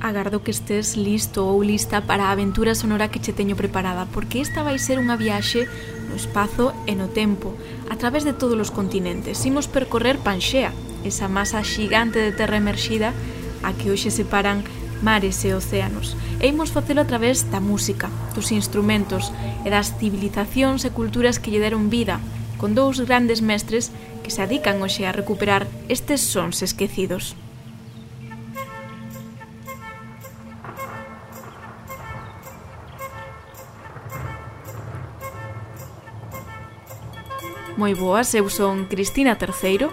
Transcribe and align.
Agardo 0.00 0.42
que 0.42 0.50
estés 0.50 0.96
listo 0.96 1.44
ou 1.44 1.60
lista 1.60 2.00
para 2.00 2.24
a 2.24 2.32
aventura 2.32 2.72
sonora 2.72 3.12
que 3.12 3.20
che 3.20 3.36
teño 3.36 3.52
preparada, 3.52 4.08
porque 4.08 4.40
esta 4.40 4.64
vai 4.64 4.80
ser 4.80 4.96
unha 4.96 5.20
viaxe 5.20 5.68
no 6.08 6.16
espazo 6.16 6.72
e 6.88 6.96
no 6.96 7.12
tempo, 7.12 7.52
a 7.92 8.00
través 8.00 8.24
de 8.24 8.32
todos 8.32 8.56
os 8.56 8.72
continentes. 8.72 9.44
Imos 9.44 9.68
percorrer 9.68 10.16
Panxea, 10.16 10.72
esa 11.04 11.28
masa 11.28 11.60
xigante 11.60 12.16
de 12.16 12.32
terra 12.32 12.56
emerxida 12.56 13.12
a 13.60 13.76
que 13.76 13.92
hoxe 13.92 14.08
separan 14.08 14.64
mares 15.04 15.36
e 15.44 15.52
océanos. 15.52 16.16
E 16.40 16.48
imos 16.48 16.72
facelo 16.72 17.04
a 17.04 17.08
través 17.08 17.52
da 17.52 17.60
música, 17.60 18.08
dos 18.32 18.56
instrumentos 18.56 19.28
e 19.64 19.68
das 19.68 20.00
civilizacións 20.00 20.88
e 20.88 20.96
culturas 20.96 21.36
que 21.36 21.52
lle 21.52 21.60
deron 21.60 21.92
vida, 21.92 22.24
con 22.56 22.72
dous 22.72 23.04
grandes 23.04 23.44
mestres 23.44 23.92
que 24.24 24.32
se 24.32 24.40
adican 24.40 24.80
hoxe 24.80 25.04
a 25.04 25.12
recuperar 25.12 25.68
estes 25.92 26.24
sons 26.24 26.64
esquecidos. 26.64 27.36
Moi 37.80 37.94
boas, 37.94 38.34
eu 38.34 38.44
son 38.50 38.84
Cristina 38.84 39.36
Terceiro 39.36 39.88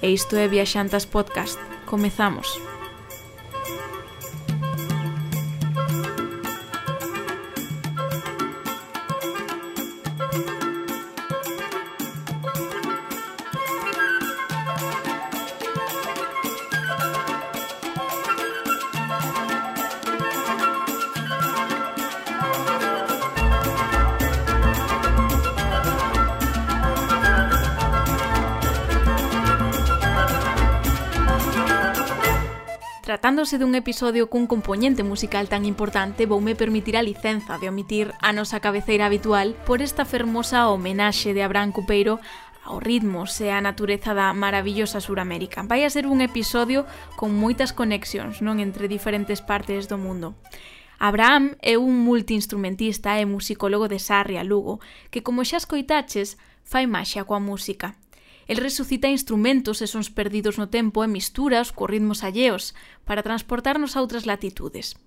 e 0.00 0.14
isto 0.14 0.36
é 0.36 0.46
Viaxantas 0.46 1.04
Podcast. 1.04 1.58
Comezamos. 1.90 2.71
Tratándose 33.32 33.56
dun 33.56 33.72
episodio 33.72 34.28
cun 34.28 34.44
componente 34.44 35.00
musical 35.00 35.48
tan 35.48 35.64
importante, 35.64 36.28
voume 36.28 36.52
permitir 36.52 37.00
a 37.00 37.02
licenza 37.02 37.56
de 37.56 37.72
omitir 37.72 38.12
a 38.20 38.28
nosa 38.36 38.60
cabeceira 38.60 39.08
habitual 39.08 39.56
por 39.64 39.80
esta 39.80 40.04
fermosa 40.04 40.68
homenaxe 40.68 41.32
de 41.32 41.40
Abraham 41.40 41.72
Cupeiro 41.72 42.20
ao 42.60 42.76
ritmo 42.76 43.24
e 43.24 43.48
a 43.48 43.64
natureza 43.64 44.12
da 44.12 44.36
maravillosa 44.36 45.00
Suramérica. 45.00 45.64
Vai 45.64 45.88
a 45.88 45.88
ser 45.88 46.04
un 46.04 46.20
episodio 46.20 46.84
con 47.16 47.32
moitas 47.32 47.72
conexións 47.72 48.44
non 48.44 48.60
entre 48.60 48.84
diferentes 48.84 49.40
partes 49.40 49.88
do 49.88 49.96
mundo. 49.96 50.36
Abraham 51.00 51.56
é 51.64 51.80
un 51.80 52.04
multiinstrumentista 52.04 53.16
e 53.16 53.24
musicólogo 53.24 53.88
de 53.88 53.96
Sarria, 53.96 54.44
Lugo, 54.44 54.76
que 55.08 55.24
como 55.24 55.40
xa 55.40 55.56
escoitaches, 55.56 56.36
fai 56.68 56.84
maxia 56.84 57.24
coa 57.24 57.40
música. 57.40 57.96
El 58.50 58.58
resucita 58.58 59.06
instrumentos 59.06 59.78
e 59.82 59.86
sons 59.86 60.10
perdidos 60.10 60.58
no 60.58 60.66
tempo 60.66 61.06
e 61.06 61.08
misturas 61.08 61.70
co 61.70 61.86
ritmos 61.86 62.26
alleos 62.26 62.74
para 63.06 63.22
transportarnos 63.22 63.94
a 63.94 64.02
outras 64.02 64.26
latitudes. 64.26 64.98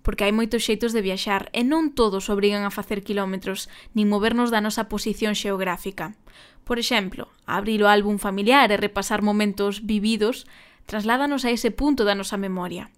Porque 0.00 0.24
hai 0.24 0.32
moitos 0.32 0.64
xeitos 0.64 0.96
de 0.96 1.04
viaxar 1.04 1.52
e 1.52 1.66
non 1.66 1.92
todos 1.92 2.32
obrigan 2.32 2.64
a 2.64 2.72
facer 2.72 3.04
quilómetros 3.04 3.68
nin 3.92 4.08
movernos 4.08 4.48
da 4.48 4.64
nosa 4.64 4.88
posición 4.88 5.36
xeográfica. 5.36 6.16
Por 6.64 6.80
exemplo, 6.80 7.28
abrir 7.44 7.84
o 7.84 7.90
álbum 7.92 8.16
familiar 8.16 8.72
e 8.72 8.80
repasar 8.80 9.20
momentos 9.20 9.84
vividos 9.84 10.48
trasládanos 10.88 11.44
a 11.44 11.52
ese 11.52 11.68
punto 11.68 12.08
da 12.08 12.16
nosa 12.16 12.40
memoria. 12.40 12.88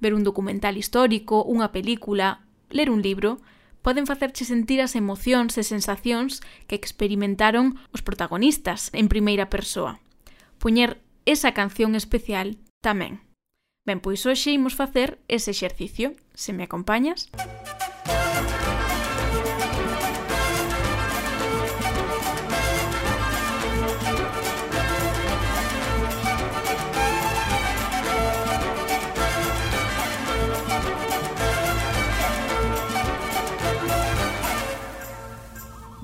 Ver 0.00 0.16
un 0.16 0.24
documental 0.24 0.80
histórico, 0.80 1.44
unha 1.44 1.68
película, 1.68 2.48
ler 2.72 2.88
un 2.88 3.04
libro, 3.04 3.44
poden 3.82 4.06
facerche 4.06 4.44
sentir 4.44 4.80
as 4.82 4.94
emocións 4.94 5.56
e 5.56 5.64
sensacións 5.64 6.44
que 6.66 6.76
experimentaron 6.78 7.78
os 7.94 8.04
protagonistas 8.04 8.90
en 8.92 9.06
primeira 9.08 9.48
persoa. 9.48 10.02
Puñer 10.58 11.00
esa 11.24 11.54
canción 11.54 11.94
especial 11.94 12.58
tamén. 12.82 13.22
Ben, 13.86 14.02
pois 14.04 14.24
hoxe 14.28 14.52
imos 14.52 14.76
facer 14.76 15.22
ese 15.28 15.50
exercicio. 15.54 16.12
Se 16.36 16.52
me 16.52 16.64
acompañas? 16.68 17.32
Música 17.32 17.87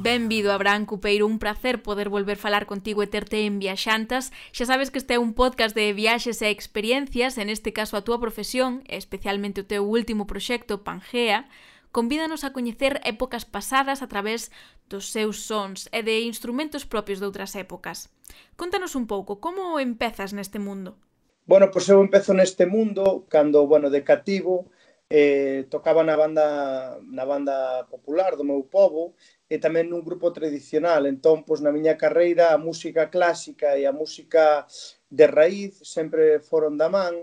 Benvido, 0.04 0.53
Abraham 0.53 0.84
Cupeiro, 0.84 1.26
un 1.26 1.38
placer 1.38 1.82
poder 1.82 2.10
volver 2.10 2.37
falar 2.37 2.66
contigo 2.66 3.00
e 3.00 3.09
terte 3.09 3.48
en 3.48 3.56
Viaxantas. 3.56 4.37
Xa 4.53 4.69
sabes 4.69 4.92
que 4.92 5.00
este 5.00 5.16
é 5.16 5.19
un 5.19 5.32
podcast 5.32 5.72
de 5.72 5.97
viaxes 5.97 6.44
e 6.44 6.53
experiencias, 6.53 7.41
en 7.41 7.48
este 7.48 7.72
caso 7.72 7.97
a 7.97 8.04
túa 8.04 8.20
profesión, 8.20 8.84
e 8.84 9.00
especialmente 9.00 9.65
o 9.65 9.69
teu 9.72 9.81
último 9.88 10.28
proxecto, 10.28 10.84
Pangea, 10.84 11.48
convídanos 11.88 12.44
a 12.44 12.53
coñecer 12.53 13.00
épocas 13.09 13.48
pasadas 13.48 14.04
a 14.04 14.09
través 14.12 14.53
dos 14.92 15.09
seus 15.09 15.41
sons 15.48 15.88
e 15.88 16.04
de 16.04 16.21
instrumentos 16.28 16.84
propios 16.84 17.16
de 17.16 17.25
outras 17.25 17.56
épocas. 17.56 18.12
Contanos 18.60 18.92
un 19.00 19.09
pouco, 19.09 19.41
como 19.41 19.81
empezas 19.81 20.36
neste 20.36 20.60
mundo? 20.60 21.00
Bueno, 21.48 21.72
pois 21.72 21.88
eu 21.88 22.04
empezo 22.04 22.36
neste 22.36 22.69
mundo 22.69 23.25
cando, 23.32 23.65
bueno, 23.65 23.88
de 23.88 24.04
cativo, 24.04 24.69
eh, 25.09 25.65
tocaba 25.72 26.04
na 26.04 26.16
banda 26.16 27.00
na 27.09 27.25
banda 27.25 27.84
popular 27.88 28.36
do 28.36 28.44
meu 28.44 28.65
povo 28.65 29.15
e 29.54 29.62
tamén 29.62 29.87
nun 29.87 30.03
grupo 30.03 30.34
tradicional. 30.34 31.06
Entón, 31.06 31.47
pois 31.47 31.62
na 31.62 31.70
miña 31.70 31.94
carreira 31.94 32.50
a 32.50 32.59
música 32.59 33.06
clásica 33.15 33.78
e 33.78 33.87
a 33.87 33.94
música 33.94 34.66
de 35.06 35.26
raíz 35.31 35.78
sempre 35.87 36.42
foron 36.42 36.75
da 36.75 36.91
man. 36.91 37.15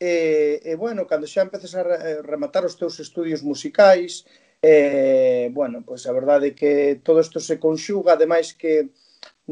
E, 0.00 0.58
e 0.66 0.72
bueno, 0.74 1.06
cando 1.06 1.30
xa 1.30 1.46
empeces 1.46 1.78
a 1.78 1.82
eh, 1.86 2.18
rematar 2.26 2.66
os 2.66 2.74
teus 2.74 2.98
estudios 2.98 3.46
musicais, 3.46 4.26
eh, 4.58 5.46
bueno, 5.54 5.86
pois 5.86 6.02
a 6.10 6.12
verdade 6.18 6.50
é 6.50 6.56
que 6.58 6.72
todo 7.06 7.22
isto 7.22 7.38
se 7.38 7.62
conxuga, 7.62 8.18
ademais 8.18 8.50
que 8.60 8.90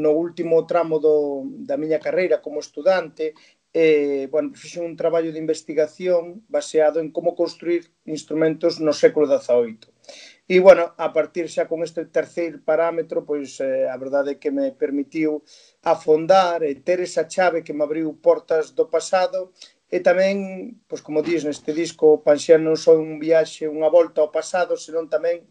no 0.02 0.10
último 0.18 0.66
tramo 0.66 0.98
do, 0.98 1.46
da 1.68 1.76
miña 1.78 2.02
carreira 2.02 2.42
como 2.42 2.64
estudante, 2.64 3.36
eh, 3.70 4.26
bueno, 4.32 4.56
fixen 4.58 4.82
un 4.88 4.96
traballo 4.96 5.30
de 5.30 5.38
investigación 5.38 6.42
baseado 6.48 6.98
en 6.98 7.12
como 7.14 7.36
construir 7.38 7.82
instrumentos 8.08 8.80
no 8.80 8.96
século 8.96 9.28
XVIII 9.28 9.97
E, 10.48 10.60
bueno, 10.64 10.84
a 10.96 11.12
partir 11.12 11.46
xa 11.54 11.68
con 11.68 11.84
este 11.84 12.02
terceiro 12.08 12.58
parámetro, 12.64 13.18
pois 13.28 13.60
eh, 13.60 13.84
a 13.84 13.96
verdade 14.00 14.30
é 14.32 14.40
que 14.40 14.48
me 14.58 14.72
permitiu 14.82 15.44
afondar 15.84 16.64
e 16.64 16.72
ter 16.86 16.98
esa 17.04 17.28
chave 17.28 17.60
que 17.60 17.76
me 17.76 17.84
abriu 17.84 18.08
portas 18.26 18.72
do 18.72 18.88
pasado. 18.94 19.52
E 19.92 20.00
tamén, 20.08 20.36
pois 20.88 21.04
como 21.04 21.20
dís 21.28 21.44
neste 21.44 21.76
disco, 21.76 22.24
Panxear 22.24 22.60
non 22.64 22.80
só 22.80 22.96
un 22.96 23.20
viaxe, 23.20 23.68
unha 23.68 23.92
volta 23.92 24.18
ao 24.24 24.32
pasado, 24.32 24.72
senón 24.80 25.12
tamén 25.12 25.44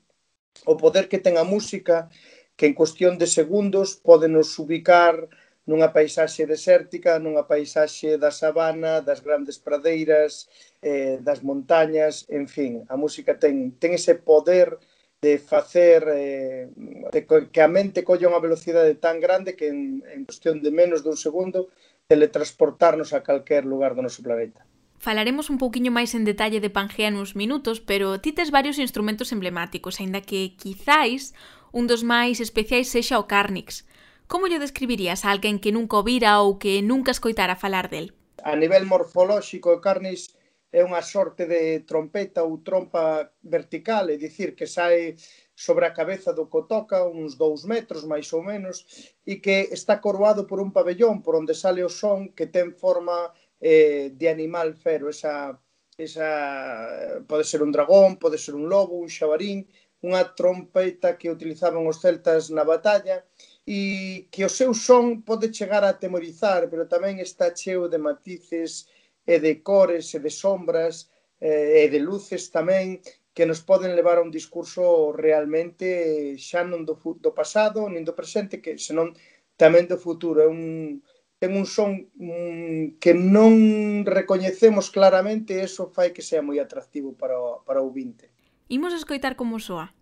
o 0.65 0.73
poder 0.81 1.05
que 1.05 1.21
ten 1.21 1.37
a 1.37 1.45
música 1.45 2.09
que 2.57 2.65
en 2.65 2.73
cuestión 2.73 3.21
de 3.21 3.29
segundos 3.29 4.01
pode 4.01 4.25
nos 4.25 4.49
ubicar 4.57 5.29
nunha 5.67 5.91
paisaxe 5.91 6.47
desértica, 6.47 7.19
nunha 7.19 7.43
paisaxe 7.43 8.15
da 8.15 8.31
sabana, 8.31 9.03
das 9.03 9.19
grandes 9.19 9.59
pradeiras, 9.59 10.47
eh, 10.81 11.19
das 11.21 11.43
montañas, 11.43 12.25
en 12.31 12.47
fin, 12.47 12.87
a 12.87 12.95
música 12.95 13.35
ten, 13.35 13.75
ten 13.75 13.91
ese 13.99 14.15
poder 14.15 14.79
de 15.21 15.37
facer 15.37 16.07
eh, 16.07 16.69
de 17.11 17.19
que 17.51 17.61
a 17.61 17.67
mente 17.67 18.07
colla 18.07 18.31
unha 18.31 18.39
velocidade 18.39 18.95
tan 18.95 19.19
grande 19.19 19.59
que 19.59 19.67
en, 19.67 20.01
en 20.07 20.23
cuestión 20.23 20.63
de 20.63 20.71
menos 20.71 21.03
dun 21.03 21.19
segundo 21.19 21.67
teletransportarnos 22.07 23.11
a 23.11 23.19
calquer 23.19 23.67
lugar 23.67 23.91
do 23.91 24.05
noso 24.05 24.23
planeta. 24.23 24.63
Falaremos 24.97 25.51
un 25.53 25.59
pouquiño 25.61 25.91
máis 25.93 26.15
en 26.17 26.23
detalle 26.25 26.63
de 26.63 26.73
Pangea 26.73 27.11
nuns 27.11 27.35
minutos, 27.35 27.83
pero 27.83 28.17
ti 28.23 28.31
tes 28.33 28.49
varios 28.49 28.79
instrumentos 28.79 29.29
emblemáticos, 29.35 29.99
aínda 29.99 30.23
que 30.23 30.57
quizáis 30.57 31.35
un 31.75 31.85
dos 31.85 32.01
máis 32.01 32.39
especiais 32.39 32.89
sexa 32.89 33.21
o 33.21 33.27
Carnix, 33.29 33.85
Como 34.27 34.47
lle 34.47 34.59
describirías 34.59 35.23
a 35.23 35.31
alguén 35.31 35.55
que 35.63 35.71
nunca 35.71 35.95
o 35.95 36.03
vira 36.03 36.43
ou 36.43 36.59
que 36.59 36.83
nunca 36.83 37.15
escoitara 37.15 37.55
falar 37.55 37.87
del? 37.87 38.11
A 38.43 38.59
nivel 38.59 38.83
morfolóxico, 38.83 39.71
o 39.71 39.79
carnis 39.79 40.35
é 40.67 40.83
unha 40.83 40.99
sorte 40.99 41.47
de 41.47 41.87
trompeta 41.87 42.43
ou 42.43 42.59
trompa 42.59 43.31
vertical, 43.39 44.11
é 44.11 44.19
dicir, 44.19 44.51
que 44.51 44.67
sai 44.67 45.15
sobre 45.55 45.87
a 45.87 45.95
cabeza 45.95 46.35
do 46.35 46.51
cotoca 46.51 47.07
uns 47.07 47.39
dous 47.39 47.63
metros, 47.63 48.03
máis 48.03 48.27
ou 48.35 48.43
menos, 48.43 48.83
e 49.23 49.39
que 49.39 49.71
está 49.71 50.03
coroado 50.03 50.43
por 50.43 50.59
un 50.59 50.75
pabellón 50.75 51.23
por 51.23 51.39
onde 51.39 51.55
sale 51.55 51.79
o 51.87 51.89
son 51.89 52.35
que 52.35 52.51
ten 52.51 52.75
forma 52.75 53.31
eh, 53.63 54.11
de 54.11 54.27
animal 54.27 54.75
fero, 54.75 55.07
esa, 55.07 55.55
esa 55.95 57.23
pode 57.23 57.47
ser 57.47 57.63
un 57.63 57.71
dragón, 57.71 58.19
pode 58.19 58.35
ser 58.35 58.59
un 58.59 58.67
lobo, 58.67 58.99
un 58.99 59.07
xabarín, 59.07 59.71
unha 60.03 60.35
trompeta 60.35 61.15
que 61.15 61.31
utilizaban 61.31 61.87
os 61.87 62.03
celtas 62.03 62.51
na 62.51 62.67
batalla 62.67 63.23
e 63.67 64.31
que 64.31 64.47
o 64.47 64.49
seu 64.49 64.71
son 64.71 65.27
pode 65.27 65.51
chegar 65.51 65.83
a 65.83 65.91
atemorizar, 65.91 66.71
pero 66.71 66.87
tamén 66.87 67.19
está 67.19 67.51
cheo 67.51 67.91
de 67.91 67.99
matices 67.99 68.87
e 69.27 69.43
de 69.43 69.59
cores 69.59 70.15
e 70.15 70.23
de 70.23 70.31
sombras 70.31 71.11
e 71.43 71.83
de 71.91 71.99
luces 71.99 72.47
tamén 72.47 73.03
que 73.35 73.45
nos 73.45 73.61
poden 73.61 73.93
levar 73.93 74.17
a 74.17 74.25
un 74.25 74.31
discurso 74.31 75.11
realmente 75.11 76.39
xa 76.39 76.63
non 76.63 76.87
do, 76.87 76.95
do 77.19 77.35
pasado, 77.35 77.85
nin 77.91 78.07
do 78.07 78.15
presente, 78.15 78.63
que 78.63 78.79
senón 78.79 79.13
tamén 79.59 79.85
do 79.85 79.99
futuro. 79.99 80.41
É 80.41 80.47
un, 80.47 81.03
ten 81.37 81.53
un 81.53 81.67
son 81.67 82.07
um, 82.17 82.97
que 82.97 83.13
non 83.13 84.07
recoñecemos 84.07 84.89
claramente 84.89 85.59
e 85.59 85.67
eso 85.67 85.91
fai 85.91 86.15
que 86.15 86.25
sea 86.25 86.41
moi 86.41 86.57
atractivo 86.57 87.13
para 87.13 87.37
o, 87.37 87.61
para 87.67 87.83
o 87.83 87.91
vinte. 87.93 88.31
Imos 88.71 88.95
escoitar 88.95 89.37
como 89.37 89.59
soa. 89.59 89.93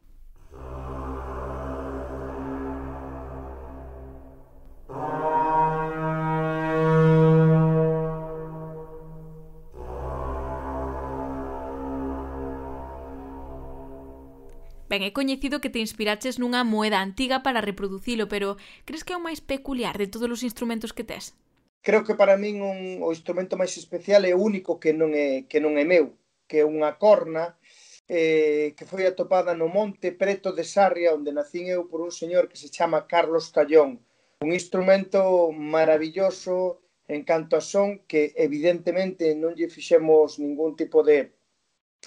Ben, 14.95 15.03
é 15.03 15.12
coñecido 15.12 15.59
que 15.59 15.68
te 15.68 15.83
inspiraches 15.83 16.39
nunha 16.39 16.63
moeda 16.63 17.03
antiga 17.03 17.44
para 17.44 17.59
reproducilo, 17.59 18.31
pero 18.31 18.56
crees 18.88 19.03
que 19.03 19.12
é 19.12 19.19
o 19.19 19.25
máis 19.27 19.44
peculiar 19.44 20.00
de 20.00 20.07
todos 20.07 20.31
os 20.31 20.45
instrumentos 20.47 20.95
que 20.95 21.03
tes? 21.03 21.36
Creo 21.83 22.07
que 22.07 22.15
para 22.15 22.39
min 22.39 22.63
un, 22.63 23.03
o 23.03 23.12
instrumento 23.12 23.59
máis 23.59 23.75
especial 23.75 24.24
é 24.24 24.31
o 24.31 24.39
único 24.39 24.80
que 24.80 24.95
non 24.95 25.12
é, 25.12 25.44
que 25.51 25.59
non 25.59 25.75
é 25.75 25.83
meu, 25.83 26.15
que 26.47 26.63
é 26.63 26.65
unha 26.65 26.95
corna 26.95 27.59
eh, 28.07 28.71
que 28.80 28.88
foi 28.88 29.03
atopada 29.03 29.51
no 29.51 29.68
monte 29.68 30.15
preto 30.15 30.56
de 30.56 30.63
Sarria, 30.63 31.12
onde 31.12 31.36
nacín 31.36 31.68
eu 31.68 31.91
por 31.91 32.00
un 32.00 32.15
señor 32.15 32.48
que 32.48 32.56
se 32.56 32.71
chama 32.71 33.03
Carlos 33.03 33.51
Tallón. 33.51 34.00
Un 34.48 34.56
instrumento 34.56 35.51
maravilloso 35.51 36.80
en 37.12 37.27
canto 37.27 37.59
a 37.59 37.63
son 37.74 38.07
que 38.07 38.31
evidentemente 38.39 39.36
non 39.36 39.59
lle 39.59 39.68
fixemos 39.68 40.39
ningún 40.39 40.80
tipo 40.80 41.03
de, 41.03 41.36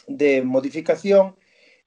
de 0.08 0.40
modificación, 0.40 1.36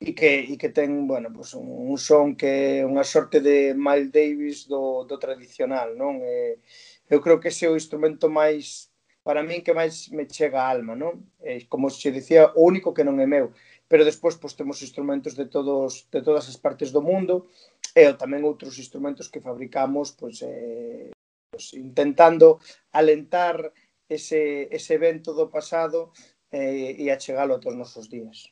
e 0.02 0.14
que, 0.18 0.32
e 0.52 0.58
que 0.58 0.70
ten, 0.74 1.06
bueno, 1.06 1.30
pues 1.32 1.54
un, 1.54 1.70
un 1.70 1.98
son 2.02 2.34
que 2.34 2.82
é 2.82 2.86
unha 2.90 3.06
sorte 3.06 3.38
de 3.38 3.78
Miles 3.78 4.10
Davis 4.10 4.66
do, 4.66 5.06
do 5.06 5.22
tradicional, 5.22 5.94
non? 5.94 6.26
E, 6.26 6.58
eu 7.06 7.22
creo 7.22 7.38
que 7.38 7.54
ese 7.54 7.64
é 7.68 7.70
o 7.70 7.78
instrumento 7.78 8.26
máis, 8.26 8.90
para 9.22 9.46
min, 9.46 9.62
que 9.62 9.78
máis 9.78 10.10
me 10.10 10.26
chega 10.26 10.66
a 10.66 10.74
alma, 10.74 10.98
non? 10.98 11.30
E, 11.38 11.70
como 11.70 11.86
se 11.94 12.10
dicía, 12.10 12.50
o 12.58 12.66
único 12.66 12.98
que 12.98 13.06
non 13.06 13.22
é 13.22 13.30
meu. 13.30 13.54
Pero 13.86 14.02
despois, 14.02 14.34
pois, 14.42 14.58
temos 14.58 14.82
instrumentos 14.82 15.38
de, 15.38 15.46
todos, 15.46 16.10
de 16.10 16.22
todas 16.26 16.50
as 16.50 16.58
partes 16.58 16.90
do 16.90 17.06
mundo 17.06 17.54
e 17.94 18.10
tamén 18.18 18.42
outros 18.42 18.82
instrumentos 18.82 19.30
que 19.30 19.46
fabricamos, 19.46 20.18
pois, 20.18 20.42
eh, 20.42 21.14
pois 21.54 21.78
intentando 21.78 22.58
alentar 22.90 23.70
ese, 24.10 24.66
ese 24.74 24.98
evento 24.98 25.38
do 25.38 25.54
pasado 25.54 26.10
eh, 26.50 26.98
e 26.98 27.06
achegalo 27.14 27.54
a 27.54 27.62
todos 27.62 27.78
os 27.78 27.82
nosos 27.86 28.10
días. 28.10 28.50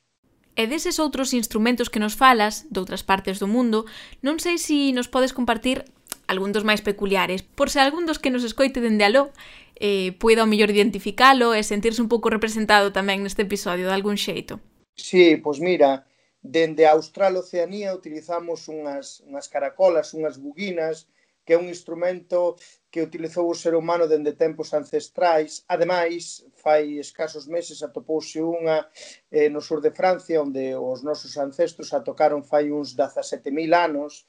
E 0.60 0.68
deses 0.68 1.00
outros 1.00 1.32
instrumentos 1.32 1.88
que 1.88 2.02
nos 2.04 2.12
falas, 2.12 2.68
doutras 2.68 3.00
partes 3.00 3.40
do 3.40 3.48
mundo, 3.48 3.88
non 4.20 4.36
sei 4.36 4.60
se 4.60 4.92
nos 4.92 5.08
podes 5.08 5.32
compartir 5.32 5.88
algún 6.28 6.52
dos 6.52 6.68
máis 6.68 6.84
peculiares, 6.84 7.40
por 7.40 7.72
se 7.72 7.80
algún 7.80 8.04
dos 8.04 8.20
que 8.20 8.28
nos 8.28 8.44
escoite 8.44 8.84
dende 8.84 9.08
aló 9.08 9.32
eh, 9.80 10.12
poida 10.20 10.44
ao 10.44 10.50
mellor 10.52 10.68
identificalo 10.68 11.56
e 11.56 11.64
sentirse 11.64 12.04
un 12.04 12.12
pouco 12.12 12.28
representado 12.28 12.92
tamén 12.92 13.24
neste 13.24 13.48
episodio 13.48 13.88
de 13.88 13.96
algún 13.96 14.20
xeito. 14.20 14.60
Sí, 14.92 15.40
pois 15.40 15.64
mira, 15.64 16.04
dende 16.44 16.84
a 16.84 16.92
Austral 16.92 17.40
Oceanía 17.40 17.96
utilizamos 17.96 18.68
unhas, 18.68 19.24
unhas 19.24 19.48
caracolas, 19.48 20.12
unhas 20.12 20.36
buguinas, 20.36 21.08
que 21.48 21.56
é 21.56 21.58
un 21.58 21.72
instrumento 21.72 22.60
que 22.92 23.00
utilizou 23.00 23.48
o 23.48 23.56
ser 23.56 23.72
humano 23.72 24.04
dende 24.04 24.36
tempos 24.36 24.76
ancestrais. 24.76 25.64
Ademais, 25.72 26.44
fai 26.60 27.00
escasos 27.00 27.48
meses 27.48 27.80
atopouse 27.80 28.38
unha 28.44 28.84
eh, 29.32 29.48
no 29.48 29.64
sur 29.64 29.80
de 29.80 29.90
Francia 29.90 30.44
onde 30.44 30.76
os 30.76 31.00
nosos 31.00 31.32
ancestros 31.40 31.90
a 31.96 32.04
tocaron 32.04 32.44
fai 32.44 32.68
uns 32.68 32.92
17.000 32.92 33.72
anos. 33.72 34.28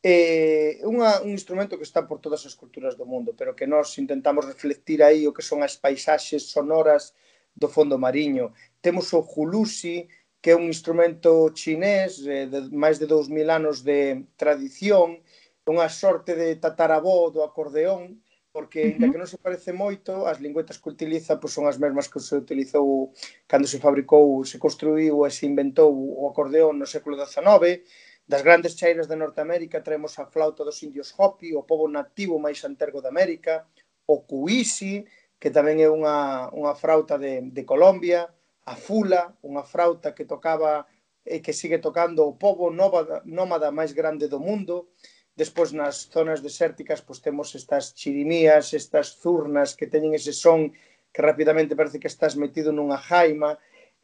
Eh, 0.00 0.80
unha, 0.88 1.20
un 1.20 1.36
instrumento 1.36 1.76
que 1.76 1.84
está 1.84 2.08
por 2.08 2.18
todas 2.24 2.42
as 2.48 2.56
culturas 2.56 2.96
do 2.96 3.04
mundo 3.04 3.36
pero 3.36 3.52
que 3.58 3.68
nós 3.68 3.92
intentamos 4.00 4.48
reflectir 4.48 5.04
aí 5.04 5.28
o 5.28 5.34
que 5.36 5.44
son 5.44 5.60
as 5.60 5.76
paisaxes 5.76 6.48
sonoras 6.48 7.12
do 7.52 7.68
fondo 7.68 8.00
mariño. 8.00 8.56
Temos 8.80 9.12
o 9.12 9.20
julusi 9.20 10.08
que 10.40 10.52
é 10.52 10.56
un 10.56 10.70
instrumento 10.70 11.50
chinés 11.52 12.22
eh, 12.24 12.46
de 12.46 12.70
máis 12.70 12.96
de 13.02 13.06
2000 13.10 13.50
anos 13.50 13.82
de 13.82 14.24
tradición 14.38 15.18
unha 15.66 15.90
sorte 15.90 16.38
de 16.38 16.54
tatarabó 16.62 17.34
do 17.34 17.42
acordeón 17.42 18.22
porque, 18.56 18.80
uh 18.80 18.84
-huh. 18.84 18.92
ainda 18.96 19.12
que 19.12 19.20
non 19.20 19.28
se 19.28 19.36
parece 19.36 19.76
moito, 19.76 20.24
as 20.24 20.40
lingüetas 20.40 20.80
que 20.80 20.88
utiliza 20.88 21.36
pois, 21.36 21.52
son 21.52 21.68
as 21.68 21.76
mesmas 21.76 22.08
que 22.08 22.16
se 22.24 22.32
utilizou 22.32 23.12
cando 23.44 23.68
se 23.68 23.82
fabricou, 23.84 24.40
se 24.48 24.56
construiu 24.56 25.28
e 25.28 25.30
se 25.36 25.44
inventou 25.44 25.92
o 25.92 26.24
acordeón 26.32 26.80
no 26.80 26.88
século 26.88 27.20
XIX, 27.20 27.84
Das 28.26 28.42
grandes 28.42 28.74
cheiras 28.74 29.06
de 29.06 29.14
Norteamérica 29.14 29.84
traemos 29.86 30.18
a 30.18 30.26
flauta 30.26 30.66
dos 30.66 30.82
indios 30.82 31.14
Hopi, 31.16 31.54
o 31.54 31.62
povo 31.62 31.86
nativo 31.86 32.42
máis 32.42 32.58
antergo 32.66 32.98
de 32.98 33.06
América, 33.06 33.54
o 34.02 34.26
cuisi, 34.26 35.06
que 35.38 35.54
tamén 35.54 35.78
é 35.78 35.86
unha, 35.86 36.50
unha 36.50 36.74
frauta 36.74 37.14
de, 37.22 37.54
de 37.54 37.62
Colombia, 37.62 38.26
a 38.66 38.74
fula, 38.74 39.30
unha 39.46 39.62
frauta 39.62 40.10
que 40.10 40.26
tocaba 40.26 40.90
e 41.22 41.38
que 41.38 41.54
sigue 41.54 41.78
tocando 41.78 42.26
o 42.26 42.34
povo 42.34 42.74
nómada, 42.74 43.22
nómada 43.22 43.70
máis 43.70 43.94
grande 43.94 44.26
do 44.26 44.42
mundo, 44.42 44.90
Despois 45.36 45.70
nas 45.72 46.08
zonas 46.14 46.40
desérticas 46.40 47.00
pois 47.06 47.20
temos 47.20 47.54
estas 47.60 47.92
chirimías, 47.98 48.72
estas 48.72 49.06
zurnas 49.22 49.76
que 49.76 49.90
teñen 49.92 50.16
ese 50.16 50.32
son 50.32 50.72
que 51.12 51.20
rapidamente 51.28 51.76
parece 51.76 52.00
que 52.00 52.10
estás 52.12 52.34
metido 52.40 52.72
nunha 52.72 52.96
jaima. 53.08 53.50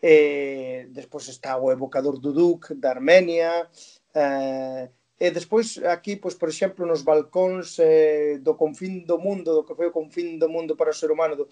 Eh, 0.02 0.90
despois 0.98 1.24
está 1.34 1.56
o 1.56 1.72
evocador 1.76 2.16
Duduk 2.20 2.62
da 2.82 2.90
Armenia, 2.96 3.70
eh, 4.12 4.84
E 5.22 5.30
despois 5.30 5.78
aquí, 5.96 6.16
pois, 6.16 6.34
por 6.34 6.48
exemplo, 6.50 6.82
nos 6.84 7.06
balcóns 7.06 7.78
eh, 7.78 8.42
do 8.42 8.58
confín 8.58 9.06
do 9.06 9.22
mundo, 9.22 9.54
do 9.54 9.62
que 9.62 9.76
foi 9.78 9.86
o 9.86 9.94
confín 9.94 10.34
do 10.42 10.48
mundo 10.50 10.74
para 10.74 10.90
o 10.90 10.98
ser 11.00 11.14
humano 11.14 11.38
do, 11.38 11.46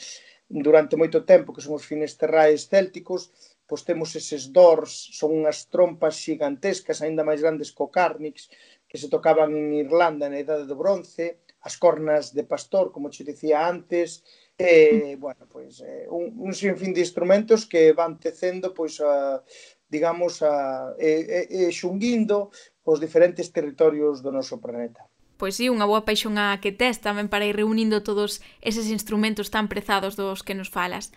durante 0.67 0.99
moito 0.99 1.23
tempo, 1.23 1.55
que 1.55 1.63
son 1.63 1.79
os 1.79 1.87
finesterraes 1.87 2.67
célticos, 2.67 3.31
pois 3.71 3.87
temos 3.87 4.11
eses 4.19 4.51
dors, 4.51 4.91
son 5.15 5.31
unhas 5.39 5.71
trompas 5.71 6.19
gigantescas, 6.19 6.99
aínda 6.99 7.23
máis 7.23 7.39
grandes 7.39 7.71
co 7.71 7.87
cárnix, 7.95 8.51
que 8.91 8.99
se 8.99 9.07
tocaban 9.07 9.55
en 9.55 9.71
Irlanda 9.71 10.27
na 10.27 10.43
Idade 10.43 10.67
do 10.67 10.75
Bronce, 10.75 11.47
as 11.63 11.79
cornas 11.79 12.35
de 12.35 12.43
pastor, 12.43 12.91
como 12.91 13.07
che 13.15 13.23
dicía 13.23 13.63
antes, 13.63 14.27
eh, 14.59 15.15
bueno, 15.15 15.47
pois, 15.47 15.79
eh, 15.87 16.11
un, 16.11 16.35
un 16.43 16.51
sinfín 16.51 16.91
de 16.91 17.07
instrumentos 17.07 17.71
que 17.71 17.95
van 17.95 18.19
tecendo, 18.19 18.75
pois, 18.75 18.99
a, 18.99 19.47
digamos, 19.87 20.43
a, 20.43 20.91
e, 20.99 21.47
e, 21.47 21.71
e 21.71 21.73
xunguindo 21.73 22.51
os 22.83 22.99
diferentes 22.99 23.55
territorios 23.55 24.27
do 24.27 24.35
noso 24.35 24.59
planeta. 24.59 25.07
Pois 25.39 25.55
sí, 25.55 25.71
unha 25.71 25.87
boa 25.87 26.03
paixón 26.03 26.37
a 26.37 26.59
que 26.59 26.75
tes 26.75 26.99
tamén 26.99 27.31
para 27.31 27.47
ir 27.47 27.55
reunindo 27.55 28.03
todos 28.03 28.43
eses 28.61 28.91
instrumentos 28.91 29.55
tan 29.55 29.71
prezados 29.71 30.19
dos 30.19 30.43
que 30.43 30.59
nos 30.59 30.69
falas. 30.69 31.15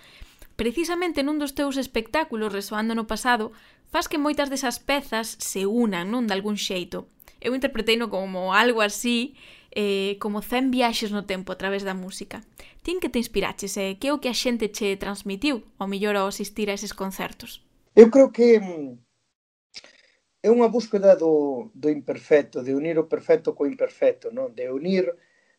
Precisamente 0.53 1.25
nun 1.25 1.42
dos 1.42 1.58
teus 1.58 1.82
espectáculos 1.82 2.53
resoando 2.53 2.94
no 2.94 3.10
pasado, 3.10 3.50
faz 3.89 4.06
que 4.06 4.22
moitas 4.22 4.53
desas 4.53 4.77
pezas 4.77 5.36
se 5.42 5.65
unan, 5.65 6.13
non, 6.13 6.30
de 6.30 6.38
algún 6.38 6.56
xeito 6.56 7.10
eu 7.43 7.51
interpreteino 7.53 8.07
como 8.07 8.55
algo 8.55 8.79
así, 8.79 9.35
eh, 9.75 10.15
como 10.23 10.41
100 10.41 10.71
viaxes 10.71 11.12
no 11.12 11.27
tempo 11.27 11.51
a 11.51 11.59
través 11.59 11.83
da 11.83 11.93
música. 11.93 12.41
Tin 12.81 13.03
que 13.03 13.12
te 13.12 13.19
inspiraches 13.19 13.75
e 13.75 13.83
eh? 13.83 13.93
que 14.00 14.07
é 14.07 14.13
o 14.15 14.21
que 14.23 14.31
a 14.31 14.38
xente 14.38 14.71
che 14.71 14.95
transmitiu 14.95 15.67
ao 15.75 15.91
mellor 15.91 16.15
ao 16.15 16.31
asistir 16.31 16.71
a 16.71 16.77
eses 16.77 16.95
concertos? 16.95 17.59
Eu 17.93 18.07
creo 18.07 18.31
que 18.31 18.57
mm, 18.63 18.95
é 20.43 20.50
unha 20.51 20.71
búsqueda 20.71 21.19
do, 21.19 21.67
do 21.75 21.91
imperfecto, 21.91 22.63
de 22.63 22.71
unir 22.71 22.95
o 23.00 23.09
perfecto 23.12 23.51
co 23.55 23.67
imperfecto, 23.67 24.31
non? 24.31 24.55
de 24.55 24.71
unir 24.71 25.12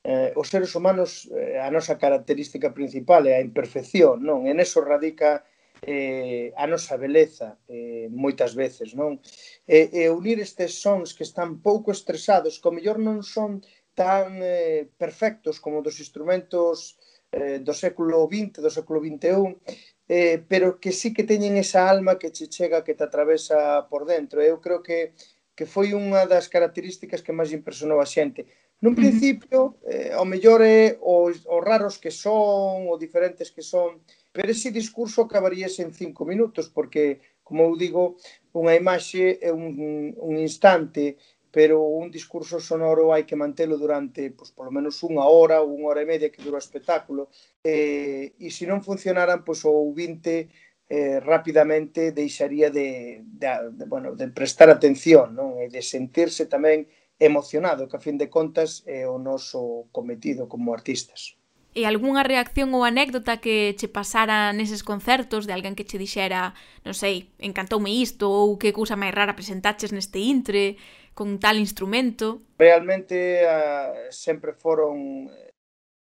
eh, 0.05 0.33
os 0.37 0.49
seres 0.53 0.73
humanos 0.77 1.29
eh, 1.33 1.61
a 1.61 1.69
nosa 1.73 1.97
característica 2.01 2.73
principal 2.73 3.29
é 3.29 3.37
a 3.37 3.45
imperfección, 3.45 4.25
non? 4.25 4.49
En 4.49 4.61
eso 4.61 4.85
radica 4.85 5.45
eh, 5.87 6.53
a 6.57 6.65
nosa 6.67 6.97
beleza 6.97 7.61
eh, 7.69 8.09
moitas 8.09 8.57
veces, 8.57 8.97
non? 8.97 9.21
E, 9.69 9.93
e 9.93 10.03
unir 10.09 10.41
estes 10.41 10.81
sons 10.81 11.13
que 11.13 11.25
están 11.29 11.61
pouco 11.61 11.93
estresados, 11.93 12.57
que 12.57 12.67
ao 12.69 12.77
mellor 12.77 12.97
non 12.97 13.21
son 13.21 13.61
tan 13.93 14.41
eh, 14.41 14.89
perfectos 14.97 15.61
como 15.61 15.85
dos 15.85 16.01
instrumentos 16.01 16.97
eh, 17.29 17.61
do 17.61 17.77
século 17.77 18.25
XX, 18.25 18.65
do 18.65 18.73
século 18.73 18.99
XXI, 19.05 19.61
eh, 20.09 20.41
pero 20.49 20.81
que 20.81 20.93
sí 20.93 21.13
que 21.13 21.29
teñen 21.29 21.61
esa 21.61 21.85
alma 21.85 22.17
que 22.17 22.33
che 22.33 22.49
chega, 22.49 22.85
que 22.85 22.97
te 22.97 23.05
atravesa 23.05 23.85
por 23.93 24.09
dentro. 24.09 24.41
Eu 24.41 24.59
creo 24.65 24.81
que 24.81 25.13
que 25.55 25.67
foi 25.71 25.95
unha 25.95 26.27
das 26.27 26.51
características 26.51 27.23
que 27.23 27.31
máis 27.31 27.55
impresionou 27.55 28.03
a 28.03 28.11
xente. 28.11 28.43
Nun 28.83 28.99
principio, 28.99 29.79
eh, 29.87 30.11
ao 30.11 30.27
mellor 30.27 30.61
é 30.61 30.99
os, 30.99 31.47
os 31.47 31.63
raros 31.63 31.97
que 32.03 32.11
son, 32.11 32.91
ou 32.91 32.99
diferentes 32.99 33.55
que 33.55 33.63
son, 33.63 34.03
Pero 34.35 34.51
ese 34.51 34.75
discurso 34.75 35.23
acabaríase 35.23 35.87
en 35.87 35.95
cinco 35.95 36.27
minutos, 36.27 36.67
porque, 36.67 37.23
como 37.47 37.71
eu 37.71 37.79
digo, 37.79 38.19
unha 38.51 38.75
imaxe 38.75 39.39
é 39.39 39.55
un, 39.55 40.11
un 40.19 40.35
instante, 40.43 41.23
pero 41.55 41.79
un 41.87 42.11
discurso 42.11 42.59
sonoro 42.59 43.15
hai 43.15 43.23
que 43.23 43.39
mantelo 43.39 43.79
durante 43.79 44.35
pois, 44.35 44.51
polo 44.51 44.75
menos 44.75 44.99
unha 45.07 45.23
hora 45.23 45.63
ou 45.63 45.71
unha 45.79 45.87
hora 45.87 46.03
e 46.03 46.11
media 46.11 46.33
que 46.35 46.43
dura 46.43 46.59
o 46.59 46.65
espectáculo 46.67 47.31
eh, 47.63 48.35
e 48.35 48.49
se 48.51 48.67
non 48.67 48.83
funcionaran 48.83 49.47
pois, 49.47 49.63
o 49.63 49.71
ouvinte 49.71 50.51
eh, 50.91 51.23
rapidamente 51.23 52.11
deixaría 52.11 52.75
de, 52.75 53.23
de, 53.23 53.49
de, 53.71 53.85
bueno, 53.87 54.19
de 54.19 54.27
prestar 54.35 54.67
atención 54.67 55.39
non? 55.39 55.63
e 55.63 55.71
de 55.71 55.79
sentirse 55.79 56.51
tamén 56.51 56.91
emocionado 57.23 57.87
que 57.87 58.03
a 58.03 58.03
fin 58.03 58.19
de 58.19 58.27
contas 58.27 58.83
é 58.91 59.07
o 59.07 59.23
noso 59.23 59.87
cometido 59.95 60.51
como 60.51 60.75
artistas. 60.75 61.39
E 61.75 61.83
algunha 61.91 62.23
reacción 62.23 62.71
ou 62.71 62.87
anécdota 62.87 63.43
que 63.43 63.75
che 63.75 63.91
pasara 63.91 64.55
neses 64.55 64.87
concertos 64.87 65.43
de 65.51 65.53
alguén 65.59 65.75
que 65.75 65.83
che 65.83 65.99
dixera, 65.99 66.55
non 66.87 66.95
sei, 66.95 67.35
encantoume 67.43 67.91
isto 67.91 68.31
ou 68.31 68.55
que 68.55 68.71
cousa 68.71 68.95
máis 68.95 69.11
rara 69.11 69.35
presentaches 69.35 69.91
neste 69.91 70.23
intre 70.23 70.79
con 71.19 71.43
tal 71.43 71.59
instrumento? 71.59 72.47
Realmente 72.63 73.43
uh, 73.43 74.07
sempre 74.15 74.55
foron 74.55 75.27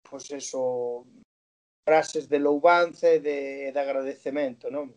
pois 0.06 0.30
pues 0.30 0.46
eso 0.46 1.02
frases 1.84 2.28
de 2.30 2.38
louvance 2.38 3.16
e 3.16 3.20
de, 3.20 3.38
de 3.74 3.80
agradecemento, 3.80 4.70
non? 4.70 4.94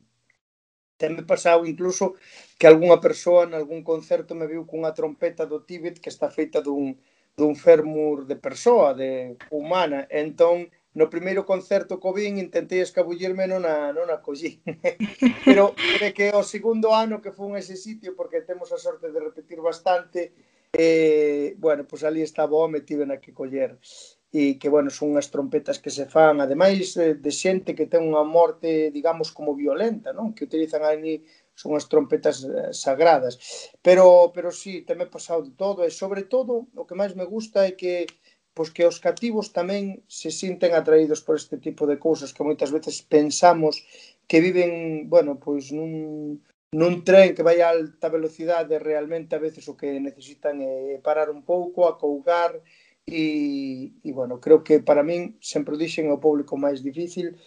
Tenme 0.98 1.26
pasado 1.26 1.66
incluso 1.66 2.18
que 2.58 2.70
algunha 2.70 3.02
persoa 3.02 3.50
en 3.50 3.54
algún 3.58 3.82
concerto 3.82 4.38
me 4.38 4.46
viu 4.46 4.70
cunha 4.70 4.94
trompeta 4.94 5.50
do 5.50 5.66
Tíbet 5.66 5.98
que 5.98 6.14
está 6.14 6.30
feita 6.30 6.62
dun, 6.62 7.02
dun 7.38 7.56
fermur 7.56 8.26
de 8.26 8.36
persoa, 8.36 8.98
de 8.98 9.38
humana. 9.52 10.08
Entón, 10.10 10.74
no 10.98 11.06
primeiro 11.14 11.46
concerto 11.46 12.02
co 12.02 12.10
vin 12.10 12.42
intentei 12.42 12.82
escabullirme 12.82 13.46
non 13.46 13.62
a, 13.70 13.94
non 13.94 14.10
a 14.10 14.18
collín. 14.26 14.58
Pero 15.46 15.78
é 16.02 16.10
que 16.18 16.34
o 16.34 16.42
segundo 16.42 16.98
ano 16.98 17.22
que 17.22 17.30
fun 17.30 17.54
ese 17.54 17.78
sitio, 17.78 18.18
porque 18.18 18.42
temos 18.42 18.74
a 18.74 18.82
sorte 18.82 19.14
de 19.14 19.22
repetir 19.22 19.62
bastante, 19.62 20.34
eh, 20.74 21.54
bueno, 21.62 21.86
pois 21.86 22.02
ali 22.02 22.26
estaba 22.26 22.58
o 22.58 22.66
home, 22.66 22.82
tiven 22.82 23.14
a 23.14 23.22
que 23.22 23.38
coller. 23.38 23.78
E 24.34 24.60
que, 24.60 24.68
bueno, 24.68 24.90
son 24.90 25.16
unhas 25.16 25.32
trompetas 25.32 25.80
que 25.80 25.94
se 25.94 26.10
fan, 26.10 26.42
ademais 26.42 26.98
de, 26.98 27.16
de 27.16 27.32
xente 27.32 27.78
que 27.78 27.88
ten 27.88 28.02
unha 28.02 28.26
morte, 28.26 28.90
digamos, 28.90 29.30
como 29.30 29.54
violenta, 29.54 30.12
non? 30.12 30.34
Que 30.34 30.50
utilizan 30.50 30.82
ali 30.84 31.24
son 31.58 31.74
as 31.74 31.90
trompetas 31.90 32.46
eh, 32.46 32.70
sagradas. 32.72 33.34
Pero, 33.82 34.30
pero 34.36 34.54
sí, 34.54 34.86
tamén 34.86 35.10
pasado 35.10 35.42
de 35.42 35.54
todo, 35.58 35.82
e 35.82 35.90
sobre 35.90 36.24
todo, 36.30 36.70
o 36.78 36.86
que 36.86 36.94
máis 36.94 37.18
me 37.18 37.26
gusta 37.26 37.66
é 37.66 37.74
que 37.74 38.06
pois 38.58 38.74
que 38.74 38.90
os 38.90 38.98
cativos 38.98 39.54
tamén 39.54 40.02
se 40.10 40.34
sinten 40.34 40.74
atraídos 40.74 41.22
por 41.22 41.38
este 41.38 41.62
tipo 41.62 41.86
de 41.86 42.02
cousas 42.02 42.34
que 42.34 42.42
moitas 42.42 42.74
veces 42.74 43.06
pensamos 43.06 43.86
que 44.26 44.42
viven, 44.42 45.06
bueno, 45.14 45.38
pois 45.38 45.70
nun, 45.70 46.42
nun 46.74 46.94
tren 47.06 47.38
que 47.38 47.46
vai 47.46 47.62
a 47.62 47.70
alta 47.70 48.10
velocidade 48.10 48.82
realmente 48.82 49.38
a 49.38 49.44
veces 49.46 49.70
o 49.70 49.78
que 49.78 50.02
necesitan 50.02 50.58
é 50.62 50.98
parar 51.06 51.30
un 51.30 51.46
pouco, 51.46 51.86
acougar 51.86 52.58
e, 53.06 53.94
e 54.02 54.10
bueno, 54.12 54.42
creo 54.42 54.66
que 54.66 54.82
para 54.82 55.06
min 55.06 55.38
sempre 55.40 55.78
o 55.78 55.80
dixen 55.80 56.10
o 56.10 56.18
público 56.18 56.58
máis 56.58 56.82
difícil 56.82 57.38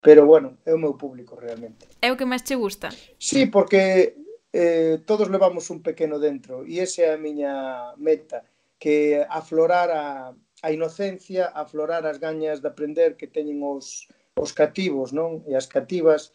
Pero 0.00 0.26
bueno, 0.26 0.58
é 0.64 0.72
o 0.72 0.78
meu 0.78 0.94
público 0.94 1.34
realmente. 1.34 1.90
É 2.00 2.12
o 2.12 2.16
que 2.16 2.28
máis 2.28 2.46
che 2.46 2.54
gusta? 2.54 2.88
Sí, 3.18 3.46
porque 3.50 4.14
eh, 4.52 5.02
todos 5.04 5.28
levamos 5.28 5.70
un 5.70 5.82
pequeno 5.82 6.18
dentro 6.18 6.62
e 6.64 6.78
esa 6.78 7.02
é 7.02 7.08
a 7.12 7.18
miña 7.18 7.92
meta, 7.98 8.46
que 8.78 9.26
aflorar 9.28 9.90
a, 9.90 10.32
a 10.62 10.68
inocencia, 10.72 11.50
aflorar 11.50 12.06
as 12.06 12.18
gañas 12.18 12.62
de 12.62 12.68
aprender 12.70 13.18
que 13.18 13.26
teñen 13.26 13.58
os, 13.62 14.06
os 14.38 14.54
cativos 14.54 15.10
non 15.10 15.42
e 15.50 15.58
as 15.58 15.66
cativas 15.66 16.30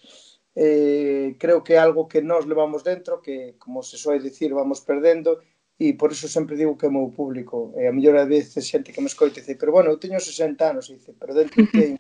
eh, 0.54 1.34
creo 1.40 1.64
que 1.64 1.74
é 1.74 1.80
algo 1.80 2.06
que 2.12 2.22
nós 2.22 2.46
levamos 2.46 2.84
dentro 2.84 3.24
que 3.24 3.56
como 3.58 3.82
se 3.82 3.98
soe 3.98 4.20
dicir 4.20 4.54
vamos 4.54 4.84
perdendo 4.84 5.42
e 5.80 5.98
por 5.98 6.12
iso 6.14 6.30
sempre 6.30 6.60
digo 6.60 6.78
que 6.78 6.86
é 6.86 6.92
o 6.92 6.94
meu 6.94 7.10
público 7.10 7.74
e 7.80 7.88
a 7.88 7.96
mellor 7.96 8.20
a 8.20 8.30
veces 8.30 8.68
xente 8.68 8.94
que 8.94 9.02
me 9.02 9.10
escoite 9.10 9.42
dice, 9.42 9.58
pero 9.58 9.72
bueno, 9.74 9.90
eu 9.90 9.98
teño 9.98 10.20
60 10.20 10.62
anos 10.62 10.86
e 10.92 11.00
dice, 11.00 11.16
pero 11.18 11.34
dentro 11.34 11.66
que 11.66 11.98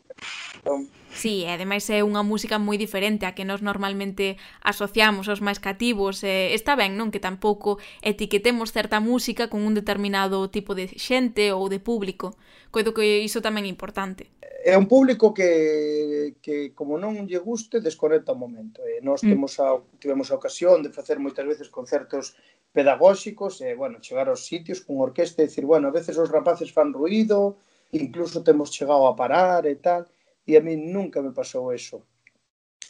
entón, 0.62 0.86
Sí, 1.13 1.46
e 1.46 1.50
ademais 1.53 1.86
é 1.93 2.01
unha 2.01 2.25
música 2.25 2.58
moi 2.58 2.75
diferente 2.82 3.29
a 3.29 3.38
que 3.38 3.46
nos 3.46 3.62
normalmente 3.62 4.36
asociamos 4.65 5.29
aos 5.29 5.46
máis 5.46 5.62
cativos. 5.62 6.25
E 6.25 6.58
está 6.58 6.74
ben, 6.74 6.98
non? 6.98 7.13
Que 7.13 7.22
tampouco 7.22 7.77
etiquetemos 8.01 8.74
certa 8.74 8.98
música 8.98 9.46
con 9.46 9.62
un 9.62 9.77
determinado 9.77 10.50
tipo 10.50 10.74
de 10.74 10.89
xente 10.98 11.53
ou 11.53 11.70
de 11.70 11.77
público. 11.77 12.34
Coido 12.74 12.98
que 12.98 13.22
iso 13.22 13.46
tamén 13.46 13.70
é 13.70 13.72
importante. 13.72 14.34
É 14.65 14.74
un 14.74 14.89
público 14.89 15.38
que, 15.38 16.34
que 16.41 16.74
como 16.74 16.98
non 16.98 17.29
lle 17.29 17.38
guste, 17.38 17.77
desconecta 17.77 18.34
o 18.34 18.39
momento. 18.39 18.82
E 18.82 18.98
nós 19.05 19.22
mm. 19.22 19.29
temos 19.29 19.53
a, 19.62 19.77
tivemos 20.01 20.34
a 20.34 20.39
ocasión 20.41 20.82
de 20.82 20.89
facer 20.89 21.22
moitas 21.22 21.46
veces 21.46 21.70
concertos 21.70 22.34
pedagóxicos 22.74 23.62
e, 23.62 23.77
bueno, 23.77 24.01
chegar 24.01 24.34
aos 24.34 24.50
sitios 24.50 24.82
con 24.82 24.98
orquesta 24.98 25.46
e 25.46 25.48
decir, 25.48 25.62
bueno, 25.70 25.93
a 25.93 25.96
veces 25.96 26.17
os 26.17 26.34
rapaces 26.34 26.74
fan 26.74 26.89
ruido, 26.89 27.62
incluso 27.93 28.41
temos 28.41 28.74
chegado 28.74 29.05
a 29.05 29.13
parar 29.13 29.70
e 29.70 29.77
tal, 29.77 30.10
e 30.46 30.58
a 30.58 30.62
mí 30.62 30.76
nunca 30.76 31.22
me 31.22 31.32
pasou 31.32 31.72
eso. 31.72 32.06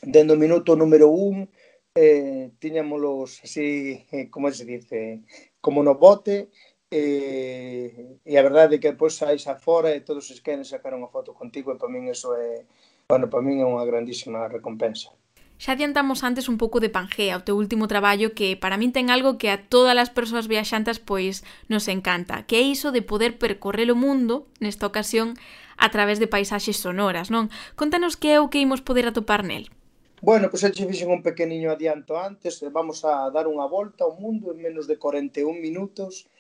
Dendo 0.02 0.34
o 0.34 0.42
minuto 0.42 0.76
número 0.76 1.10
un, 1.10 1.48
eh, 1.96 2.52
tiñámolos 2.60 3.42
así, 3.44 4.06
eh, 4.12 4.30
como 4.30 4.52
se 4.52 4.66
dice, 4.66 5.22
como 5.62 5.84
no 5.84 5.96
bote, 5.96 6.50
eh, 6.90 8.20
e 8.26 8.34
a 8.38 8.46
verdade 8.46 8.78
é 8.78 8.82
que 8.82 8.94
depois 8.94 9.18
saís 9.18 9.46
afora 9.50 9.94
e 9.94 10.06
todos 10.06 10.30
os 10.30 10.42
queren 10.46 10.66
sacar 10.66 10.94
unha 10.94 11.10
foto 11.10 11.34
contigo 11.34 11.74
e 11.74 11.80
para 11.80 11.90
min 11.90 12.10
eso 12.10 12.38
é, 12.38 12.66
bueno, 13.10 13.30
para 13.30 13.46
min 13.46 13.62
é 13.62 13.66
unha 13.66 13.86
grandísima 13.86 14.46
recompensa. 14.46 15.14
Xa 15.58 15.78
adiantamos 15.78 16.26
antes 16.26 16.50
un 16.50 16.58
pouco 16.58 16.82
de 16.82 16.90
Pangea, 16.90 17.40
o 17.40 17.46
teu 17.46 17.56
último 17.56 17.88
traballo 17.88 18.36
que 18.38 18.58
para 18.58 18.78
min 18.78 18.92
ten 18.92 19.08
algo 19.10 19.38
que 19.42 19.50
a 19.54 19.58
todas 19.58 19.98
as 19.98 20.14
persoas 20.14 20.50
viaxantas 20.50 20.98
pois 20.98 21.46
nos 21.70 21.90
encanta, 21.90 22.44
que 22.46 22.58
é 22.58 22.64
iso 22.66 22.90
de 22.94 23.06
poder 23.06 23.38
percorrer 23.38 23.90
o 23.94 23.98
mundo, 23.98 24.50
nesta 24.62 24.90
ocasión 24.90 25.38
a 25.84 25.92
través 25.92 26.18
de 26.18 26.32
paisaxes 26.32 26.80
sonoras, 26.80 27.28
non? 27.28 27.52
Contanos 27.76 28.16
que 28.16 28.32
é 28.32 28.40
o 28.40 28.48
que 28.48 28.64
imos 28.64 28.80
poder 28.80 29.04
atopar 29.04 29.44
nel. 29.44 29.68
Bueno, 30.24 30.48
pois 30.48 30.64
pues, 30.64 30.80
xe 30.80 30.88
fixen 30.88 31.12
un 31.12 31.20
pequeniño 31.20 31.68
adianto 31.76 32.16
antes, 32.16 32.64
eh, 32.64 32.72
vamos 32.72 33.04
a 33.04 33.28
dar 33.36 33.52
unha 33.52 33.68
volta 33.68 34.08
ao 34.08 34.16
mundo 34.16 34.56
en 34.56 34.64
menos 34.64 34.88
de 34.88 34.96
41 34.96 35.60
minutos, 35.60 36.32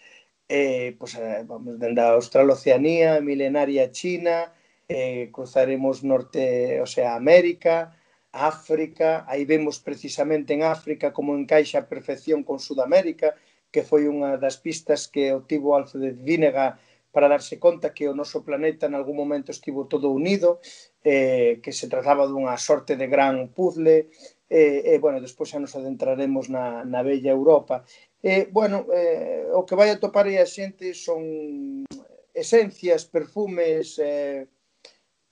eh, 0.47 0.95
pois, 0.95 1.19
eh, 1.19 1.43
vamos 1.43 1.75
dende 1.75 1.99
a 1.99 2.15
Australoceanía, 2.15 3.19
milenaria 3.19 3.91
China, 3.91 4.55
eh, 4.87 5.27
cruzaremos 5.35 6.07
norte, 6.07 6.79
o 6.79 6.87
sea, 6.87 7.19
América, 7.19 7.91
África, 8.31 9.27
aí 9.27 9.43
vemos 9.43 9.83
precisamente 9.83 10.55
en 10.55 10.63
África 10.63 11.11
como 11.11 11.35
encaixa 11.35 11.83
a 11.83 11.89
perfección 11.91 12.47
con 12.47 12.63
Sudamérica, 12.63 13.35
que 13.73 13.83
foi 13.83 14.07
unha 14.07 14.39
das 14.39 14.55
pistas 14.55 15.11
que 15.11 15.35
obtivo 15.35 15.75
Alfred 15.75 16.15
Vinega 16.23 16.79
para 17.13 17.29
darse 17.29 17.61
conta 17.61 17.93
que 17.93 18.09
o 18.09 18.17
noso 18.17 18.41
planeta 18.41 18.89
en 18.89 18.97
algún 18.97 19.13
momento 19.15 19.53
estivo 19.53 19.85
todo 19.85 20.09
unido, 20.09 20.59
eh, 21.05 21.61
que 21.61 21.71
se 21.71 21.85
trataba 21.85 22.25
dunha 22.25 22.57
sorte 22.57 22.97
de 22.97 23.05
gran 23.05 23.53
puzzle, 23.53 24.09
e, 24.49 24.57
eh, 24.57 24.81
eh, 24.91 24.97
bueno, 24.97 25.21
despois 25.21 25.53
xa 25.53 25.61
nos 25.61 25.77
adentraremos 25.77 26.49
na, 26.49 26.81
na 26.83 27.05
bella 27.05 27.29
Europa. 27.29 27.85
Eh, 28.17 28.49
bueno, 28.49 28.89
eh, 28.89 29.45
o 29.53 29.61
que 29.61 29.77
vai 29.77 29.93
a 29.93 30.01
topar 30.01 30.25
aí 30.25 30.41
a 30.41 30.49
xente 30.49 30.97
son 30.97 31.85
esencias, 32.33 33.05
perfumes, 33.05 34.01
eh, 34.01 34.49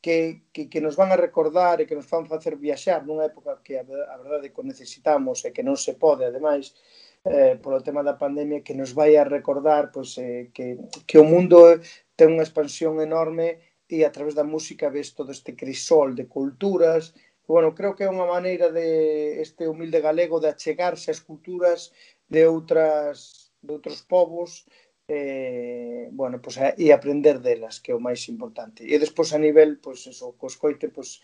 que, 0.02 0.46
que, 0.54 0.70
que 0.70 0.82
nos 0.82 0.96
van 0.96 1.12
a 1.12 1.18
recordar 1.18 1.82
e 1.82 1.86
que 1.86 1.98
nos 1.98 2.10
van 2.10 2.26
facer 2.26 2.58
viaxar 2.58 3.06
nunha 3.06 3.30
época 3.30 3.62
que 3.66 3.78
a, 3.78 3.86
a 3.86 4.18
verdade 4.22 4.54
que 4.54 4.62
necesitamos 4.66 5.46
e 5.46 5.54
que 5.54 5.66
non 5.66 5.78
se 5.78 5.94
pode, 5.98 6.26
ademais, 6.26 6.74
eh, 6.74 7.01
eh, 7.26 7.60
polo 7.62 7.84
tema 7.86 8.02
da 8.04 8.18
pandemia 8.18 8.66
que 8.66 8.74
nos 8.74 8.94
vai 8.94 9.16
a 9.16 9.24
recordar 9.24 9.92
pois, 9.94 10.18
eh, 10.18 10.50
que, 10.54 10.78
que 11.06 11.18
o 11.22 11.26
mundo 11.26 11.78
ten 12.18 12.34
unha 12.34 12.46
expansión 12.46 12.98
enorme 12.98 13.62
e 13.86 14.02
a 14.02 14.14
través 14.16 14.34
da 14.34 14.48
música 14.48 14.90
ves 14.90 15.14
todo 15.14 15.30
este 15.36 15.54
crisol 15.54 16.16
de 16.16 16.26
culturas. 16.26 17.14
Bueno, 17.46 17.76
creo 17.76 17.94
que 17.94 18.08
é 18.08 18.10
unha 18.10 18.26
maneira 18.26 18.72
de 18.72 19.42
este 19.44 19.68
humilde 19.68 20.00
galego 20.02 20.40
de 20.40 20.50
achegarse 20.50 21.12
ás 21.12 21.22
culturas 21.22 21.94
de 22.32 22.48
outras 22.48 23.52
de 23.62 23.72
outros 23.78 24.02
povos 24.02 24.66
eh, 25.12 26.08
bueno, 26.16 26.40
pois, 26.42 26.58
a, 26.58 26.74
e 26.80 26.90
aprender 26.90 27.44
delas 27.44 27.84
que 27.84 27.92
é 27.92 27.96
o 27.96 28.02
máis 28.02 28.26
importante. 28.34 28.82
E 28.88 28.96
despois 28.98 29.30
a 29.36 29.40
nivel, 29.42 29.78
pois, 29.84 30.08
eso, 30.08 30.34
co 30.40 30.48
escoite 30.48 30.88
pois, 30.88 31.20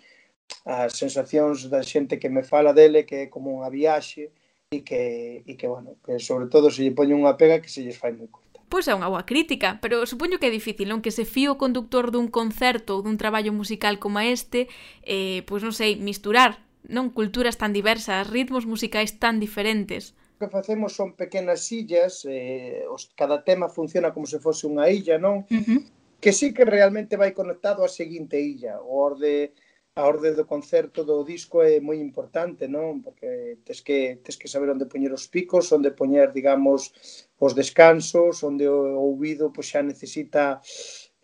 as 0.68 0.94
sensacións 0.94 1.72
da 1.72 1.82
xente 1.82 2.20
que 2.22 2.30
me 2.30 2.44
fala 2.44 2.76
dele 2.76 3.08
que 3.08 3.16
é 3.16 3.32
como 3.34 3.56
unha 3.56 3.72
viaxe 3.72 4.30
e 4.70 4.84
que, 4.84 5.44
e 5.48 5.56
que 5.56 5.68
bueno, 5.68 5.96
que 6.04 6.20
sobre 6.20 6.48
todo 6.48 6.68
se 6.68 6.84
lle 6.84 6.92
poñe 6.92 7.16
unha 7.16 7.40
pega 7.40 7.64
que 7.64 7.72
se 7.72 7.88
lles 7.88 7.96
fai 7.96 8.12
moi 8.12 8.28
curta. 8.28 8.60
Pois 8.68 8.84
é 8.84 8.92
unha 8.92 9.08
boa 9.08 9.24
crítica, 9.24 9.80
pero 9.80 10.04
supoño 10.04 10.44
que 10.44 10.52
é 10.52 10.52
difícil, 10.52 10.92
non? 10.92 11.00
Que 11.00 11.16
se 11.16 11.24
fío 11.24 11.56
o 11.56 11.62
conductor 11.62 12.12
dun 12.12 12.28
concerto 12.28 13.00
ou 13.00 13.04
dun 13.04 13.16
traballo 13.16 13.56
musical 13.56 13.96
como 13.96 14.20
este, 14.20 14.68
eh, 15.08 15.40
pois 15.48 15.64
non 15.64 15.72
sei, 15.72 15.96
misturar, 15.96 16.60
non? 16.84 17.16
Culturas 17.16 17.56
tan 17.56 17.72
diversas, 17.72 18.28
ritmos 18.28 18.68
musicais 18.68 19.16
tan 19.24 19.40
diferentes. 19.40 20.12
O 20.36 20.44
que 20.44 20.52
facemos 20.52 20.92
son 21.00 21.16
pequenas 21.16 21.64
illas, 21.72 22.28
eh, 22.28 22.84
os, 22.92 23.08
cada 23.16 23.48
tema 23.48 23.72
funciona 23.72 24.12
como 24.12 24.28
se 24.28 24.44
fose 24.44 24.68
unha 24.68 24.92
illa, 24.92 25.16
non? 25.16 25.48
Uh 25.48 25.64
-huh. 25.64 25.80
Que 26.20 26.36
sí 26.36 26.52
que 26.52 26.68
realmente 26.68 27.16
vai 27.16 27.32
conectado 27.32 27.88
á 27.88 27.90
seguinte 27.90 28.36
illa, 28.36 28.84
o 28.84 29.00
orde 29.00 29.56
a 29.98 30.06
orde 30.06 30.38
do 30.38 30.46
concerto 30.46 31.02
do 31.04 31.26
disco 31.26 31.66
é 31.66 31.82
moi 31.82 31.98
importante, 31.98 32.70
non? 32.70 33.02
Porque 33.02 33.58
tes 33.66 33.82
que 33.82 34.22
tes 34.22 34.38
que 34.38 34.46
saber 34.46 34.70
onde 34.70 34.86
poñer 34.86 35.10
os 35.10 35.26
picos, 35.26 35.74
onde 35.74 35.90
poñer, 35.90 36.30
digamos, 36.30 36.94
os 37.42 37.58
descansos, 37.58 38.46
onde 38.46 38.70
o 38.70 39.02
ouvido 39.02 39.50
pois 39.50 39.74
xa 39.74 39.82
necesita 39.82 40.62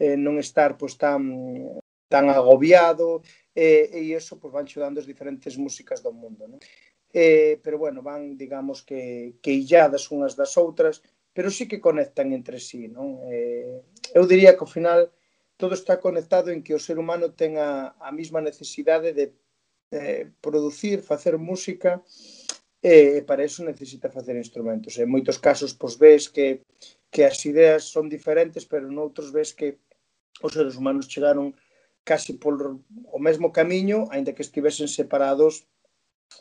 eh, 0.01 0.17
non 0.17 0.41
estar 0.41 0.73
pois 0.73 0.97
tan 0.97 1.21
tan 2.09 2.33
agobiado 2.33 3.21
eh, 3.53 3.93
e 3.93 4.09
iso 4.17 4.41
pois 4.41 4.49
van 4.49 4.65
xudando 4.65 4.97
as 4.97 5.05
diferentes 5.05 5.53
músicas 5.53 6.01
do 6.01 6.09
mundo, 6.09 6.49
non? 6.49 6.57
Eh, 7.13 7.61
pero 7.61 7.77
bueno, 7.77 8.01
van, 8.01 8.33
digamos 8.41 8.81
que 8.81 9.37
que 9.37 9.53
illadas 9.53 10.09
unhas 10.09 10.33
das 10.33 10.57
outras, 10.57 11.05
pero 11.29 11.53
sí 11.53 11.69
que 11.69 11.77
conectan 11.77 12.33
entre 12.33 12.57
sí, 12.57 12.89
non? 12.89 13.21
Eh, 13.29 13.85
eu 14.17 14.25
diría 14.25 14.57
que 14.57 14.65
ao 14.65 14.75
final 14.77 15.13
todo 15.57 15.73
está 15.73 15.99
conectado 15.99 16.51
en 16.51 16.63
que 16.63 16.73
o 16.75 16.81
ser 16.81 16.97
humano 16.97 17.31
ten 17.31 17.57
a, 17.57 17.95
a 17.99 18.11
mesma 18.11 18.41
necesidade 18.41 19.13
de 19.13 19.33
eh, 19.93 20.31
producir, 20.41 21.01
facer 21.01 21.37
música 21.37 22.01
e 22.83 23.19
eh, 23.19 23.21
para 23.23 23.45
eso 23.45 23.63
necesita 23.63 24.11
facer 24.11 24.35
instrumentos. 24.35 24.97
En 24.99 25.07
moitos 25.07 25.37
casos 25.37 25.71
pois 25.71 25.95
ves 25.95 26.27
que 26.27 26.65
que 27.13 27.23
as 27.29 27.45
ideas 27.45 27.85
son 27.93 28.09
diferentes, 28.09 28.65
pero 28.65 28.89
noutros 28.89 29.29
ves 29.29 29.53
que 29.53 29.77
os 30.41 30.51
seres 30.51 30.75
humanos 30.75 31.05
chegaron 31.07 31.53
casi 32.03 32.33
por 32.33 32.57
o 32.57 33.19
mesmo 33.21 33.53
camiño, 33.53 34.09
aínda 34.09 34.33
que 34.33 34.41
estivesen 34.41 34.89
separados 34.89 35.69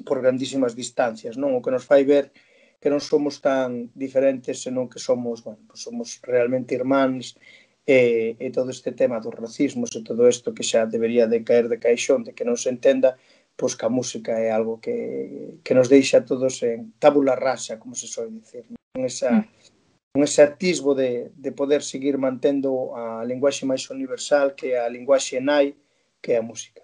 por 0.09 0.25
grandísimas 0.25 0.73
distancias, 0.75 1.37
non? 1.37 1.53
O 1.53 1.63
que 1.63 1.71
nos 1.71 1.85
fai 1.85 2.09
ver 2.09 2.33
que 2.81 2.91
non 2.91 2.99
somos 2.99 3.39
tan 3.39 3.93
diferentes, 3.95 4.65
senón 4.65 4.91
que 4.91 4.99
somos, 4.99 5.45
bueno, 5.47 5.63
pues 5.69 5.85
somos 5.87 6.19
realmente 6.25 6.75
irmáns 6.75 7.39
e, 7.87 8.37
e 8.39 8.51
todo 8.51 8.71
este 8.71 8.93
tema 8.93 9.19
dos 9.19 9.35
racismos 9.35 9.91
e 9.95 10.07
todo 10.07 10.29
isto 10.29 10.55
que 10.55 10.63
xa 10.63 10.87
debería 10.87 11.27
de 11.27 11.43
caer 11.43 11.67
de 11.69 11.79
caixón, 11.83 12.23
de 12.23 12.33
que 12.33 12.47
non 12.47 12.55
se 12.55 12.71
entenda, 12.71 13.19
pois 13.59 13.75
que 13.75 13.87
a 13.87 13.93
música 13.93 14.39
é 14.39 14.51
algo 14.51 14.79
que, 14.79 15.59
que 15.67 15.75
nos 15.75 15.91
deixa 15.91 16.23
todos 16.23 16.63
en 16.63 16.95
tábula 17.03 17.35
rasa, 17.35 17.79
como 17.83 17.95
se 17.95 18.07
soe 18.07 18.31
dicir, 18.31 18.65
con 18.95 19.03
esa, 19.05 19.31
mm. 19.33 19.45
con 20.15 20.23
ese 20.23 20.43
atisbo 20.43 20.95
de, 20.95 21.35
de 21.35 21.51
poder 21.51 21.83
seguir 21.83 22.19
mantendo 22.19 22.95
a 22.95 23.27
linguaxe 23.27 23.67
máis 23.67 23.91
universal 23.91 24.55
que 24.55 24.79
a 24.79 24.87
linguaxe 24.87 25.43
nai, 25.43 25.75
que 26.23 26.35
é 26.35 26.39
a 26.39 26.47
música. 26.47 26.82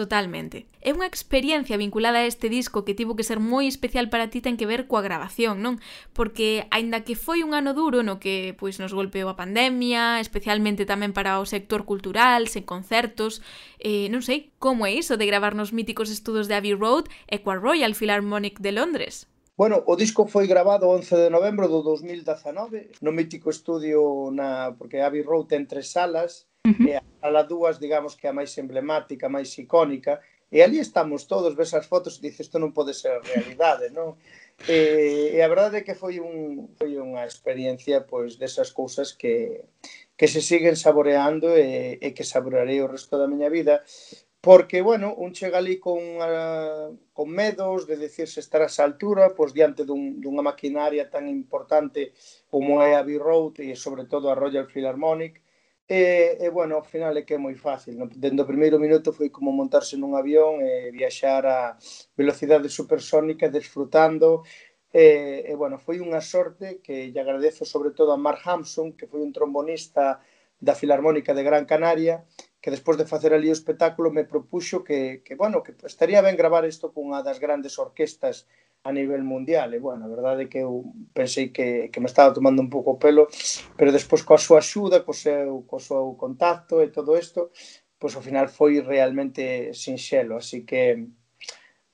Totalmente. 0.00 0.64
É 0.80 0.96
unha 0.96 1.04
experiencia 1.04 1.76
vinculada 1.76 2.24
a 2.24 2.28
este 2.32 2.48
disco 2.48 2.88
que 2.88 2.96
tivo 2.96 3.20
que 3.20 3.28
ser 3.28 3.36
moi 3.36 3.68
especial 3.68 4.08
para 4.08 4.32
ti 4.32 4.40
ten 4.40 4.56
que 4.56 4.64
ver 4.64 4.88
coa 4.88 5.04
grabación, 5.04 5.60
non? 5.60 5.76
Porque 6.16 6.64
aínda 6.72 7.04
que 7.04 7.20
foi 7.20 7.44
un 7.44 7.52
ano 7.52 7.76
duro 7.76 8.00
no 8.00 8.16
que 8.16 8.56
pois 8.56 8.80
nos 8.80 8.96
golpeou 8.96 9.28
a 9.28 9.36
pandemia, 9.36 10.16
especialmente 10.24 10.88
tamén 10.88 11.12
para 11.12 11.36
o 11.36 11.44
sector 11.44 11.84
cultural, 11.84 12.48
sen 12.48 12.64
concertos, 12.64 13.44
eh, 13.76 14.08
non 14.08 14.24
sei, 14.24 14.56
como 14.56 14.88
é 14.88 14.96
iso 14.96 15.20
de 15.20 15.28
gravar 15.28 15.52
nos 15.52 15.76
míticos 15.76 16.08
estudos 16.08 16.48
de 16.48 16.56
Abbey 16.56 16.72
Road 16.72 17.12
e 17.28 17.44
coa 17.44 17.60
Royal 17.60 17.92
Philharmonic 17.92 18.56
de 18.64 18.72
Londres? 18.72 19.28
Bueno, 19.60 19.84
o 19.84 20.00
disco 20.00 20.24
foi 20.24 20.48
gravado 20.48 20.88
11 20.88 21.12
de 21.12 21.28
novembro 21.28 21.68
do 21.68 21.84
2019 21.84 23.04
no 23.04 23.12
mítico 23.12 23.52
estudio 23.52 24.32
na 24.32 24.72
porque 24.80 25.04
Abbey 25.04 25.20
Road 25.20 25.52
ten 25.52 25.68
tres 25.68 25.92
salas 25.92 26.48
Uh 26.66 26.72
-huh. 26.72 26.88
E 26.88 27.00
a 27.22 27.30
la 27.30 27.42
dúas, 27.42 27.80
digamos 27.80 28.16
que 28.16 28.28
a 28.28 28.32
máis 28.32 28.52
emblemática, 28.58 29.26
a 29.26 29.34
máis 29.36 29.50
icónica, 29.56 30.20
e 30.50 30.62
ali 30.62 30.78
estamos 30.78 31.26
todos, 31.30 31.54
ves 31.54 31.72
as 31.74 31.86
fotos 31.86 32.18
e 32.18 32.22
dices, 32.26 32.46
isto 32.46 32.58
non 32.58 32.74
pode 32.74 32.92
ser 32.92 33.22
realidade, 33.22 33.88
non? 33.94 34.18
E, 34.68 35.32
e 35.36 35.38
a 35.40 35.48
verdade 35.48 35.80
é 35.80 35.84
que 35.86 35.94
foi 35.94 36.20
un 36.20 36.68
foi 36.76 36.98
unha 36.98 37.24
experiencia 37.24 38.04
pois 38.04 38.36
desas 38.36 38.68
cousas 38.74 39.16
que 39.16 39.64
que 40.18 40.28
se 40.28 40.44
siguen 40.44 40.76
saboreando 40.76 41.56
e, 41.56 41.96
e 41.96 42.08
que 42.12 42.28
saborearei 42.28 42.84
o 42.84 42.90
resto 42.92 43.16
da 43.16 43.30
miña 43.30 43.48
vida 43.48 43.80
porque, 44.40 44.80
bueno, 44.80 45.14
un 45.14 45.32
chega 45.32 45.58
ali 45.58 45.78
con, 45.78 46.00
uh, 46.16 46.96
con 47.12 47.28
medos 47.28 47.86
de 47.86 47.96
decir 47.96 48.26
se 48.26 48.40
estar 48.40 48.62
a 48.62 48.72
esa 48.72 48.84
altura, 48.84 49.34
pois 49.36 49.52
diante 49.52 49.84
dun, 49.84 50.16
dunha 50.16 50.40
maquinaria 50.40 51.12
tan 51.12 51.28
importante 51.28 52.12
como 52.48 52.80
é 52.80 52.96
a 52.96 53.04
B-Road 53.04 53.60
e 53.60 53.76
sobre 53.76 54.08
todo 54.08 54.32
a 54.32 54.36
Royal 54.36 54.64
Philharmonic, 54.64 55.44
E, 55.90 56.38
e 56.38 56.48
bueno, 56.50 56.76
ao 56.76 56.86
final 56.86 57.10
é 57.18 57.26
que 57.26 57.34
é 57.34 57.40
moi 57.46 57.56
fácil. 57.58 57.98
No, 57.98 58.06
o 58.06 58.50
primeiro 58.52 58.78
minuto 58.78 59.10
foi 59.10 59.28
como 59.34 59.50
montarse 59.50 59.98
nun 59.98 60.14
avión 60.14 60.62
e 60.62 60.94
viaxar 60.94 61.42
a 61.50 61.74
velocidade 62.14 62.70
supersónica 62.70 63.50
desfrutando. 63.50 64.46
E, 64.94 65.50
e 65.50 65.52
bueno, 65.58 65.82
foi 65.82 65.98
unha 65.98 66.22
sorte 66.22 66.78
que 66.78 67.10
lle 67.10 67.18
agradezo 67.18 67.66
sobre 67.66 67.90
todo 67.90 68.14
a 68.14 68.22
Mark 68.22 68.38
Hampson, 68.46 68.94
que 68.94 69.10
foi 69.10 69.18
un 69.18 69.34
trombonista 69.34 70.22
da 70.62 70.78
Filarmónica 70.78 71.34
de 71.34 71.42
Gran 71.42 71.66
Canaria, 71.66 72.22
que 72.62 72.70
despois 72.70 72.94
de 72.94 73.10
facer 73.10 73.34
ali 73.34 73.50
o 73.50 73.58
espectáculo 73.58 74.14
me 74.14 74.22
propuxo 74.22 74.86
que, 74.86 75.26
que 75.26 75.34
bueno, 75.34 75.58
que 75.66 75.74
estaría 75.82 76.22
ben 76.22 76.38
gravar 76.38 76.62
isto 76.70 76.94
cunha 76.94 77.26
das 77.26 77.42
grandes 77.42 77.74
orquestas 77.82 78.46
a 78.82 78.92
nivel 78.92 79.22
mundial. 79.24 79.74
E, 79.74 79.78
bueno, 79.78 80.04
a 80.04 80.08
verdade 80.08 80.44
é 80.44 80.50
que 80.50 80.60
eu 80.64 80.92
pensei 81.12 81.48
que, 81.48 81.88
que 81.92 82.00
me 82.00 82.06
estaba 82.06 82.32
tomando 82.32 82.62
un 82.62 82.70
pouco 82.70 82.96
o 82.96 83.00
pelo, 83.00 83.28
pero 83.76 83.92
despois 83.92 84.22
coa 84.22 84.40
súa 84.40 84.58
axuda, 84.64 85.04
co 85.04 85.12
seu, 85.12 85.64
co 85.68 85.78
seu 85.78 86.16
contacto 86.16 86.80
e 86.80 86.88
todo 86.88 87.16
isto, 87.16 87.52
pois 88.00 88.16
ao 88.16 88.24
final 88.24 88.48
foi 88.48 88.80
realmente 88.80 89.74
sinxelo. 89.76 90.36
Así 90.40 90.64
que 90.64 91.12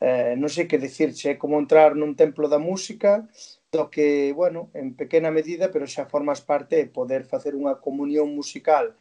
eh, 0.01 0.35
non 0.39 0.51
sei 0.53 0.71
que 0.71 0.79
dicirche, 0.79 1.35
é 1.35 1.41
como 1.41 1.59
entrar 1.59 1.99
nun 1.99 2.15
templo 2.15 2.47
da 2.47 2.63
música, 2.63 3.27
do 3.75 3.91
que, 3.91 4.33
bueno, 4.33 4.71
en 4.73 4.95
pequena 4.95 5.35
medida, 5.35 5.75
pero 5.75 5.91
xa 5.91 6.07
formas 6.07 6.41
parte 6.41 6.79
de 6.79 6.87
poder 6.87 7.27
facer 7.27 7.59
unha 7.59 7.83
comunión 7.83 8.31
musical 8.31 8.95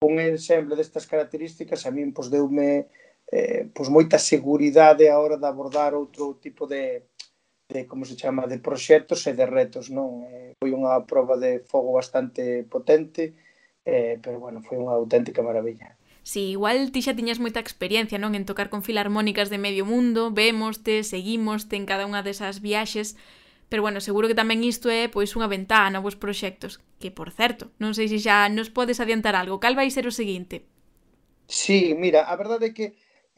un 0.00 0.18
ensemble 0.20 0.76
destas 0.78 1.06
características, 1.10 1.86
a 1.86 1.90
min 1.90 2.14
pois 2.14 2.30
deume 2.30 2.86
eh, 3.30 3.66
pois 3.74 3.90
moita 3.90 4.18
seguridade 4.18 5.10
a 5.10 5.18
hora 5.18 5.36
de 5.36 5.46
abordar 5.46 5.92
outro 5.94 6.38
tipo 6.38 6.70
de, 6.70 7.02
de 7.68 7.86
como 7.86 8.04
se 8.04 8.16
chama 8.16 8.46
de 8.46 8.58
proxectos 8.58 9.26
e 9.26 9.36
de 9.36 9.44
retos, 9.44 9.92
non? 9.92 10.24
Eh, 10.24 10.56
foi 10.56 10.72
unha 10.72 11.04
proba 11.04 11.36
de 11.36 11.60
fogo 11.60 11.92
bastante 11.92 12.64
potente, 12.64 13.36
eh, 13.84 14.16
pero 14.24 14.40
bueno, 14.40 14.64
foi 14.64 14.80
unha 14.80 14.96
auténtica 14.96 15.44
maravilla. 15.44 15.92
Si, 16.24 16.32
sí, 16.32 16.42
igual 16.56 16.88
ti 16.92 17.04
xa 17.04 17.12
tiñas 17.12 17.36
moita 17.44 17.60
experiencia, 17.60 18.16
non, 18.16 18.32
en 18.32 18.48
tocar 18.48 18.72
con 18.72 18.80
filarmónicas 18.80 19.52
de 19.52 19.60
medio 19.60 19.84
mundo, 19.84 20.32
vémoste, 20.32 21.04
seguimoste 21.04 21.76
en 21.76 21.84
cada 21.84 22.08
unha 22.08 22.24
desas 22.24 22.64
viaxes, 22.64 23.20
pero 23.68 23.84
bueno, 23.84 24.00
seguro 24.00 24.32
que 24.32 24.40
tamén 24.40 24.64
isto 24.64 24.88
é 24.88 25.12
pois 25.12 25.36
unha 25.36 25.52
ventá 25.52 25.84
a 25.84 25.92
novos 25.92 26.16
proxectos, 26.16 26.80
que 26.96 27.12
por 27.12 27.28
certo, 27.36 27.68
non 27.76 27.92
sei 27.92 28.08
se 28.08 28.16
xa 28.16 28.48
nos 28.48 28.72
podes 28.72 28.96
adiantar 28.96 29.36
algo, 29.36 29.60
cal 29.60 29.76
vai 29.76 29.92
ser 29.92 30.08
o 30.08 30.16
seguinte? 30.16 30.64
Sí, 31.48 31.92
mira, 31.92 32.24
a 32.24 32.34
verdade 32.40 32.72
é 32.72 32.74
que 32.76 32.86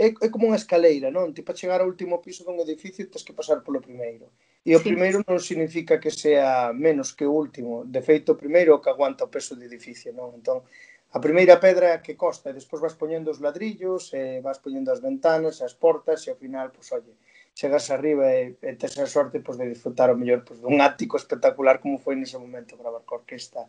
é, 0.01 0.09
é 0.09 0.29
como 0.33 0.49
unha 0.49 0.57
escaleira, 0.57 1.13
non? 1.13 1.37
Ti 1.37 1.45
para 1.45 1.59
chegar 1.61 1.85
ao 1.85 1.91
último 1.93 2.25
piso 2.25 2.41
dun 2.49 2.57
edificio 2.65 3.05
tens 3.13 3.21
que 3.27 3.37
pasar 3.37 3.61
polo 3.61 3.85
primeiro. 3.85 4.33
E 4.65 4.73
o 4.73 4.81
sí. 4.81 4.89
primeiro 4.89 5.21
non 5.29 5.41
significa 5.41 6.01
que 6.01 6.09
sea 6.09 6.73
menos 6.73 7.13
que 7.13 7.29
o 7.29 7.37
último. 7.37 7.85
De 7.85 8.01
feito, 8.01 8.33
o 8.33 8.41
primeiro 8.41 8.73
é 8.73 8.77
o 8.77 8.83
que 8.83 8.93
aguanta 8.93 9.29
o 9.29 9.33
peso 9.33 9.53
do 9.53 9.65
edificio, 9.69 10.17
non? 10.17 10.33
Entón, 10.33 10.65
a 11.13 11.19
primeira 11.19 11.61
pedra 11.61 11.97
é 11.97 11.99
que 12.01 12.17
costa, 12.17 12.49
e 12.49 12.57
despois 12.57 12.81
vas 12.81 12.97
poñendo 12.97 13.29
os 13.29 13.43
ladrillos, 13.45 14.15
e 14.17 14.41
vas 14.41 14.63
poñendo 14.65 14.89
as 14.89 15.05
ventanas, 15.05 15.61
as 15.61 15.75
portas, 15.77 16.25
e 16.25 16.33
ao 16.33 16.41
final, 16.41 16.73
pois, 16.73 16.89
olle, 16.97 17.13
chegas 17.55 17.91
arriba 17.91 18.25
e, 18.31 18.57
e 18.63 18.73
tes 18.81 18.97
a 18.97 19.07
sorte 19.07 19.41
pois, 19.45 19.59
de 19.59 19.69
disfrutar 19.69 20.09
o 20.09 20.17
mellor 20.17 20.41
pois, 20.47 20.61
dun 20.65 20.81
ático 20.81 21.21
espectacular 21.21 21.83
como 21.83 22.01
foi 22.01 22.17
nese 22.17 22.39
momento 22.39 22.79
gravar 22.81 23.03
co 23.05 23.21
orquesta 23.21 23.69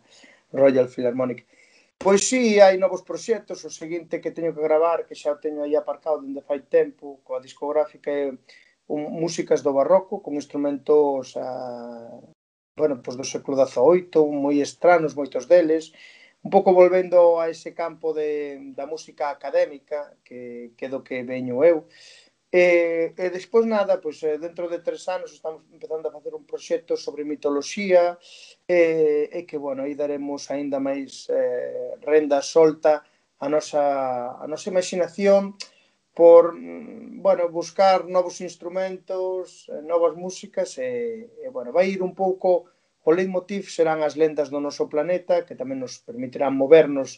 Royal 0.52 0.88
Philharmonic. 0.88 1.44
Pois 2.02 2.26
sí, 2.26 2.58
hai 2.58 2.74
novos 2.82 3.06
proxectos, 3.06 3.62
o 3.62 3.70
seguinte 3.70 4.20
que 4.20 4.34
teño 4.34 4.50
que 4.54 4.66
gravar, 4.68 5.06
que 5.06 5.14
xa 5.14 5.30
o 5.30 5.38
teño 5.44 5.62
aí 5.62 5.74
aparcado 5.78 6.18
dende 6.18 6.42
fai 6.42 6.58
tempo, 6.66 7.22
coa 7.22 7.38
discográfica 7.38 8.10
é 8.10 8.34
un, 8.90 9.00
músicas 9.22 9.62
do 9.62 9.70
barroco, 9.70 10.18
con 10.18 10.34
instrumentos 10.34 11.38
a, 11.38 11.46
bueno, 12.74 12.98
pois 13.04 13.14
do 13.14 13.22
século 13.22 13.54
XVIII, 13.54 14.18
moi 14.34 14.58
estranos, 14.58 15.14
moitos 15.14 15.46
deles, 15.46 15.94
un 16.42 16.50
pouco 16.50 16.74
volvendo 16.74 17.38
a 17.38 17.46
ese 17.54 17.70
campo 17.70 18.10
de, 18.10 18.74
da 18.74 18.82
música 18.82 19.30
académica, 19.30 20.10
que, 20.26 20.74
que 20.74 20.90
do 20.90 21.06
que 21.06 21.22
veño 21.22 21.62
eu, 21.62 21.86
E, 22.52 23.14
e 23.16 23.30
despois 23.30 23.64
nada, 23.64 23.96
pois 23.96 24.20
eh, 24.22 24.36
dentro 24.36 24.68
de 24.68 24.84
tres 24.84 25.08
anos 25.08 25.32
estamos 25.32 25.64
empezando 25.72 26.04
a 26.08 26.12
facer 26.12 26.34
un 26.36 26.44
proxecto 26.44 27.00
sobre 27.00 27.24
mitoloxía 27.24 28.18
e, 28.68 29.32
e 29.32 29.40
que, 29.48 29.56
bueno, 29.56 29.88
aí 29.88 29.96
daremos 29.96 30.52
aínda 30.52 30.76
máis 30.76 31.32
eh, 31.32 31.96
renda 32.04 32.44
solta 32.44 33.00
a 33.40 33.48
nosa, 33.48 34.36
a 34.36 34.44
nosa 34.44 34.68
imaginación 34.68 35.56
por, 36.12 36.52
mm, 36.52 37.24
bueno, 37.24 37.48
buscar 37.48 38.04
novos 38.04 38.44
instrumentos, 38.44 39.72
eh, 39.72 39.80
novas 39.80 40.12
músicas 40.12 40.76
e, 40.76 41.32
e 41.40 41.48
bueno, 41.48 41.72
vai 41.72 41.88
ir 41.88 42.04
un 42.04 42.12
pouco 42.12 42.68
o 43.00 43.10
leitmotiv 43.16 43.72
serán 43.72 44.04
as 44.04 44.14
lendas 44.14 44.52
do 44.52 44.60
noso 44.60 44.92
planeta 44.92 45.48
que 45.48 45.56
tamén 45.56 45.80
nos 45.80 46.04
permitirán 46.04 46.52
movernos 46.52 47.16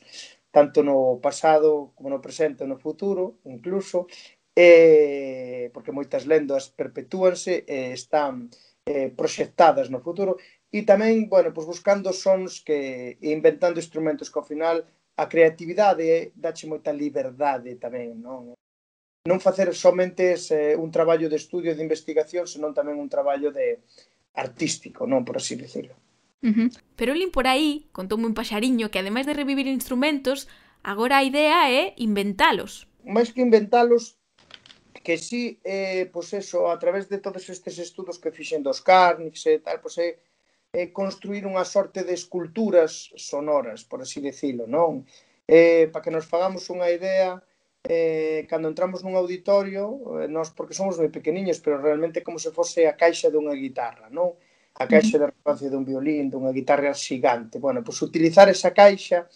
tanto 0.55 0.87
no 0.87 1.19
pasado 1.19 1.91
como 1.99 2.09
no 2.09 2.23
presente 2.23 2.63
e 2.63 2.71
no 2.71 2.79
futuro, 2.79 3.43
incluso, 3.43 4.07
eh, 4.55 5.71
porque 5.75 5.91
moitas 5.91 6.25
lendas 6.31 6.71
perpetúanse 6.71 7.67
e 7.67 7.91
eh, 7.91 7.93
están 7.93 8.49
eh, 8.87 9.11
proxectadas 9.11 9.91
no 9.91 9.99
futuro 9.99 10.39
e 10.71 10.83
tamén, 10.83 11.27
bueno, 11.31 11.55
pois 11.55 11.67
buscando 11.67 12.11
sons 12.15 12.63
que 12.63 13.19
e 13.19 13.29
inventando 13.31 13.83
instrumentos 13.83 14.31
que 14.31 14.39
ao 14.39 14.47
final 14.47 14.87
a 15.15 15.25
creatividade 15.31 16.35
dache 16.35 16.67
moita 16.67 16.91
liberdade 16.91 17.79
tamén, 17.79 18.19
non? 18.19 18.55
Non 19.25 19.41
facer 19.41 19.73
somente 19.73 20.37
ese, 20.37 20.77
un 20.77 20.91
traballo 20.91 21.31
de 21.31 21.39
estudio 21.39 21.73
e 21.73 21.79
de 21.79 21.87
investigación, 21.87 22.45
senón 22.45 22.75
tamén 22.75 22.99
un 22.99 23.09
traballo 23.09 23.55
de 23.55 23.81
artístico, 24.35 25.07
non 25.07 25.23
por 25.23 25.39
así 25.39 25.55
decirlo. 25.55 25.95
Uh 26.45 26.53
-huh. 26.53 26.69
Pero 26.99 27.15
Lin 27.15 27.33
por 27.33 27.47
aí 27.49 27.89
contoume 27.95 28.29
un 28.29 28.37
paxariño 28.37 28.91
que 28.91 29.01
ademais 29.01 29.25
de 29.25 29.39
revivir 29.39 29.67
instrumentos, 29.71 30.51
agora 30.83 31.23
a 31.23 31.27
idea 31.27 31.71
é 31.71 31.95
inventalos. 31.97 32.91
Mais 33.07 33.33
que 33.33 33.41
inventalos, 33.41 34.19
que 35.05 35.19
sí, 35.19 35.61
eh, 35.63 36.09
pois 36.11 36.33
eso, 36.33 36.71
a 36.73 36.79
través 36.81 37.09
de 37.13 37.19
todos 37.19 37.45
estes 37.53 37.77
estudos 37.79 38.17
que 38.19 38.33
fixen 38.33 38.65
dos 38.65 38.81
cárnix 38.81 39.45
e 39.47 39.61
tal, 39.61 39.79
pois 39.85 40.01
é, 40.01 40.09
eh, 40.09 40.19
é 40.73 40.83
eh, 40.83 40.89
construir 40.91 41.45
unha 41.45 41.63
sorte 41.63 42.03
de 42.03 42.17
esculturas 42.17 43.13
sonoras, 43.15 43.85
por 43.85 44.01
así 44.01 44.19
decilo, 44.25 44.65
non? 44.67 45.05
Eh, 45.45 45.93
para 45.93 46.03
que 46.03 46.15
nos 46.15 46.25
fagamos 46.25 46.73
unha 46.73 46.89
idea, 46.89 47.37
eh, 47.85 48.49
cando 48.49 48.73
entramos 48.73 49.05
nun 49.05 49.13
auditorio, 49.15 50.25
eh, 50.25 50.29
nós 50.33 50.57
porque 50.57 50.73
somos 50.73 50.97
moi 50.97 51.13
pequeniños, 51.13 51.61
pero 51.61 51.77
realmente 51.85 52.25
como 52.25 52.41
se 52.41 52.49
fose 52.51 52.89
a 52.89 52.97
caixa 52.97 53.29
dunha 53.29 53.53
guitarra, 53.53 54.09
non? 54.09 54.33
A 54.75 54.89
caixa 54.89 55.21
de 55.21 55.31
resonancia 55.31 55.69
dun 55.69 55.85
violín, 55.85 56.33
dunha 56.33 56.51
guitarra 56.51 56.97
xigante. 56.97 57.61
Bueno, 57.61 57.85
pois 57.85 58.01
utilizar 58.01 58.49
esa 58.49 58.73
caixa, 58.73 59.29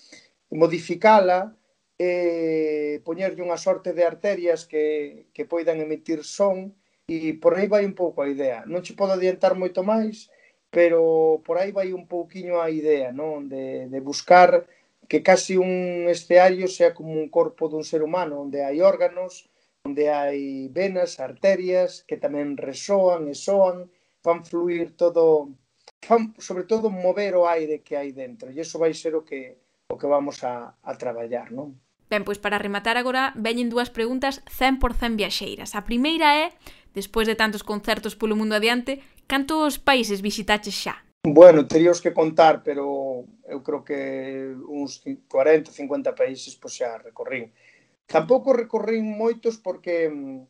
modificala, 0.51 1.53
e 1.99 3.03
poñerlle 3.03 3.43
unha 3.43 3.59
sorte 3.59 3.91
de 3.91 4.07
arterias 4.07 4.63
que, 4.71 5.27
que 5.35 5.45
poidan 5.51 5.83
emitir 5.83 6.23
son 6.23 6.79
e 7.11 7.35
por 7.43 7.59
aí 7.59 7.67
vai 7.67 7.83
un 7.83 7.99
pouco 7.99 8.23
a 8.23 8.31
idea. 8.31 8.63
Non 8.71 8.85
che 8.85 8.95
podo 8.95 9.19
adiantar 9.19 9.59
moito 9.59 9.83
máis, 9.83 10.31
pero 10.71 11.43
por 11.43 11.59
aí 11.59 11.73
vai 11.73 11.91
un 11.91 12.07
pouquiño 12.07 12.63
a 12.63 12.71
idea, 12.71 13.11
non? 13.11 13.49
De, 13.49 13.91
de 13.91 14.01
buscar 14.01 14.69
que 15.09 15.23
casi 15.23 15.57
un 15.57 16.07
esteario 16.07 16.69
sea 16.69 16.93
como 16.93 17.13
un 17.17 17.29
corpo 17.33 17.67
dun 17.67 17.83
ser 17.83 18.05
humano, 18.05 18.45
onde 18.45 18.61
hai 18.63 18.79
órganos, 18.85 19.49
onde 19.89 20.13
hai 20.13 20.69
venas, 20.69 21.17
arterias, 21.19 22.05
que 22.05 22.21
tamén 22.21 22.61
resoan 22.61 23.27
e 23.27 23.35
soan, 23.35 23.89
fan 24.21 24.45
fluir 24.45 24.93
todo, 24.95 25.49
fan, 26.05 26.37
sobre 26.37 26.69
todo 26.69 26.93
mover 26.93 27.35
o 27.41 27.49
aire 27.49 27.81
que 27.81 27.97
hai 27.97 28.13
dentro, 28.13 28.53
e 28.53 28.61
iso 28.61 28.77
vai 28.77 28.93
ser 28.93 29.17
o 29.17 29.25
que, 29.25 29.57
o 29.89 29.97
que 29.97 30.07
vamos 30.07 30.45
a, 30.45 30.77
a 30.85 30.93
traballar, 31.01 31.49
non? 31.51 31.73
Ben, 32.09 32.25
pois 32.25 32.41
para 32.41 32.57
rematar 32.57 32.97
agora, 32.97 33.37
veñen 33.37 33.69
dúas 33.69 33.93
preguntas 33.93 34.41
100% 34.49 35.21
viaxeiras. 35.21 35.77
A 35.77 35.85
primeira 35.85 36.33
é, 36.41 36.57
despois 36.97 37.29
de 37.29 37.37
tantos 37.37 37.61
concertos 37.61 38.17
polo 38.17 38.33
mundo 38.33 38.57
adiante, 38.57 39.05
cantos 39.29 39.77
países 39.77 40.25
visitaches 40.25 40.73
xa? 40.73 41.05
Bueno, 41.29 41.69
teríos 41.69 42.01
que 42.01 42.17
contar, 42.17 42.65
pero 42.65 43.29
eu 43.45 43.61
creo 43.61 43.85
que 43.85 44.01
uns 44.65 45.05
40, 45.29 45.69
50 45.69 46.17
países 46.17 46.57
pois 46.57 46.81
xa 46.81 46.97
recorrín. 46.97 47.53
Tampouco 48.09 48.57
recorrín 48.57 49.05
moitos 49.13 49.61
porque 49.61 50.09
mm, 50.09 50.49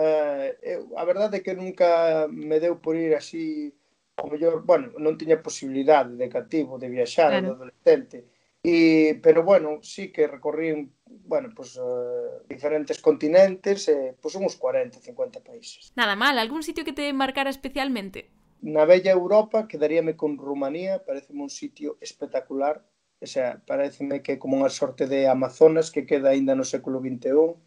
eh, 0.00 0.56
eu, 0.64 0.96
a 0.96 1.04
verdade 1.04 1.38
é 1.38 1.44
que 1.44 1.52
nunca 1.52 2.24
me 2.32 2.56
deu 2.56 2.80
por 2.80 2.96
ir 2.96 3.12
así 3.12 3.76
o 4.16 4.30
mellor, 4.32 4.64
bueno, 4.64 4.96
non 4.96 5.20
tiña 5.20 5.44
posibilidade 5.44 6.16
de 6.16 6.32
cativo, 6.32 6.80
de 6.80 6.88
viaxar, 6.88 7.28
claro. 7.34 7.44
de 7.44 7.52
adolescente 7.52 8.16
E, 8.64 9.20
pero 9.22 9.44
bueno, 9.44 9.80
sí 9.82 10.10
que 10.10 10.26
recorrí 10.26 10.88
bueno, 11.06 11.50
pues, 11.54 11.76
uh, 11.76 12.42
diferentes 12.48 13.00
continentes, 13.00 13.88
eh, 13.88 14.16
pues 14.20 14.34
uns 14.34 14.56
40, 14.56 14.98
50 14.98 15.40
países. 15.40 15.92
Nada 15.96 16.16
mal, 16.16 16.38
algún 16.38 16.62
sitio 16.62 16.84
que 16.84 16.92
te 16.92 17.12
marcara 17.12 17.50
especialmente? 17.50 18.30
Na 18.64 18.88
bella 18.88 19.12
Europa 19.12 19.68
quedaríame 19.68 20.16
con 20.16 20.38
Rumanía, 20.38 21.04
pareceme 21.04 21.42
un 21.42 21.50
sitio 21.50 21.98
espectacular, 22.00 22.80
o 23.20 23.26
sea, 23.26 23.60
pareceme 23.66 24.22
que 24.24 24.36
é 24.36 24.40
como 24.40 24.56
unha 24.56 24.72
sorte 24.72 25.04
de 25.04 25.28
Amazonas 25.28 25.92
que 25.92 26.08
queda 26.08 26.32
aínda 26.32 26.56
no 26.56 26.64
século 26.64 27.04
XXI, 27.04 27.60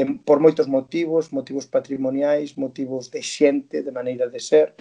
en, 0.00 0.24
por 0.24 0.40
moitos 0.40 0.64
motivos, 0.64 1.36
motivos 1.36 1.68
patrimoniais, 1.68 2.56
motivos 2.56 3.12
de 3.12 3.20
xente, 3.20 3.84
de 3.84 3.92
maneira 3.92 4.32
de 4.32 4.40
ser, 4.40 4.72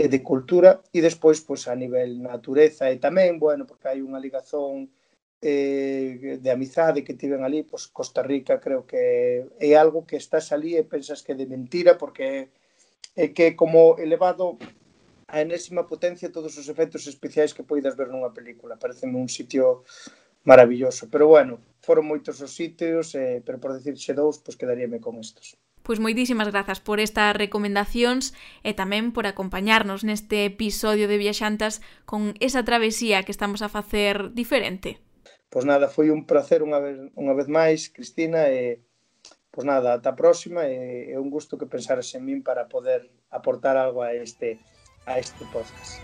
e 0.00 0.08
de 0.08 0.20
cultura 0.24 0.80
e 0.96 1.04
despois 1.04 1.44
pois 1.44 1.68
a 1.68 1.76
nivel 1.76 2.10
natureza 2.24 2.88
e 2.88 2.96
tamén, 2.96 3.36
bueno, 3.36 3.68
porque 3.68 3.92
hai 3.92 4.00
unha 4.00 4.16
ligazón 4.16 4.88
eh, 5.44 6.40
de 6.40 6.50
amizade 6.56 7.04
que 7.04 7.20
tiven 7.20 7.44
ali, 7.44 7.60
pois 7.68 7.92
Costa 7.92 8.24
Rica 8.24 8.56
creo 8.64 8.88
que 8.88 9.44
é 9.60 9.70
algo 9.76 10.08
que 10.08 10.16
estás 10.16 10.56
ali 10.56 10.72
e 10.72 10.88
pensas 10.88 11.20
que 11.20 11.32
é 11.32 11.36
de 11.36 11.44
mentira 11.44 12.00
porque 12.00 12.48
é 13.12 13.28
que 13.36 13.52
como 13.60 14.00
elevado 14.00 14.56
a 15.28 15.44
enésima 15.44 15.84
potencia 15.84 16.32
todos 16.32 16.56
os 16.56 16.66
efectos 16.72 17.06
especiais 17.06 17.52
que 17.52 17.68
poidas 17.70 17.94
ver 17.94 18.08
nunha 18.08 18.32
película. 18.32 18.80
Pareceme 18.80 19.20
un 19.20 19.28
sitio 19.28 19.84
maravilloso. 20.48 21.06
Pero 21.12 21.28
bueno, 21.28 21.60
foron 21.86 22.08
moitos 22.08 22.40
os 22.40 22.56
sitios, 22.56 23.14
eh, 23.14 23.38
pero 23.44 23.60
por 23.62 23.70
dicirche 23.76 24.16
dous, 24.16 24.42
pois 24.42 24.58
quedaríame 24.58 24.98
con 24.98 25.20
estos. 25.20 25.54
Pois 25.82 25.98
moitísimas 25.98 26.52
grazas 26.52 26.78
por 26.78 27.00
estas 27.00 27.32
recomendacións 27.34 28.36
e 28.62 28.76
tamén 28.76 29.16
por 29.16 29.24
acompañarnos 29.24 30.04
neste 30.04 30.46
episodio 30.46 31.08
de 31.08 31.16
Viaxantas 31.16 31.80
con 32.04 32.36
esa 32.38 32.62
travesía 32.62 33.24
que 33.24 33.32
estamos 33.32 33.64
a 33.64 33.72
facer 33.72 34.32
diferente. 34.36 35.00
Pois 35.50 35.66
nada, 35.66 35.90
foi 35.90 36.14
un 36.14 36.28
placer 36.30 36.62
unha 36.62 36.78
vez, 36.78 36.96
unha 37.18 37.34
vez 37.34 37.48
máis, 37.50 37.90
Cristina, 37.90 38.46
e 38.52 38.78
pois 39.50 39.66
nada, 39.66 39.98
ata 39.98 40.14
a 40.14 40.18
próxima 40.18 40.62
e 40.70 41.10
é 41.10 41.18
un 41.18 41.26
gusto 41.26 41.58
que 41.58 41.66
pensares 41.66 42.14
en 42.14 42.22
min 42.22 42.40
para 42.46 42.70
poder 42.70 43.10
aportar 43.34 43.74
algo 43.74 44.06
a 44.06 44.14
este 44.14 44.62
a 45.10 45.18
este 45.18 45.42
podcast. 45.50 45.98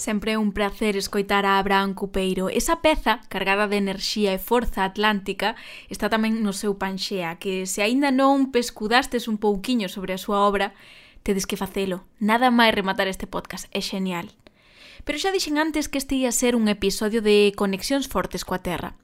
Sempre 0.00 0.32
é 0.32 0.38
un 0.38 0.52
placer 0.56 0.96
escoitar 0.96 1.44
a 1.44 1.58
Abraham 1.58 1.92
Cupeiro. 1.92 2.48
Esa 2.48 2.80
peza, 2.80 3.20
cargada 3.28 3.68
de 3.68 3.76
enerxía 3.76 4.32
e 4.32 4.40
forza 4.40 4.88
atlántica, 4.88 5.60
está 5.92 6.08
tamén 6.08 6.40
no 6.40 6.56
seu 6.56 6.80
Panxea, 6.80 7.36
que 7.36 7.68
se 7.68 7.84
aínda 7.84 8.08
non 8.08 8.48
pescudastes 8.48 9.28
un 9.28 9.36
pouquiño 9.36 9.92
sobre 9.92 10.16
a 10.16 10.22
súa 10.24 10.48
obra, 10.48 10.72
tedes 11.20 11.44
que 11.44 11.60
facelo. 11.60 12.08
Nada 12.16 12.48
máis 12.48 12.72
rematar 12.72 13.12
este 13.12 13.28
podcast, 13.28 13.68
é 13.76 13.84
xenial. 13.84 14.32
Pero 15.04 15.18
xa 15.18 15.32
dixen 15.32 15.56
antes 15.56 15.88
que 15.88 15.98
este 15.98 16.16
ia 16.16 16.32
ser 16.32 16.56
un 16.56 16.68
episodio 16.68 17.20
de 17.24 17.52
conexións 17.56 18.06
fortes 18.06 18.44
coa 18.44 18.60
Terra. 18.60 18.96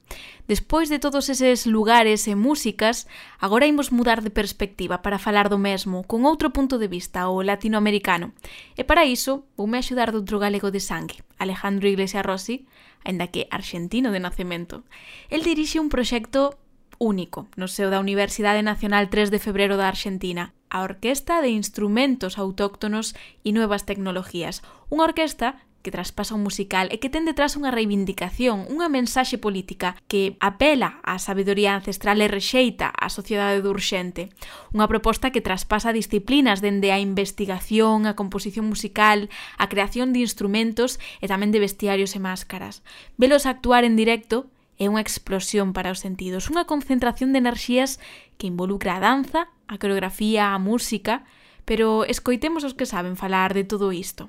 Despois 0.47 0.87
de 0.87 1.01
todos 1.01 1.27
eses 1.27 1.67
lugares 1.67 2.27
e 2.29 2.35
músicas, 2.37 3.09
agora 3.41 3.67
imos 3.67 3.91
mudar 3.91 4.23
de 4.23 4.31
perspectiva 4.31 5.01
para 5.03 5.19
falar 5.19 5.49
do 5.49 5.59
mesmo, 5.59 6.07
con 6.07 6.23
outro 6.23 6.55
punto 6.55 6.79
de 6.79 6.87
vista, 6.87 7.27
o 7.27 7.43
latinoamericano. 7.43 8.31
E 8.79 8.87
para 8.87 9.03
iso, 9.03 9.43
voume 9.59 9.81
axudar 9.81 10.15
doutro 10.15 10.39
galego 10.39 10.71
de 10.71 10.79
sangue, 10.79 11.25
Alejandro 11.35 11.89
Iglesias 11.89 12.23
Rossi, 12.23 12.69
aínda 13.03 13.27
que 13.27 13.51
argentino 13.51 14.13
de 14.15 14.23
nacemento. 14.23 14.87
El 15.29 15.43
dirixe 15.43 15.83
un 15.83 15.89
proxecto 15.89 16.55
único 16.99 17.47
no 17.55 17.67
seu 17.67 17.89
da 17.93 18.01
Universidade 18.01 18.63
Nacional 18.65 19.09
3 19.09 19.29
de 19.29 19.39
Febrero 19.39 19.77
da 19.77 19.87
Argentina, 19.87 20.53
a 20.69 20.83
Orquesta 20.83 21.41
de 21.41 21.49
Instrumentos 21.49 22.37
Autóctonos 22.37 23.15
e 23.43 23.53
Nuevas 23.53 23.85
Tecnologías, 23.85 24.65
unha 24.91 25.07
orquesta 25.07 25.59
que 25.87 25.91
traspasa 25.95 26.35
un 26.35 26.43
musical 26.43 26.91
e 26.91 26.99
que 26.99 27.07
ten 27.07 27.23
detrás 27.23 27.55
unha 27.55 27.71
reivindicación, 27.71 28.67
unha 28.67 28.91
mensaxe 28.91 29.39
política 29.39 29.95
que 30.11 30.35
apela 30.43 30.99
á 31.07 31.15
sabedoría 31.15 31.79
ancestral 31.79 32.19
e 32.19 32.27
rexeita 32.27 32.91
a 32.91 33.07
sociedade 33.07 33.63
do 33.63 33.71
urxente. 33.71 34.27
Unha 34.75 34.91
proposta 34.91 35.31
que 35.31 35.39
traspasa 35.39 35.95
disciplinas 35.95 36.59
dende 36.59 36.91
a 36.91 36.99
investigación, 36.99 38.03
a 38.03 38.19
composición 38.19 38.67
musical, 38.67 39.31
a 39.55 39.71
creación 39.71 40.11
de 40.11 40.27
instrumentos 40.27 40.99
e 41.23 41.31
tamén 41.31 41.55
de 41.55 41.63
vestiarios 41.63 42.11
e 42.11 42.19
máscaras. 42.19 42.83
Velos 43.15 43.47
actuar 43.47 43.87
en 43.87 43.95
directo 43.95 44.51
é 44.75 44.91
unha 44.91 44.99
explosión 44.99 45.71
para 45.71 45.95
os 45.95 46.03
sentidos, 46.03 46.51
unha 46.51 46.67
concentración 46.67 47.31
de 47.31 47.39
enerxías 47.39 47.95
que 48.35 48.51
involucra 48.51 48.99
a 48.99 49.03
danza, 49.07 49.47
a 49.71 49.79
coreografía, 49.79 50.51
a 50.51 50.59
música, 50.59 51.23
pero 51.63 52.03
escoitemos 52.03 52.67
os 52.67 52.75
que 52.75 52.83
saben 52.83 53.15
falar 53.15 53.55
de 53.55 53.63
todo 53.63 53.95
isto. 53.95 54.27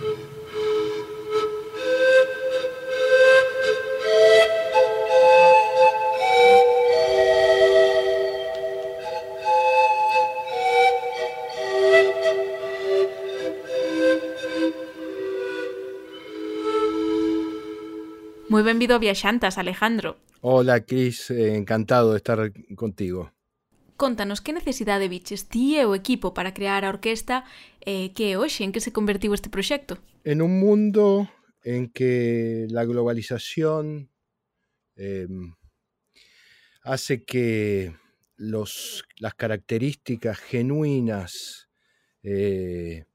Música 0.00 0.33
benvido 18.62 18.94
a 18.94 18.98
Viaxantas, 18.98 19.58
Alejandro. 19.58 20.18
Hola, 20.40 20.84
Cris, 20.84 21.30
eh, 21.30 21.56
encantado 21.56 22.12
de 22.12 22.18
estar 22.18 22.52
contigo. 22.76 23.32
Contanos, 23.96 24.40
que 24.40 24.52
necesidade 24.52 25.08
biches 25.08 25.48
ti 25.48 25.78
e 25.78 25.86
o 25.86 25.94
equipo 25.94 26.34
para 26.34 26.52
crear 26.52 26.84
a 26.84 26.90
orquesta 26.90 27.44
e 27.80 28.10
eh, 28.10 28.12
que 28.12 28.36
hoxe 28.36 28.66
en 28.66 28.72
que 28.74 28.82
se 28.82 28.92
convertiu 28.92 29.32
este 29.32 29.48
proxecto? 29.48 29.98
En 30.24 30.42
un 30.42 30.58
mundo 30.58 31.30
en 31.62 31.88
que 31.88 32.66
la 32.70 32.84
globalización 32.84 34.10
eh, 34.96 35.26
hace 36.82 37.24
que 37.24 37.94
los, 38.36 39.04
las 39.18 39.34
características 39.34 40.38
genuinas 40.38 41.68
eh, 42.22 43.06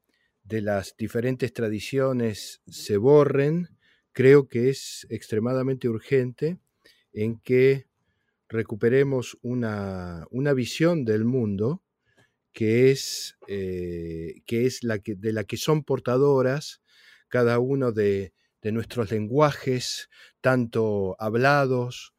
de 0.43 0.61
las 0.61 0.95
diferentes 0.97 1.53
tradiciones 1.53 2.61
se 2.67 2.97
borren, 2.97 3.69
creo 4.19 4.49
que 4.49 4.69
es 4.69 5.07
extremadamente 5.09 5.87
urgente 5.87 6.59
en 7.13 7.39
que 7.39 7.87
recuperemos 8.49 9.37
una, 9.41 10.27
visión 10.53 11.05
del 11.05 11.23
mundo 11.23 11.85
que 12.51 12.91
es, 12.91 13.37
eh, 13.47 14.41
que 14.45 14.65
es 14.65 14.83
la 14.83 14.99
que, 14.99 15.15
de 15.15 15.31
la 15.31 15.45
que 15.45 15.55
son 15.55 15.85
portadoras 15.85 16.81
cada 17.29 17.59
uno 17.59 17.93
de, 17.93 18.33
de 18.61 18.73
nuestros 18.73 19.09
lenguajes, 19.09 20.09
tanto 20.41 21.15
hablados 21.17 22.13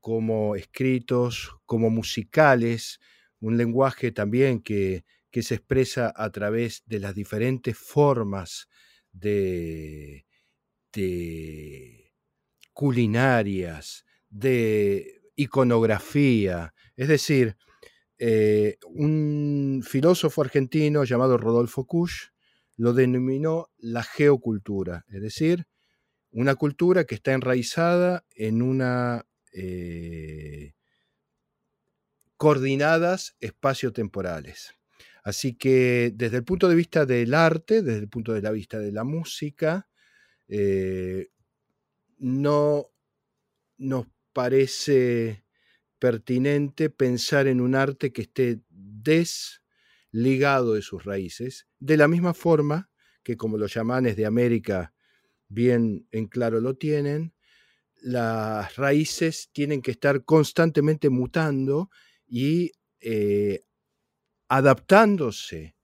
como 0.00 0.56
escritos, 0.56 1.52
como 1.66 1.88
musicales, 1.88 2.98
un 3.38 3.58
lenguaje 3.58 4.10
también 4.10 4.60
que, 4.60 5.04
que 5.30 5.44
se 5.44 5.54
expresa 5.54 6.12
a 6.16 6.30
través 6.30 6.82
de 6.86 6.98
las 6.98 7.14
diferentes 7.14 7.78
formas 7.78 8.68
de, 9.12 10.23
de 10.94 12.12
culinarias, 12.72 14.04
de 14.28 15.22
iconografía. 15.36 16.74
Es 16.96 17.08
decir, 17.08 17.56
eh, 18.18 18.78
un 18.86 19.82
filósofo 19.86 20.42
argentino 20.42 21.04
llamado 21.04 21.36
Rodolfo 21.36 21.86
Kusch 21.86 22.30
lo 22.76 22.92
denominó 22.92 23.70
la 23.78 24.02
geocultura, 24.02 25.04
es 25.08 25.22
decir, 25.22 25.66
una 26.30 26.56
cultura 26.56 27.04
que 27.04 27.14
está 27.14 27.32
enraizada 27.32 28.24
en 28.34 28.62
una 28.62 29.26
eh, 29.52 30.74
coordinadas 32.36 33.36
espaciotemporales. 33.40 34.74
Así 35.22 35.54
que 35.54 36.12
desde 36.14 36.38
el 36.38 36.44
punto 36.44 36.68
de 36.68 36.74
vista 36.74 37.06
del 37.06 37.32
arte, 37.32 37.82
desde 37.82 38.00
el 38.00 38.08
punto 38.08 38.32
de 38.32 38.52
vista 38.52 38.78
de 38.78 38.92
la 38.92 39.04
música, 39.04 39.88
eh, 40.48 41.28
no 42.18 42.90
nos 43.78 44.06
parece 44.32 45.44
pertinente 45.98 46.90
pensar 46.90 47.46
en 47.46 47.60
un 47.60 47.74
arte 47.74 48.12
que 48.12 48.22
esté 48.22 48.60
desligado 48.68 50.74
de 50.74 50.82
sus 50.82 51.04
raíces, 51.04 51.66
de 51.78 51.96
la 51.96 52.08
misma 52.08 52.34
forma 52.34 52.90
que 53.22 53.36
como 53.36 53.56
los 53.56 53.72
chamanes 53.72 54.16
de 54.16 54.26
América 54.26 54.92
bien 55.48 56.06
en 56.10 56.26
claro 56.26 56.60
lo 56.60 56.76
tienen, 56.76 57.34
las 58.02 58.76
raíces 58.76 59.48
tienen 59.52 59.80
que 59.80 59.92
estar 59.92 60.24
constantemente 60.24 61.08
mutando 61.08 61.90
y 62.26 62.72
eh, 63.00 63.62
adaptándose 64.48 65.76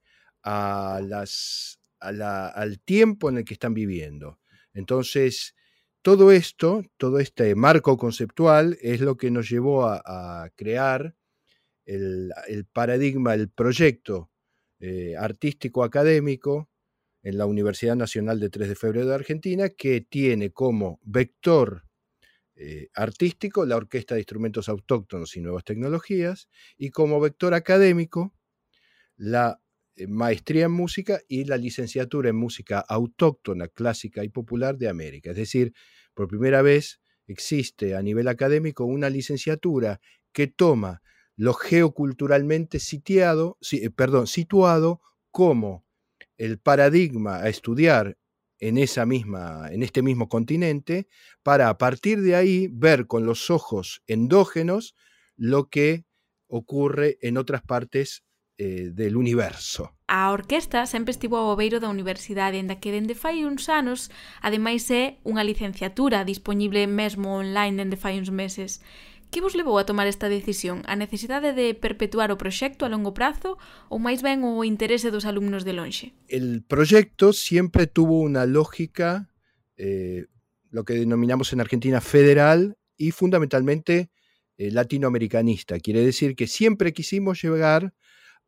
al 0.43 1.09
tiempo 2.85 3.29
en 3.29 3.37
el 3.37 3.45
que 3.45 3.53
están 3.53 3.73
viviendo. 3.73 4.40
Entonces, 4.73 5.55
todo 6.01 6.31
esto, 6.31 6.83
todo 6.97 7.19
este 7.19 7.53
marco 7.55 7.97
conceptual 7.97 8.77
es 8.81 9.01
lo 9.01 9.17
que 9.17 9.31
nos 9.31 9.49
llevó 9.49 9.85
a, 9.85 10.49
crear 10.55 11.15
el, 11.85 12.31
paradigma, 12.71 13.33
el 13.33 13.49
proyecto 13.49 14.31
eh, 14.79 15.15
artístico 15.17 15.83
académico 15.83 16.69
en 17.23 17.37
la 17.37 17.45
Universidad 17.45 17.95
Nacional 17.95 18.39
de 18.39 18.49
3 18.49 18.69
de 18.69 18.75
Febrero 18.75 19.07
de 19.07 19.15
Argentina, 19.15 19.69
que 19.69 20.01
tiene 20.01 20.51
como 20.51 20.99
vector 21.03 21.83
eh, 22.55 22.89
artístico 22.95 23.65
la 23.65 23.77
Orquesta 23.77 24.15
de 24.15 24.21
Instrumentos 24.21 24.69
Autóctonos 24.69 25.35
y 25.35 25.41
Nuevas 25.41 25.63
Tecnologías, 25.63 26.49
y 26.77 26.89
como 26.89 27.19
vector 27.19 27.53
académico 27.53 28.33
la 29.17 29.61
maestría 30.07 30.65
en 30.65 30.71
música 30.71 31.19
y 31.27 31.45
la 31.45 31.57
licenciatura 31.57 32.29
en 32.29 32.35
música 32.35 32.79
autóctona, 32.79 33.67
clásica 33.67 34.23
y 34.23 34.29
popular 34.29 34.77
de 34.77 34.89
América. 34.89 35.31
Es 35.31 35.37
decir, 35.37 35.73
por 36.13 36.27
primera 36.27 36.61
vez 36.61 37.01
existe 37.27 37.95
a 37.95 38.01
nivel 38.01 38.27
académico 38.27 38.85
una 38.85 39.09
licenciatura 39.09 40.01
que 40.31 40.47
toma 40.47 41.01
lo 41.35 41.53
geoculturalmente 41.53 42.79
sitiado, 42.79 43.57
eh, 43.71 43.89
perdón, 43.89 44.27
situado 44.27 45.01
como 45.31 45.85
el 46.37 46.59
paradigma 46.59 47.37
a 47.37 47.49
estudiar 47.49 48.17
en, 48.59 48.77
esa 48.77 49.05
misma, 49.05 49.69
en 49.71 49.81
este 49.81 50.01
mismo 50.01 50.29
continente, 50.29 51.07
para 51.41 51.69
a 51.69 51.77
partir 51.77 52.21
de 52.21 52.35
ahí 52.35 52.67
ver 52.71 53.07
con 53.07 53.25
los 53.25 53.49
ojos 53.49 54.03
endógenos 54.07 54.95
lo 55.35 55.69
que 55.69 56.05
ocurre 56.47 57.17
en 57.21 57.37
otras 57.37 57.63
partes 57.63 58.23
eh, 58.61 58.91
del 58.93 59.17
universo. 59.17 59.97
A 60.07 60.29
orquesta 60.31 60.85
sempre 60.85 61.09
estivo 61.09 61.37
ao 61.37 61.49
obeiro 61.49 61.81
da 61.81 61.89
universidade, 61.89 62.61
enda 62.61 62.77
que 62.77 62.93
dende 62.93 63.17
fai 63.17 63.41
uns 63.41 63.65
anos, 63.73 64.13
ademais 64.37 64.85
é 64.93 65.17
unha 65.25 65.41
licenciatura 65.41 66.21
disponible 66.21 66.85
mesmo 66.85 67.41
online 67.41 67.81
dende 67.81 67.97
fai 67.97 68.21
uns 68.21 68.29
meses. 68.29 68.85
Que 69.33 69.41
vos 69.41 69.57
levou 69.57 69.79
a 69.81 69.87
tomar 69.87 70.05
esta 70.05 70.29
decisión? 70.29 70.85
A 70.85 70.93
necesidade 70.93 71.57
de 71.57 71.73
perpetuar 71.73 72.29
o 72.29 72.37
proxecto 72.37 72.85
a 72.85 72.91
longo 72.91 73.17
prazo 73.17 73.57
ou 73.89 73.97
máis 73.97 74.21
ben 74.21 74.45
o 74.45 74.61
interese 74.61 75.09
dos 75.09 75.25
alumnos 75.25 75.65
de 75.65 75.73
lonxe? 75.73 76.13
El 76.29 76.61
proyecto 76.61 77.33
siempre 77.33 77.89
tuvo 77.89 78.21
una 78.21 78.45
lógica, 78.45 79.31
eh, 79.73 80.29
lo 80.69 80.85
que 80.85 80.99
denominamos 81.01 81.49
en 81.49 81.65
Argentina 81.65 81.97
federal 81.97 82.77
y 82.93 83.09
fundamentalmente 83.09 84.11
eh, 84.59 84.69
latinoamericanista. 84.69 85.79
Quiere 85.79 86.05
decir 86.05 86.35
que 86.35 86.45
siempre 86.45 86.93
quisimos 86.93 87.41
llegar 87.41 87.95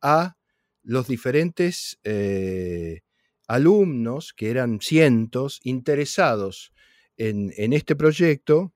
a 0.04 0.36
los 0.82 1.08
diferentes 1.08 1.98
eh, 2.04 3.00
alumnos, 3.48 4.34
que 4.34 4.50
eran 4.50 4.78
cientos, 4.80 5.60
interesados 5.64 6.72
en, 7.16 7.72
este 7.72 7.96
proyecto, 7.96 8.74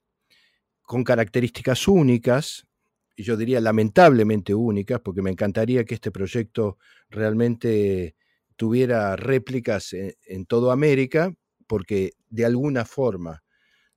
con 0.83 1.05
características 1.05 1.87
únicas, 1.87 2.67
y 3.15 3.25
yo 3.25 3.37
diría 3.37 3.61
lamentablemente 3.61 4.55
únicas, 4.55 5.01
porque 5.01 5.21
me 5.21 5.31
encantaría 5.31 5.85
que 5.85 5.95
este 5.95 6.11
proyecto 6.11 6.79
realmente 7.11 8.17
tuviera 8.57 9.15
réplicas 9.15 9.93
en, 9.93 10.47
toda 10.47 10.73
América, 10.73 11.35
porque 11.67 12.13
de 12.31 12.47
alguna 12.47 12.87
forma 12.87 13.45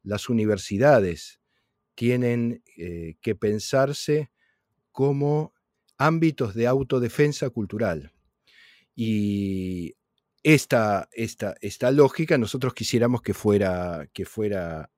las 0.04 0.28
universidades 0.28 1.40
tienen 1.96 2.62
eh, 2.78 3.16
que 3.22 3.36
pensarse 3.36 4.32
como 4.92 5.54
ámbitos 6.02 6.56
de 6.56 6.66
autodefensa 6.66 7.50
cultural. 7.52 8.12
Y 8.96 9.96
esta, 10.44 11.08
esta, 11.12 11.56
esta 11.62 11.92
lógica 11.92 12.38
nosotros 12.38 12.74
quisiéramos 12.74 13.22
que 13.22 13.36
fuera, 13.36 14.08
que 14.12 14.26
fuera 14.26 14.90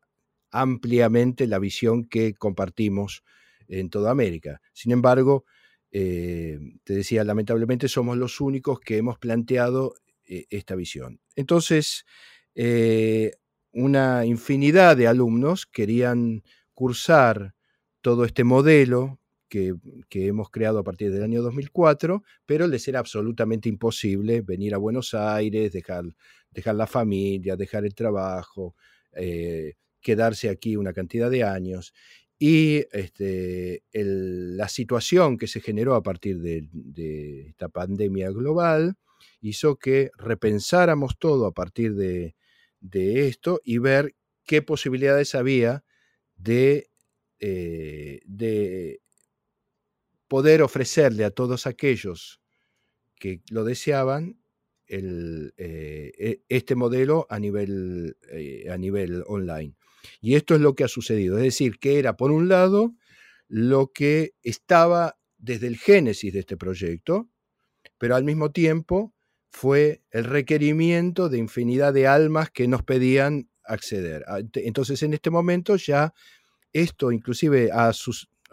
ampliamente 0.51 1.45
la 1.47 1.59
visión 1.59 2.05
que 2.05 2.33
compartimos 2.33 3.23
en 3.67 3.89
toda 3.89 4.11
América. 4.11 4.61
Sin 4.71 4.93
embargo, 4.93 5.45
eh, 5.91 6.57
te 6.85 6.93
decía, 6.93 7.23
lamentablemente 7.25 7.87
somos 7.89 8.17
los 8.17 8.39
únicos 8.39 8.79
que 8.79 8.97
hemos 8.97 9.19
planteado 9.19 9.95
eh, 10.25 10.45
esta 10.49 10.75
visión. 10.75 11.19
Entonces, 11.35 12.05
eh, 12.55 13.33
una 13.73 14.25
infinidad 14.25 14.95
de 14.95 15.07
alumnos 15.07 15.65
querían 15.65 16.43
cursar 16.73 17.55
todo 18.01 18.23
este 18.23 18.43
modelo 18.43 19.19
que, 20.09 20.27
hemos 20.27 20.49
creado 20.49 20.79
a 20.79 20.83
partir 20.83 21.11
del 21.11 21.23
año 21.23 21.43
2004, 21.43 22.23
pero 22.45 22.67
les 22.67 22.87
era 22.87 22.99
absolutamente 22.99 23.69
imposible 23.69 24.41
venir 24.41 24.73
a 24.73 24.79
Buenos 24.79 25.13
Aires, 25.13 25.71
dejar, 25.71 26.05
dejar 26.49 26.75
la 26.75 26.87
familia, 26.87 27.55
dejar 27.55 27.85
el 27.85 27.93
trabajo, 27.93 28.75
eh, 29.13 29.73
quedarse 30.01 30.49
aquí 30.49 30.75
una 30.75 30.93
cantidad 30.93 31.29
de 31.29 31.43
años. 31.43 31.93
Y 32.39 32.85
este, 32.91 33.83
la 33.91 34.67
situación 34.67 35.37
que 35.37 35.47
se 35.47 35.61
generó 35.61 35.93
a 35.93 36.01
partir 36.01 36.39
de, 36.39 37.47
esta 37.47 37.69
pandemia 37.69 38.31
global 38.31 38.95
hizo 39.39 39.75
que 39.75 40.09
repensáramos 40.17 41.17
todo 41.19 41.45
a 41.45 41.53
partir 41.53 41.93
de, 41.93 42.35
esto 43.27 43.61
y 43.63 43.77
ver 43.77 44.15
qué 44.45 44.61
posibilidades 44.61 45.35
había 45.35 45.83
de, 46.35 46.89
eh, 47.39 48.19
de 48.25 49.02
poder 50.34 50.63
ofrecerle 50.63 51.26
a 51.26 51.30
todos 51.30 51.67
aquellos 51.67 52.41
que 53.19 53.43
lo 53.52 53.63
deseaban 53.63 54.39
eh, 54.88 55.52
e, 55.58 56.41
este 56.50 56.74
modelo 56.74 57.28
a 57.30 57.38
nivel, 57.38 58.17
eh, 58.32 58.65
a 58.67 58.76
nivel 58.80 59.24
online. 59.28 59.76
Y 60.22 60.34
esto 60.34 60.56
es 60.56 60.62
lo 60.62 60.74
que 60.74 60.86
ha 60.86 60.88
sucedido. 60.88 61.38
Es 61.38 61.43
decir, 61.43 61.78
que 61.78 62.00
era, 62.00 62.17
por 62.17 62.32
un 62.32 62.50
lado, 62.50 62.96
lo 63.48 63.91
que 63.93 64.34
estaba 64.41 65.19
desde 65.38 65.67
el 65.67 65.78
génesis 65.78 66.34
de 66.34 66.39
este 66.39 66.58
proyecto, 66.58 67.30
pero 68.00 68.15
al 68.15 68.24
mismo 68.24 68.50
tiempo 68.50 69.13
fue 69.52 70.02
el 70.10 70.24
requerimiento 70.24 71.30
de 71.30 71.38
infinidad 71.38 71.93
de 71.93 72.08
almas 72.08 72.50
que 72.50 72.67
nos 72.67 72.82
pedían 72.82 73.52
acceder. 73.65 74.26
Ah, 74.28 74.39
entonces, 74.56 75.04
en 75.04 75.13
este 75.13 75.30
momento 75.30 75.76
ya 75.76 76.12
esto 76.74 77.12
inclusive 77.12 77.69
ha, 77.72 77.93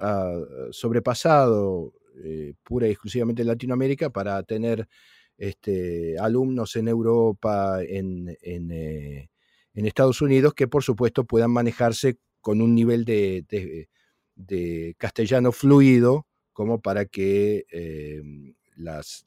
ha 0.01 0.33
sobrepasado 0.71 1.93
eh, 2.25 2.55
pura 2.63 2.89
y 2.89 2.91
exclusivamente 2.91 3.45
Latinoamérica 3.45 4.11
para 4.11 4.43
tener 4.43 4.89
este, 5.39 6.17
alumnos 6.19 6.77
en 6.77 6.89
Europa, 6.89 7.81
en, 7.83 8.37
en, 8.43 8.71
Estados 9.75 10.21
Unidos, 10.21 10.53
que 10.53 10.69
por 10.69 10.83
supuesto 10.83 11.25
puedan 11.25 11.51
manejarse 11.51 12.19
con 12.43 12.61
un 12.61 12.75
nivel 12.75 13.05
de, 13.07 13.47
de, 14.37 14.95
castellano 14.99 15.53
fluido 15.53 16.27
como 16.53 16.81
para 16.81 17.07
que 17.07 17.65
las, 18.77 19.25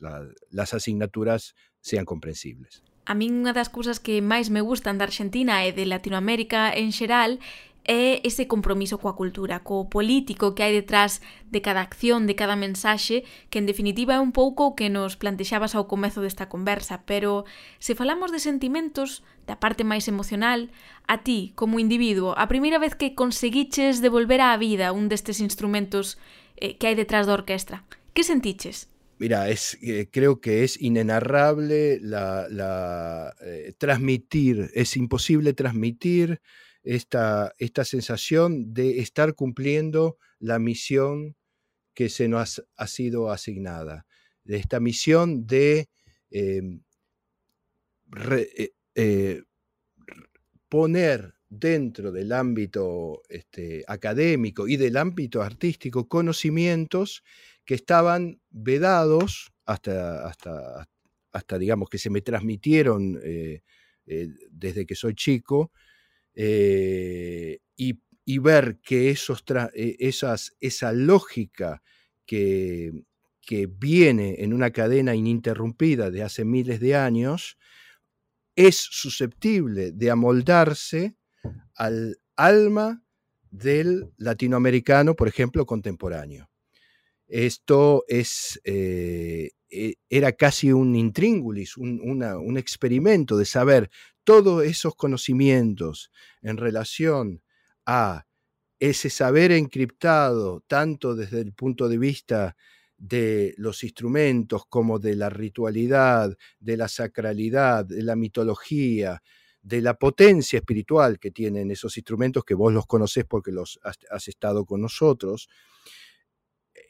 las 0.51 0.73
asignaturas 0.75 1.55
sean 1.81 2.05
comprensibles. 2.05 2.83
A 3.03 3.19
min 3.19 3.43
unha 3.43 3.51
das 3.51 3.67
cousas 3.67 3.99
que 3.99 4.23
máis 4.23 4.47
me 4.47 4.63
gustan 4.63 4.95
da 4.95 5.03
Argentina 5.03 5.67
e 5.67 5.75
de 5.75 5.83
Latinoamérica 5.83 6.71
en 6.71 6.95
xeral 6.95 7.43
é 7.83 8.23
ese 8.23 8.47
compromiso 8.47 8.95
coa 8.99 9.19
cultura, 9.19 9.59
co 9.59 9.91
político 9.91 10.55
que 10.55 10.63
hai 10.63 10.71
detrás 10.71 11.19
de 11.51 11.59
cada 11.59 11.83
acción, 11.83 12.23
de 12.27 12.35
cada 12.35 12.55
mensaxe, 12.55 13.27
que 13.51 13.59
en 13.59 13.67
definitiva 13.67 14.15
é 14.15 14.23
un 14.23 14.31
pouco 14.31 14.71
o 14.71 14.75
que 14.75 14.87
nos 14.87 15.19
plantexabas 15.19 15.75
ao 15.75 15.91
comezo 15.91 16.23
desta 16.23 16.47
conversa, 16.47 17.03
pero 17.03 17.43
se 17.83 17.95
falamos 17.95 18.31
de 18.31 18.39
sentimentos, 18.39 19.21
da 19.43 19.59
parte 19.59 19.83
máis 19.83 20.07
emocional, 20.07 20.71
a 21.11 21.27
ti, 21.27 21.51
como 21.59 21.83
individuo, 21.83 22.31
a 22.39 22.47
primeira 22.47 22.79
vez 22.79 22.95
que 22.95 23.11
conseguiches 23.11 23.99
devolver 23.99 24.39
á 24.39 24.55
vida 24.55 24.95
un 24.95 25.11
destes 25.11 25.43
instrumentos 25.43 26.15
eh, 26.55 26.79
que 26.79 26.87
hai 26.87 26.95
detrás 26.95 27.27
da 27.27 27.35
orquestra, 27.35 27.83
que 28.15 28.23
sentiches? 28.23 28.87
Mira, 29.19 29.47
es, 29.49 29.77
eh, 29.83 30.07
creo 30.11 30.39
que 30.41 30.63
es 30.63 30.81
inenarrable 30.81 31.99
la, 32.01 32.47
la 32.49 33.35
eh, 33.43 33.73
transmitir, 33.77 34.71
es 34.73 34.97
imposible 34.97 35.53
transmitir 35.53 36.39
esta, 36.83 37.53
esta 37.57 37.85
sensación 37.85 38.73
de 38.73 38.99
estar 38.99 39.35
cumpliendo 39.35 40.17
la 40.39 40.59
misión 40.59 41.35
que 41.93 42.09
se 42.09 42.27
nos 42.27 42.63
ha 42.75 42.87
sido 42.87 43.31
asignada, 43.31 44.05
de 44.43 44.57
esta 44.57 44.79
misión 44.79 45.45
de 45.47 45.89
em, 46.31 46.81
eh, 48.95 49.43
poner 50.69 51.35
dentro 51.49 52.11
del 52.11 52.31
ámbito 52.31 53.21
este, 53.29 53.83
académico 53.87 54.67
y 54.67 54.75
del 54.75 54.97
ámbito 54.97 55.41
artístico 55.41 56.07
conocimientos 56.07 57.23
que 57.63 57.75
estaban 57.75 58.41
vedados 58.49 59.53
hasta, 59.65 60.27
hasta, 60.27 60.89
hasta 61.31 61.57
digamos, 61.57 61.89
que 61.89 61.99
se 61.99 62.09
me 62.09 62.21
transmitieron 62.21 63.19
eh, 63.23 63.61
eh, 64.05 64.27
desde 64.49 64.85
que 64.85 64.95
soy 64.95 65.13
chico, 65.13 65.71
eh, 66.35 67.59
y, 67.75 67.99
ver 68.39 68.79
que 68.81 69.09
esos 69.09 69.43
esas, 69.73 70.55
esa 70.59 70.93
lógica 70.93 71.83
que, 72.25 72.91
que 73.41 73.67
viene 73.67 74.37
en 74.39 74.53
una 74.53 74.71
cadena 74.71 75.13
ininterrumpida 75.13 76.09
de 76.09 76.23
hace 76.23 76.45
miles 76.45 76.79
de 76.79 76.95
años, 76.95 77.57
es 78.55 78.77
susceptible 78.77 79.91
de 79.91 80.11
amoldarse 80.11 81.15
al 81.75 82.17
alma 82.35 83.03
del 83.51 84.11
latinoamericano, 84.17 85.15
por 85.15 85.27
ejemplo, 85.27 85.65
contemporáneo. 85.65 86.49
Esto 87.27 88.03
es, 88.07 88.59
eh, 88.63 89.51
e, 89.69 89.95
era 90.09 90.33
casi 90.33 90.71
un 90.71 90.95
intríngulis, 90.95 91.77
un, 91.77 92.57
experimento 92.57 93.37
de 93.37 93.45
saber 93.45 93.89
todos 94.23 94.63
esos 94.63 94.95
conocimientos 94.95 96.11
en 96.41 96.57
relación 96.57 97.41
a 97.85 98.25
ese 98.79 99.09
saber 99.09 99.51
encriptado, 99.51 100.61
tanto 100.67 101.15
desde 101.15 101.41
el 101.41 101.53
punto 101.53 101.87
de 101.87 101.97
vista 101.97 102.55
de 102.97 103.53
los 103.57 103.83
instrumentos 103.83 104.63
como 104.67 104.99
de 104.99 105.15
la 105.15 105.29
ritualidad, 105.29 106.35
de 106.59 106.77
la 106.77 106.87
sacralidad, 106.87 107.85
de 107.85 108.03
la 108.03 108.15
mitología, 108.15 109.21
de 109.61 109.81
la 109.81 109.93
potencia 109.93 110.57
espiritual 110.57 111.19
que 111.19 111.31
tienen 111.31 111.71
esos 111.71 111.97
instrumentos, 111.97 112.43
que 112.43 112.53
vos 112.53 112.73
los 112.73 112.85
conocés 112.85 113.25
porque 113.25 113.51
los 113.51 113.79
has 113.83 114.27
estado 114.27 114.65
con 114.65 114.81
nosotros, 114.81 115.47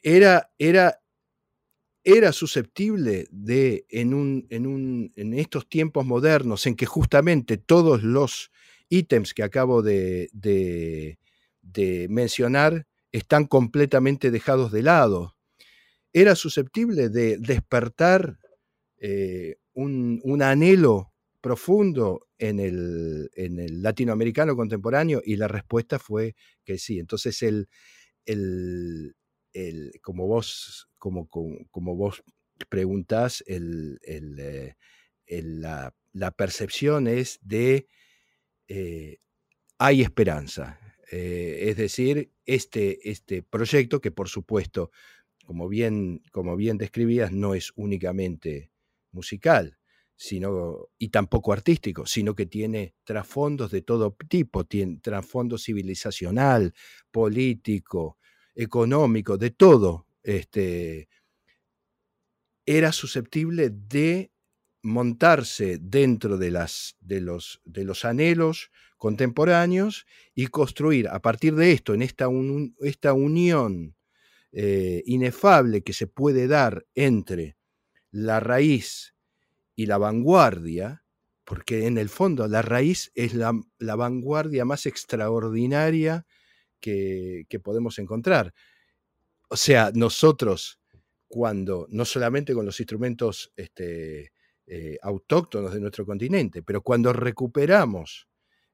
era, 0.02 0.50
era, 0.58 1.00
era 2.04 2.32
susceptible 2.32 3.26
de, 3.30 3.86
en, 3.88 4.12
un, 4.12 4.46
en, 4.50 4.66
un, 4.66 5.12
en 5.16 5.34
estos 5.34 5.68
tiempos 5.68 6.04
modernos, 6.04 6.66
en 6.66 6.76
que 6.76 6.86
justamente 6.86 7.56
todos 7.56 8.02
los 8.02 8.52
ítems 8.90 9.32
que 9.32 9.42
acabo 9.42 9.82
de, 9.82 10.28
de, 10.32 11.18
mencionar 12.10 12.86
están 13.10 13.46
completamente 13.46 14.30
dejados 14.30 14.70
de 14.70 14.82
lado, 14.82 15.36
era 16.12 16.36
susceptible 16.36 17.08
de 17.08 17.38
despertar 17.38 18.38
eh, 18.98 19.56
un, 19.72 20.20
un, 20.22 20.42
anhelo 20.42 21.12
profundo 21.40 22.28
en 22.38 22.60
el, 22.60 23.30
en 23.34 23.58
el, 23.58 23.82
latinoamericano 23.82 24.54
contemporáneo 24.56 25.22
y 25.24 25.36
la 25.36 25.48
respuesta 25.48 25.98
fue 25.98 26.36
que 26.64 26.78
sí. 26.78 26.98
Entonces 26.98 27.42
el, 27.42 27.68
el, 28.26 29.14
como, 30.02 30.26
vos, 30.26 30.88
como, 31.04 31.28
como, 31.28 31.96
vos 31.96 32.24
preguntás, 32.70 33.44
el, 33.46 34.00
eh, 34.06 34.74
la, 35.26 35.94
la, 36.14 36.30
percepción 36.30 37.06
es 37.08 37.38
de 37.42 37.88
eh, 38.68 39.18
hay 39.76 40.00
esperanza. 40.00 40.80
Eh, 41.12 41.66
es 41.68 41.76
decir, 41.76 42.32
este, 42.46 43.10
este 43.10 43.42
proyecto, 43.42 44.00
que 44.00 44.10
por 44.10 44.30
supuesto, 44.30 44.92
como 45.44 45.68
bien, 45.68 46.22
como 46.32 46.56
bien 46.56 46.78
describías, 46.78 47.32
no 47.32 47.54
es 47.54 47.74
únicamente 47.76 48.72
musical, 49.12 49.76
sino, 50.16 50.88
y 50.96 51.10
tampoco 51.10 51.52
artístico, 51.52 52.06
sino 52.06 52.34
que 52.34 52.46
tiene 52.46 52.94
trasfondos 53.04 53.70
de 53.70 53.82
todo 53.82 54.16
tipo, 54.26 54.64
tiene 54.64 55.00
trasfondo 55.02 55.58
civilizacional, 55.58 56.72
político, 57.10 58.16
económico, 58.54 59.36
de 59.36 59.50
todo, 59.50 60.06
este, 60.24 61.08
era 62.66 62.92
susceptible 62.92 63.70
de 63.70 64.32
montarse 64.82 65.78
dentro 65.80 66.36
de, 66.36 66.50
los, 66.50 68.04
anhelos 68.04 68.70
contemporáneos 68.98 70.06
y 70.34 70.48
construir 70.48 71.08
a 71.08 71.20
partir 71.20 71.54
de 71.54 71.72
esto, 71.72 71.94
en 71.94 72.02
esta, 72.02 72.28
unión 72.28 73.96
eh, 74.52 75.02
inefable 75.06 75.82
que 75.82 75.92
se 75.92 76.06
puede 76.06 76.48
dar 76.48 76.84
entre 76.94 77.56
la 78.10 78.40
raíz 78.40 79.14
y 79.76 79.86
la 79.86 79.98
vanguardia, 79.98 81.04
porque 81.44 81.86
en 81.86 81.98
el 81.98 82.08
fondo 82.08 82.48
la 82.48 82.62
raíz 82.62 83.10
es 83.14 83.34
la 83.34 83.96
vanguardia 83.96 84.64
más 84.64 84.86
extraordinaria 84.86 86.26
que, 86.84 87.60
podemos 87.62 87.98
encontrar. 87.98 88.52
O 89.48 89.56
sea, 89.56 89.90
nosotros 89.94 90.80
cuando, 91.28 91.86
no 91.90 92.04
solamente 92.04 92.54
con 92.54 92.64
los 92.64 92.78
instrumentos 92.80 93.52
este, 93.56 94.32
eh, 94.66 94.98
autóctonos 95.02 95.74
de 95.74 95.80
nuestro 95.80 96.06
continente, 96.06 96.62
pero 96.62 96.82
cuando 96.82 97.12
recuperamos 97.12 98.28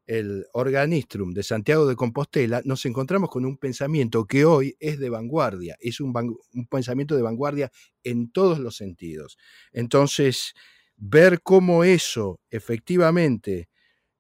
el 0.07 0.45
Organistrum 0.53 1.33
de 1.33 1.43
Santiago 1.43 1.87
de 1.87 1.97
Compostela, 1.97 2.63
nos 2.65 2.85
encontramos 2.85 3.31
con 3.31 3.45
un 3.45 3.57
pensamiento 3.57 4.27
que 4.27 4.45
hoy 4.45 4.77
es 4.81 4.99
de 4.99 5.09
vanguardia, 5.09 5.77
es 5.81 6.01
un, 6.01 6.13
un 6.53 6.67
pensamiento 6.67 7.17
de 7.17 7.23
vanguardia 7.23 7.71
en 8.03 8.31
todos 8.31 8.59
los 8.59 8.77
sentidos. 8.77 9.39
Entonces, 9.73 10.53
ver 10.97 11.41
cómo 11.43 11.85
eso 11.85 12.41
efectivamente 12.51 13.69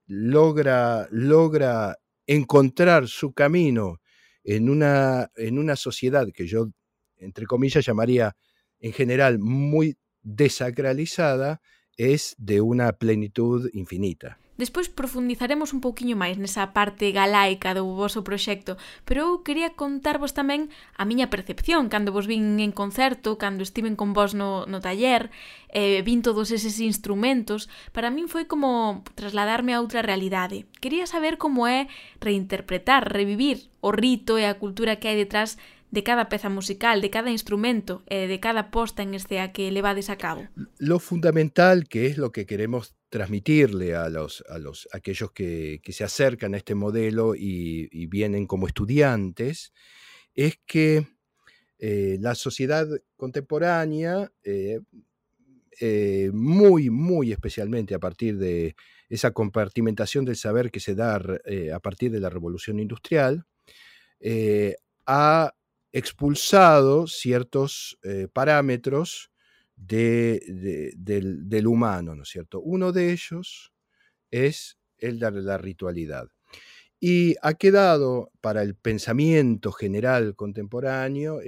logra, 0.07 1.09
logra 1.11 1.97
encontrar 2.27 3.09
su 3.09 3.33
camino 3.33 4.01
en 4.44 4.68
una, 4.68 5.31
en 5.37 5.59
una 5.59 5.76
sociedad 5.76 6.26
que 6.33 6.46
yo, 6.46 6.70
entre 7.16 7.46
comillas, 7.46 7.85
llamaría 7.85 8.37
en 8.79 8.92
general 8.92 9.38
muy 9.38 9.96
desacralizada, 10.22 11.61
es 11.97 12.34
de 12.38 12.61
una 12.61 12.93
plenitud 12.93 13.68
infinita. 13.72 14.38
Despois 14.61 14.93
profundizaremos 14.93 15.73
un 15.73 15.81
pouquiño 15.81 16.21
máis 16.21 16.37
nesa 16.37 16.77
parte 16.77 17.17
galaica 17.17 17.73
do 17.73 17.89
voso 17.97 18.21
proxecto, 18.21 18.77
pero 19.09 19.21
eu 19.25 19.41
quería 19.41 19.73
contarvos 19.73 20.37
tamén 20.37 20.69
a 21.01 21.09
miña 21.09 21.33
percepción 21.33 21.89
cando 21.89 22.13
vos 22.13 22.29
vin 22.29 22.61
en 22.61 22.69
concerto, 22.77 23.41
cando 23.41 23.65
estiven 23.65 23.97
con 23.97 24.13
vos 24.13 24.37
no, 24.37 24.69
no 24.69 24.85
taller, 24.85 25.33
eh, 25.73 26.05
vin 26.05 26.21
todos 26.21 26.53
eses 26.53 26.77
instrumentos, 26.77 27.73
para 27.97 28.13
min 28.13 28.29
foi 28.29 28.45
como 28.45 29.01
trasladarme 29.17 29.73
a 29.73 29.81
outra 29.81 30.05
realidade. 30.05 30.69
Quería 30.85 31.09
saber 31.09 31.41
como 31.41 31.65
é 31.65 31.89
reinterpretar, 32.21 33.09
revivir 33.09 33.73
o 33.81 33.97
rito 33.97 34.37
e 34.37 34.45
a 34.45 34.61
cultura 34.61 35.01
que 35.01 35.09
hai 35.09 35.17
detrás 35.17 35.57
de 35.89 36.05
cada 36.05 36.29
peza 36.29 36.53
musical, 36.53 37.01
de 37.01 37.09
cada 37.09 37.33
instrumento, 37.33 38.05
eh, 38.13 38.29
de 38.29 38.39
cada 38.45 38.69
posta 38.69 39.01
en 39.01 39.17
este 39.17 39.41
a 39.41 39.57
que 39.57 39.73
levades 39.73 40.13
a 40.13 40.21
cabo. 40.21 40.45
Lo 40.77 41.01
fundamental, 41.01 41.89
que 41.89 42.13
es 42.13 42.21
lo 42.21 42.29
que 42.29 42.45
queremos 42.45 42.99
transmitirle 43.11 43.97
a, 43.97 44.09
los, 44.09 44.43
a 44.49 44.59
los, 44.59 44.89
aquellos 44.93 45.33
que, 45.33 45.81
que 45.83 45.93
se 45.93 46.05
acercan 46.05 46.55
a 46.55 46.57
este 46.57 46.77
modelo 46.77 47.35
y, 47.35 48.07
vienen 48.07 48.47
como 48.47 48.67
estudiantes, 48.67 49.73
es 50.35 50.59
que 50.65 51.07
eh, 51.79 52.19
la 52.21 52.35
sociedad 52.37 52.87
contemporánea, 53.17 54.33
eh, 54.45 54.81
eh, 55.81 56.31
muy, 56.33 56.89
muy 56.89 57.33
especialmente 57.33 57.95
a 57.95 57.99
partir 57.99 58.39
de 58.39 58.77
esa 59.09 59.33
compartimentación 59.33 60.25
del 60.25 60.37
saber 60.37 60.71
que 60.71 60.79
se 60.79 60.95
da 60.95 61.17
a 61.17 61.81
partir 61.81 62.13
de 62.13 62.21
la 62.21 62.31
revolución 62.31 62.79
industrial, 62.79 63.45
ha 65.07 65.53
expulsado 65.91 67.09
ciertos 67.09 67.99
parámetros 68.33 69.30
del, 69.87 71.66
humano, 71.66 72.14
¿no 72.14 72.22
es 72.22 72.28
cierto? 72.28 72.61
Uno 72.61 72.93
de 72.93 73.12
ellos 73.12 73.72
es 74.31 74.78
el 74.99 75.18
de 75.18 75.31
la 75.31 75.59
ritualidad. 75.59 76.28
Y 77.01 77.37
ha 77.43 77.55
quedado 77.55 78.31
para 78.41 78.62
el 78.62 78.74
pensamiento 78.74 79.72
general 79.72 80.37
contemporáneo 80.37 81.41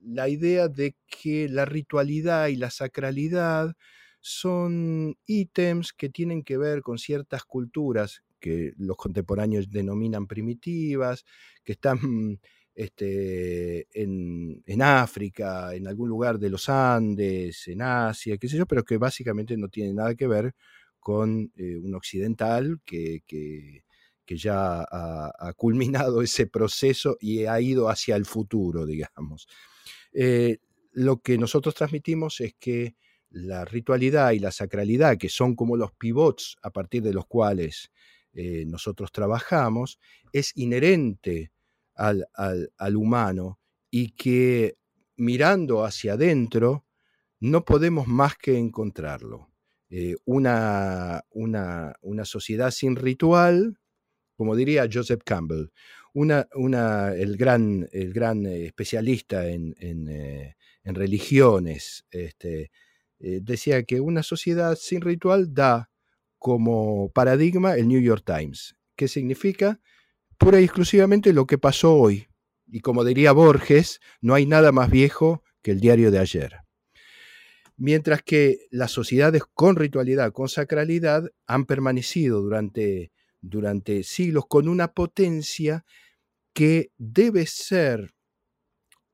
la 0.00 0.28
idea 0.28 0.68
de 0.68 0.96
que 1.06 1.48
la 1.48 1.66
ritualidad 1.66 2.48
y 2.48 2.56
la 2.56 2.70
sacralidad 2.70 3.74
son 4.20 5.16
ítems 5.26 5.92
que 5.92 6.08
tienen 6.08 6.42
que 6.42 6.56
ver 6.56 6.80
con 6.80 6.98
ciertas 6.98 7.44
culturas 7.44 8.22
que 8.40 8.72
los 8.78 8.96
contemporáneos 8.96 9.70
denominan 9.70 10.26
primitivas, 10.26 11.24
que 11.62 11.72
están 11.72 12.40
este, 12.74 13.86
en, 13.92 14.82
África, 14.82 15.74
en 15.74 15.86
algún 15.86 16.08
lugar 16.08 16.38
de 16.38 16.50
los 16.50 16.68
Andes, 16.68 17.68
en 17.68 17.82
Asia, 17.82 18.36
qué 18.36 18.48
sé 18.48 18.56
yo, 18.56 18.66
pero 18.66 18.84
que 18.84 18.96
básicamente 18.96 19.56
no 19.56 19.68
tienen 19.68 19.96
nada 19.96 20.14
que 20.14 20.26
ver 20.26 20.54
con 20.98 21.52
eh, 21.56 21.76
un 21.76 21.94
occidental 21.94 22.80
que, 22.84 23.22
que 24.24 24.36
ya 24.36 24.82
ha, 24.82 25.52
culminado 25.56 26.22
ese 26.22 26.46
proceso 26.46 27.16
y 27.20 27.44
ha 27.44 27.60
ido 27.60 27.88
hacia 27.88 28.16
el 28.16 28.24
futuro, 28.24 28.86
digamos. 28.86 29.46
Eh, 30.12 30.58
lo 30.92 31.18
que 31.20 31.38
nosotros 31.38 31.74
transmitimos 31.74 32.40
es 32.40 32.54
que 32.58 32.94
la 33.30 33.64
ritualidad 33.64 34.30
y 34.32 34.38
la 34.38 34.52
sacralidad, 34.52 35.18
que 35.18 35.28
son 35.28 35.56
como 35.56 35.76
los 35.76 35.92
pivots 35.92 36.56
a 36.62 36.70
partir 36.70 37.02
de 37.02 37.12
los 37.12 37.26
cuales 37.26 37.90
eh, 38.32 38.64
nosotros 38.66 39.10
trabajamos, 39.10 39.98
es 40.32 40.52
inherente 40.56 41.50
al, 41.94 42.96
humano 42.96 43.58
y 43.90 44.10
que 44.12 44.76
mirando 45.16 45.84
hacia 45.84 46.14
adentro 46.14 46.84
no 47.40 47.64
podemos 47.64 48.06
más 48.06 48.36
que 48.36 48.58
encontrarlo. 48.58 49.50
Eh, 49.90 50.16
una, 50.24 51.24
una, 51.30 51.94
una, 52.00 52.24
sociedad 52.24 52.70
sin 52.70 52.96
ritual 52.96 53.78
como 54.36 54.56
diría 54.56 54.88
Joseph 54.92 55.22
Campbell, 55.24 55.68
una, 56.12 56.48
una, 56.54 57.14
el, 57.14 57.36
gran, 57.36 57.88
el 57.92 58.12
gran 58.12 58.46
eh, 58.46 58.66
especialista 58.66 59.48
en, 59.48 59.74
eh, 59.80 60.56
en, 60.82 60.94
religiones, 60.94 62.04
este, 62.10 62.70
eh, 63.18 63.40
decía 63.42 63.82
que 63.84 64.00
una 64.00 64.22
sociedad 64.22 64.76
sin 64.76 65.00
ritual 65.00 65.52
da 65.52 65.90
como 66.38 67.10
paradigma 67.10 67.74
el 67.74 67.88
New 67.88 68.00
York 68.00 68.24
Times, 68.24 68.76
que 68.96 69.08
significa 69.08 69.80
pura 70.44 70.60
y 70.60 70.64
exclusivamente 70.64 71.32
lo 71.32 71.46
que 71.46 71.56
pasó 71.56 71.94
hoy. 71.94 72.28
Y 72.66 72.80
como 72.80 73.02
diría 73.02 73.32
Borges, 73.32 74.00
no 74.20 74.34
hay 74.34 74.44
nada 74.44 74.72
más 74.72 74.90
viejo 74.90 75.42
que 75.62 75.70
el 75.70 75.80
diario 75.80 76.10
de 76.10 76.18
ayer. 76.18 76.58
Mientras 77.78 78.22
que 78.22 78.66
las 78.70 78.90
sociedades 78.90 79.42
con 79.54 79.76
ritualidad, 79.76 80.32
con 80.32 80.50
sacralidad, 80.50 81.30
han 81.46 81.64
permanecido 81.64 82.42
durante 82.42 83.10
durante 83.40 84.02
siglos 84.04 84.44
con 84.48 84.68
una 84.68 84.92
potencia 84.92 85.84
que 86.54 86.90
debe 86.96 87.46
ser, 87.46 88.14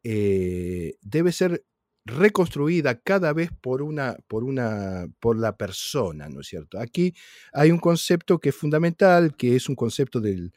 eh, 0.05 0.95
debe 1.01 1.33
ser 1.33 1.65
reconstruida 2.05 3.01
cada 3.01 3.33
vez 3.33 3.51
por 3.61 3.83
una, 3.83 4.17
por 4.27 4.43
una, 4.45 5.07
por 5.21 5.39
la 5.39 5.57
persona, 5.57 6.29
¿no 6.29 6.41
es 6.41 6.49
cierto? 6.49 6.79
Aquí 6.79 7.15
hay 7.53 7.71
un 7.71 7.79
concepto 7.79 8.39
que 8.39 8.49
es 8.49 8.57
fundamental, 8.57 9.37
que 9.37 9.57
es 9.57 9.69
un 9.69 9.75
concepto 9.75 10.21
del, 10.21 10.53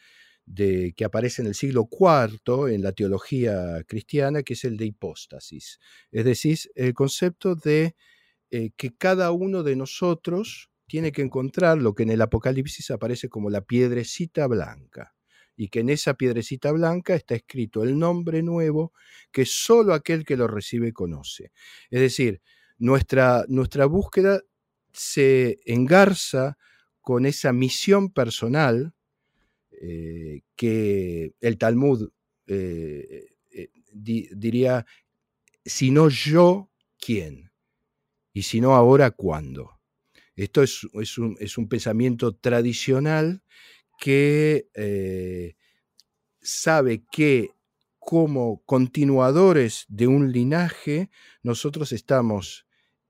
de, 0.45 0.93
que 0.95 1.05
aparece 1.05 1.41
en 1.41 1.47
el 1.47 1.55
siglo 1.55 1.87
IV 1.89 2.73
en 2.73 2.81
la 2.81 2.91
teología 2.91 3.83
cristiana, 3.87 4.43
que 4.43 4.53
es 4.53 4.63
el 4.65 4.77
de 4.77 4.85
hipóstasis. 4.85 5.79
Es 6.11 6.25
decir, 6.25 6.59
el 6.75 6.93
concepto 6.93 7.55
de 7.55 7.95
eh, 8.51 8.71
que 8.75 8.95
cada 8.95 9.31
uno 9.31 9.63
de 9.63 9.75
nosotros 9.75 10.69
tiene 10.87 11.11
que 11.11 11.21
encontrar 11.21 11.77
lo 11.77 11.95
que 11.95 12.03
en 12.03 12.11
el 12.11 12.21
Apocalipsis 12.21 12.91
aparece 12.91 13.29
como 13.29 13.49
la 13.49 13.61
piedrecita 13.61 14.47
blanca, 14.47 15.15
y 15.55 15.69
que 15.69 15.79
en 15.79 15.89
esa 15.89 16.15
piedrecita 16.15 16.71
blanca 16.71 17.15
está 17.15 17.35
escrito 17.35 17.83
el 17.83 17.97
nombre 17.97 18.41
nuevo 18.41 18.93
que 19.31 19.45
solo 19.45 19.93
aquel 19.93 20.25
que 20.25 20.37
lo 20.37 20.47
recibe 20.47 20.93
conoce. 20.93 21.51
Es 21.89 22.01
decir, 22.01 22.41
nuestra, 22.77 23.45
nuestra 23.47 23.85
búsqueda 23.85 24.41
se 24.91 25.59
engarza 25.65 26.57
con 27.01 27.25
esa 27.25 27.53
misión 27.53 28.09
personal 28.09 28.92
eh, 29.85 30.43
que 30.55 31.33
el 31.41 31.57
Talmud 31.57 32.09
eh, 32.47 33.35
eh, 33.51 33.69
diría, 33.93 34.85
si 35.65 35.91
no 35.91 36.07
yo, 36.07 36.71
¿quién? 36.97 37.51
Y 38.31 38.43
si 38.43 38.61
no 38.61 38.75
ahora, 38.75 39.11
¿cuándo? 39.11 39.81
Esto 40.37 40.63
es, 40.63 41.17
un, 41.17 41.67
pensamiento 41.67 42.33
tradicional 42.33 43.43
que 43.99 44.69
sabe 46.39 47.03
que 47.11 47.51
como 47.99 48.63
continuadores 48.63 49.83
de 49.89 50.07
un 50.07 50.31
linaje, 50.31 51.09
nosotros 51.41 51.91
estamos 51.91 52.65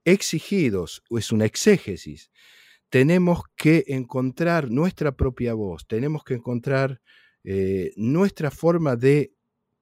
exigidos, 0.06 1.04
o 1.08 1.20
es 1.20 1.32
una 1.32 1.46
exégesis, 1.46 2.32
tenemos 2.94 3.42
que 3.56 3.86
encontrar 3.88 4.70
nuestra 4.70 5.14
propia 5.14 5.56
voz, 5.56 5.88
tenemos 5.88 6.24
que 6.24 6.36
encontrar 6.36 7.02
eh, 7.44 7.92
nuestra 7.96 8.52
forma 8.52 8.96
de 8.96 9.34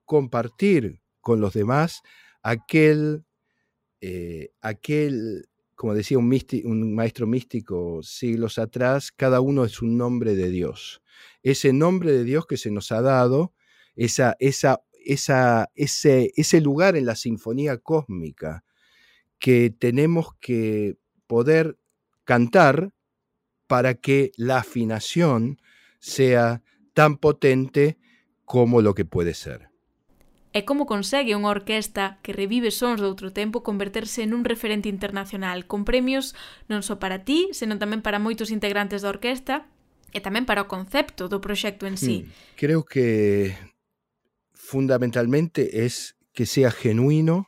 compartir 0.06 1.02
con 1.20 1.42
los 1.42 1.52
demás 1.52 2.04
aquel, 2.42 3.26
eh, 4.00 4.54
aquel 4.62 5.50
como 5.76 5.94
decía 5.94 6.20
un, 6.20 6.34
un, 6.64 6.96
maestro 6.96 7.28
místico 7.28 8.02
siglos 8.02 8.58
atrás, 8.58 9.12
cada 9.12 9.42
uno 9.42 9.66
es 9.66 9.82
un 9.82 9.98
nombre 9.98 10.34
de 10.34 10.50
Dios. 10.50 11.02
Ese 11.44 11.74
nombre 11.74 12.14
de 12.14 12.24
Dios 12.24 12.46
que 12.48 12.56
se 12.56 12.72
nos 12.72 12.94
ha 12.94 13.02
dado, 13.02 13.52
esa, 13.98 14.38
esa, 14.40 14.84
esa, 15.04 15.70
ese, 15.76 16.32
ese 16.38 16.62
lugar 16.62 16.96
en 16.96 17.08
la 17.08 17.18
sinfonía 17.18 17.78
cósmica 17.78 18.64
que 19.38 19.70
tenemos 19.70 20.30
que 20.40 20.96
poder 21.28 21.78
cantar 22.24 22.94
para 23.72 23.94
que 23.94 24.34
la 24.36 24.58
afinación 24.58 25.62
sea 26.00 26.62
tan 26.94 27.16
potente 27.16 27.98
como 28.44 28.82
lo 28.82 28.94
que 28.94 29.06
puede 29.06 29.34
ser. 29.34 29.70
E 30.52 30.68
como 30.68 30.84
consegue 30.84 31.40
unha 31.40 31.48
orquesta 31.48 32.20
que 32.20 32.36
revive 32.36 32.76
sons 32.76 33.00
de 33.00 33.08
outro 33.08 33.32
tempo 33.32 33.64
converterse 33.64 34.28
nun 34.28 34.44
referente 34.44 34.92
internacional, 34.92 35.64
con 35.72 35.88
premios 35.88 36.36
non 36.68 36.84
só 36.84 37.00
para 37.00 37.24
ti, 37.24 37.48
senón 37.56 37.80
tamén 37.80 38.04
para 38.04 38.20
moitos 38.20 38.52
integrantes 38.52 39.08
da 39.08 39.16
orquesta 39.16 39.64
e 40.12 40.20
tamén 40.20 40.44
para 40.44 40.68
o 40.68 40.68
concepto 40.68 41.32
do 41.32 41.40
proxecto 41.40 41.88
en 41.88 41.96
sí. 41.96 42.28
Hmm, 42.28 42.60
creo 42.60 42.84
que 42.84 43.56
fundamentalmente 44.52 45.88
es 45.88 46.20
que 46.36 46.44
sea 46.44 46.76
genuino, 46.76 47.48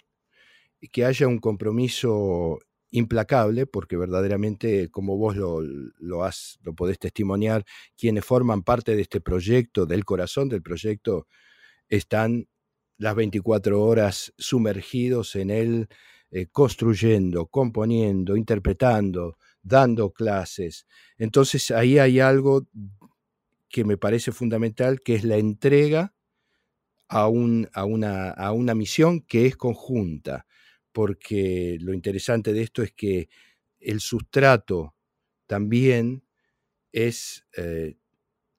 que 0.88 1.04
haya 1.04 1.28
un 1.28 1.44
compromiso 1.44 2.64
implacable, 2.94 3.66
porque 3.66 3.98
verdaderamente, 3.98 4.90
como 4.90 5.18
vos 5.18 5.36
lo, 5.36 5.62
lo, 5.62 6.24
has, 6.24 6.60
lo 6.62 6.76
podés 6.76 7.00
testimoniar, 7.00 7.66
quienes 7.98 8.24
forman 8.24 8.62
parte 8.62 8.96
de 8.96 9.02
este 9.02 9.20
proyecto, 9.20 9.86
del 9.88 10.06
corazón 10.06 10.48
del 10.48 10.62
proyecto, 10.62 11.28
están 11.90 12.48
las 12.98 13.16
24 13.16 13.82
horas 13.82 14.32
sumergidos 14.38 15.36
en 15.36 15.50
él, 15.50 15.88
eh, 16.30 16.48
construyendo, 16.52 17.48
componiendo, 17.48 18.38
interpretando, 18.38 19.38
dando 19.64 20.12
clases. 20.12 20.86
Entonces 21.18 21.72
ahí 21.72 21.98
hay 21.98 22.20
algo 22.20 22.68
que 23.70 23.84
me 23.84 23.98
parece 23.98 24.32
fundamental, 24.32 25.02
que 25.02 25.16
es 25.16 25.24
la 25.24 25.38
entrega 25.38 26.14
a, 27.08 27.28
un, 27.28 27.68
a, 27.74 27.86
una, 27.86 28.30
a 28.30 28.52
una 28.52 28.76
misión 28.76 29.22
que 29.22 29.48
es 29.48 29.58
conjunta, 29.58 30.46
porque 30.94 31.78
lo 31.82 31.94
interesante 31.94 32.54
de 32.54 32.62
esto 32.62 32.84
es 32.84 32.92
que 32.94 33.28
el 33.80 34.00
sustrato 34.00 34.96
también 35.48 36.24
es 36.92 37.46
eh, 37.58 37.98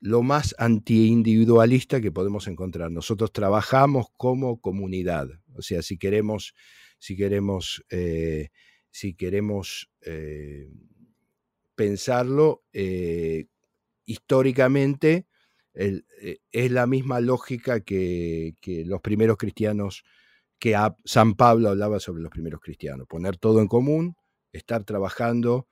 lo 0.00 0.22
más 0.22 0.54
antiindividualista 0.58 2.00
que 2.00 2.12
podemos 2.12 2.46
encontrar. 2.48 2.90
Nosotros 2.90 3.32
trabajamos 3.32 4.08
como 4.16 4.60
comunidad, 4.60 5.28
o 5.54 5.62
sea, 5.62 5.80
si 5.80 5.96
queremos, 5.96 6.54
si 6.98 7.16
queremos, 7.16 7.84
eh, 7.90 8.50
si 8.90 9.14
queremos 9.14 9.90
eh, 10.02 10.68
pensarlo 11.74 12.64
históricamente, 14.04 15.26
es 15.72 16.70
la 16.70 16.86
misma 16.86 17.18
lógica 17.20 17.80
que, 17.80 18.54
que, 18.60 18.84
los 18.84 19.00
primeros 19.00 19.36
cristianos, 19.36 20.04
que 20.64 20.74
San 21.04 21.34
Pablo 21.34 21.68
hablaba 21.68 22.00
sobre 22.00 22.22
los 22.22 22.30
primeros 22.30 22.58
cristianos, 22.58 23.06
poner 23.06 23.36
todo 23.36 23.60
en 23.60 23.68
común, 23.68 24.16
estar 24.50 24.82
trabajando 24.82 25.68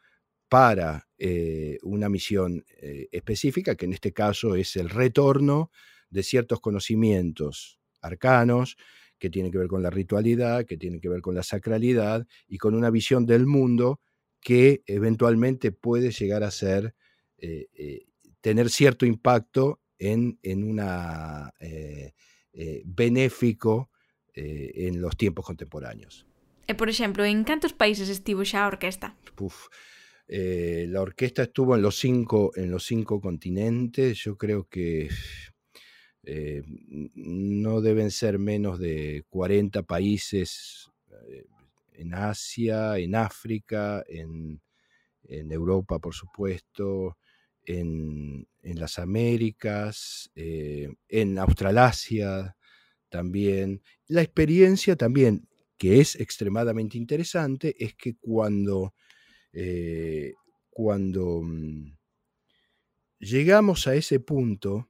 para 0.51 1.09
eh, 1.17 1.79
una 1.83 2.11
misión 2.11 2.63
eh, 2.77 3.09
específica, 3.11 3.75
que 3.75 3.87
en 3.87 3.95
este 3.95 4.13
caso 4.13 4.55
es 4.55 4.77
el 4.77 4.91
retorno 4.91 5.71
de 6.11 6.23
ciertos 6.23 6.61
conocimientos 6.61 7.81
arcanos 8.03 8.77
que 9.19 9.31
tienen 9.31 9.51
que 9.51 9.57
ver 9.57 9.69
con 9.69 9.83
la 9.83 9.89
ritualidad, 9.89 10.67
que 10.67 10.77
tienen 10.77 11.01
que 11.01 11.09
ver 11.09 11.23
con 11.23 11.35
la 11.35 11.43
sacralidad 11.43 12.27
y 12.47 12.59
con 12.59 12.75
una 12.75 12.91
visión 12.91 13.25
del 13.25 13.47
mundo 13.47 13.99
que 14.43 14.83
eventualmente 14.85 15.73
puede 15.73 16.11
llegar 16.11 16.43
a 16.43 16.51
ser, 16.51 16.95
eh, 17.39 18.05
tener 18.43 18.69
cierto 18.69 19.07
impacto 19.07 19.81
en, 19.99 20.39
en 20.43 20.65
una 20.65 21.51
benéfico 22.85 23.89
en 24.35 25.01
los 25.01 25.17
tiempos 25.17 25.45
contemporáneos. 25.45 26.27
por 26.79 26.89
ejemplo, 26.89 27.25
en 27.25 27.45
cuántos 27.45 27.73
países 27.73 28.09
estuvo 28.09 28.43
ya 28.45 28.67
orquesta? 28.67 29.17
Eh, 30.29 30.87
la 30.89 31.03
orquesta 31.03 31.43
estuvo 31.43 31.77
en 31.77 31.83
los 31.83 31.99
cinco, 31.99 32.53
en 32.57 32.71
los 32.71 32.87
cinco 32.87 33.21
continentes. 33.21 34.19
Yo 34.25 34.37
creo 34.39 34.65
que 34.69 35.11
eh, 36.23 36.63
no 37.15 37.81
deben 37.83 38.11
ser 38.11 38.39
menos 38.39 38.79
de 38.79 39.25
40 39.29 39.83
países 39.83 40.91
eh, 41.29 41.45
en 41.93 42.15
Asia, 42.15 42.97
en 42.99 43.15
África, 43.15 44.03
en, 44.09 44.61
Europa, 45.29 45.99
por 45.99 46.15
supuesto, 46.15 47.17
en, 47.65 48.47
en 48.63 48.81
las 48.81 48.99
Américas, 48.99 50.31
en 50.35 51.39
Australasia 51.39 52.57
también. 53.13 53.83
La 54.09 54.23
experiencia 54.23 54.97
también, 54.97 55.47
que 55.79 56.01
es 56.01 56.17
extremadamente 56.17 56.99
interesante, 56.99 57.77
es 57.79 57.95
que 57.95 58.17
cuando 58.17 58.95
eh, 59.53 60.33
cuando 60.71 61.43
mm, 61.43 61.95
llegamos 63.19 63.87
a 63.87 63.95
ese 63.95 64.19
punto 64.21 64.89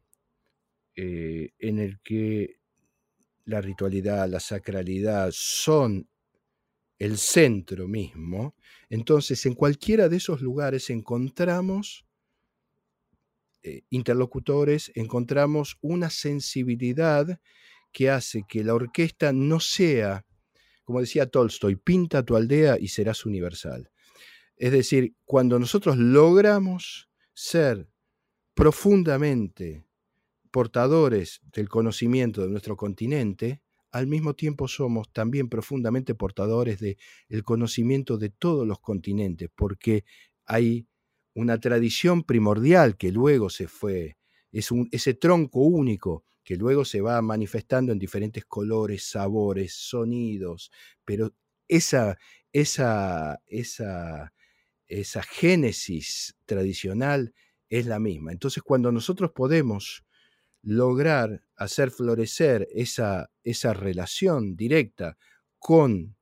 eh, 0.94 1.50
en 1.58 1.80
el 1.80 2.00
que 2.00 2.60
la 3.44 3.60
ritualidad, 3.60 4.28
la 4.28 4.38
sacralidad 4.38 5.30
son 5.32 6.08
el 6.98 7.18
centro 7.18 7.88
mismo, 7.88 8.54
entonces 8.88 9.44
en 9.46 9.54
cualquiera 9.54 10.08
de 10.08 10.18
esos 10.18 10.40
lugares 10.40 10.88
encontramos 10.90 12.06
eh, 13.64 13.82
interlocutores, 13.90 14.92
encontramos 14.94 15.78
una 15.80 16.10
sensibilidad 16.10 17.40
que 17.92 18.10
hace 18.10 18.44
que 18.48 18.64
la 18.64 18.74
orquesta 18.74 19.32
no 19.32 19.60
sea, 19.60 20.24
como 20.84 21.00
decía 21.00 21.26
Tolstoy, 21.26 21.76
pinta 21.76 22.24
tu 22.24 22.36
aldea 22.36 22.76
y 22.80 22.88
serás 22.88 23.24
universal. 23.26 23.90
Es 24.56 24.72
decir, 24.72 25.14
cuando 25.24 25.58
nosotros 25.58 25.96
logramos 25.96 27.08
ser 27.34 27.88
profundamente 28.54 29.84
portadores 30.50 31.40
del 31.52 31.68
conocimiento 31.68 32.42
de 32.42 32.48
nuestro 32.48 32.76
continente, 32.76 33.62
al 33.90 34.06
mismo 34.06 34.34
tiempo 34.34 34.68
somos 34.68 35.12
también 35.12 35.48
profundamente 35.48 36.14
portadores 36.14 36.80
del 36.80 36.96
el 37.28 37.42
conocimiento 37.42 38.18
de 38.18 38.30
todos 38.30 38.66
los 38.66 38.80
continentes, 38.80 39.50
porque 39.54 40.04
hay 40.44 40.86
una 41.34 41.58
tradición 41.58 42.24
primordial 42.24 42.96
que 42.96 43.12
luego 43.12 43.50
se 43.50 43.68
fue, 43.68 44.16
es 44.50 44.70
un, 44.70 44.88
ese 44.92 45.14
tronco 45.14 45.60
único 45.60 46.24
que 46.44 46.56
luego 46.56 46.84
se 46.84 47.00
va 47.00 47.20
manifestando 47.22 47.92
en 47.92 47.98
diferentes 47.98 48.44
colores, 48.44 49.04
sabores, 49.04 49.74
sonidos, 49.74 50.70
pero 51.04 51.32
esa, 51.68 52.18
esa, 52.52 53.40
esa 53.46 54.32
esa 55.00 55.22
génesis 55.22 56.36
tradicional 56.44 57.34
es 57.70 57.86
la 57.86 57.98
misma. 57.98 58.32
Entonces, 58.32 58.62
cuando 58.62 58.92
nosotros 58.92 59.32
podemos 59.34 60.04
lograr 60.62 61.42
hacer 61.56 61.90
florecer 61.90 62.68
esa, 62.72 63.30
esa 63.42 63.72
relación 63.72 64.54
directa 64.54 65.16
con 65.58 66.16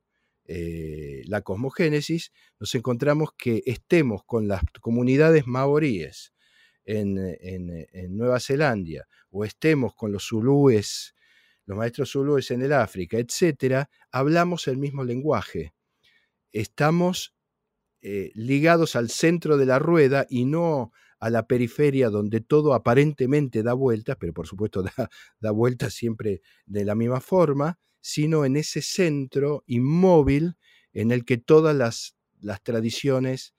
eh, 0.45 1.21
la 1.25 1.41
cosmogénesis, 1.41 2.31
nos 2.59 2.73
encontramos 2.75 3.31
que 3.37 3.61
estemos 3.65 4.23
con 4.25 4.47
las 4.47 4.61
comunidades 4.79 5.45
maoríes 5.45 6.33
en, 6.85 7.17
en, 7.17 8.17
Nueva 8.17 8.39
Zelanda 8.39 9.07
o 9.29 9.45
estemos 9.45 9.95
con 9.95 10.11
los 10.11 10.27
zulúes, 10.27 11.15
los 11.65 11.77
maestros 11.77 12.11
zulúes 12.11 12.51
en 12.51 12.61
el 12.61 12.73
África, 12.73 13.17
etcétera, 13.17 13.89
hablamos 14.11 14.67
el 14.67 14.77
mismo 14.77 15.03
lenguaje. 15.03 15.73
Estamos 16.51 17.33
eh, 18.01 18.31
ligados 18.33 18.95
al 18.95 19.09
centro 19.09 19.57
de 19.57 19.65
la 19.65 19.79
rueda 19.79 20.25
y 20.29 20.45
no 20.45 20.91
a 21.19 21.29
la 21.29 21.45
periferia 21.45 22.09
donde 22.09 22.41
todo 22.41 22.73
aparentemente 22.73 23.61
da 23.61 23.73
vueltas, 23.73 24.17
pero 24.19 24.33
por 24.33 24.47
supuesto 24.47 24.83
da, 25.39 25.51
vueltas 25.51 25.93
siempre 25.93 26.41
de 26.65 26.83
la 26.83 26.95
misma 26.95 27.21
forma, 27.21 27.79
sino 28.01 28.43
en 28.43 28.55
ese 28.55 28.81
centro 28.81 29.63
inmóvil 29.67 30.55
en 30.93 31.11
el 31.11 31.23
que 31.23 31.37
todas 31.37 31.75
las, 31.75 32.17
las 32.39 32.63
tradiciones 32.63 33.53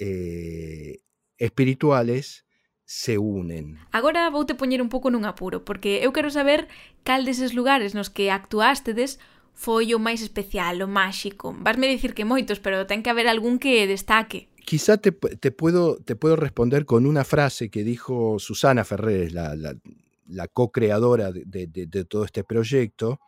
eh, 0.00 0.98
espirituales 1.36 2.47
se 2.88 3.18
unen. 3.18 3.76
Agora 3.92 4.32
te 4.46 4.54
poñer 4.54 4.80
un 4.80 4.88
pouco 4.88 5.12
nun 5.12 5.28
apuro, 5.28 5.60
porque 5.60 6.00
eu 6.00 6.08
quero 6.08 6.32
saber 6.32 6.72
cal 7.04 7.28
deses 7.28 7.52
lugares 7.52 7.92
nos 7.92 8.08
que 8.08 8.32
actuastedes 8.32 9.20
foi 9.52 9.92
o 9.92 10.00
máis 10.00 10.24
especial, 10.24 10.80
o 10.80 10.88
máxico? 10.88 11.52
Vasme 11.52 11.84
dicir 11.84 12.16
que 12.16 12.24
moitos, 12.24 12.64
pero 12.64 12.88
ten 12.88 13.04
que 13.04 13.12
haber 13.12 13.28
algún 13.28 13.60
que 13.60 13.84
destaque. 13.84 14.48
Quizá 14.64 14.96
te, 14.96 15.12
te, 15.12 15.52
puedo, 15.52 16.00
te 16.00 16.16
puedo 16.16 16.40
responder 16.40 16.88
con 16.88 17.04
una 17.04 17.28
frase 17.28 17.68
que 17.68 17.84
dijo 17.84 18.40
Susana 18.40 18.88
Ferrer, 18.88 19.36
la, 19.36 19.52
la, 19.52 19.76
la 20.24 20.48
co-creadora 20.48 21.28
de, 21.28 21.44
de, 21.44 21.84
de, 21.84 22.04
todo 22.08 22.24
este 22.24 22.40
proyecto, 22.40 23.20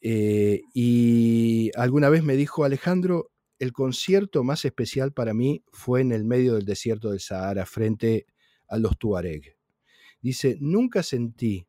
eh, 0.00 0.62
y 0.72 1.72
alguna 1.74 2.10
vez 2.10 2.22
me 2.22 2.38
dijo, 2.38 2.62
Alejandro, 2.62 3.32
el 3.58 3.72
concierto 3.72 4.44
más 4.44 4.64
especial 4.64 5.10
para 5.10 5.34
mí 5.34 5.64
fue 5.72 6.00
en 6.00 6.12
el 6.12 6.22
medio 6.22 6.54
del 6.54 6.64
desierto 6.64 7.10
del 7.10 7.18
Sahara, 7.18 7.66
frente 7.66 8.26
a 8.28 8.37
los 8.76 8.98
Tuareg. 8.98 9.56
Dice, 10.20 10.56
nunca 10.60 11.02
sentí 11.02 11.66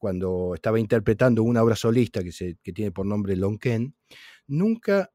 cuando 0.00 0.54
estaba 0.54 0.80
interpretando 0.80 1.42
una 1.42 1.62
obra 1.62 1.76
solista 1.76 2.24
que, 2.24 2.32
se, 2.32 2.56
que 2.62 2.72
tiene 2.72 2.90
por 2.90 3.04
nombre 3.04 3.36
Lonken, 3.36 3.94
nunca 4.46 5.12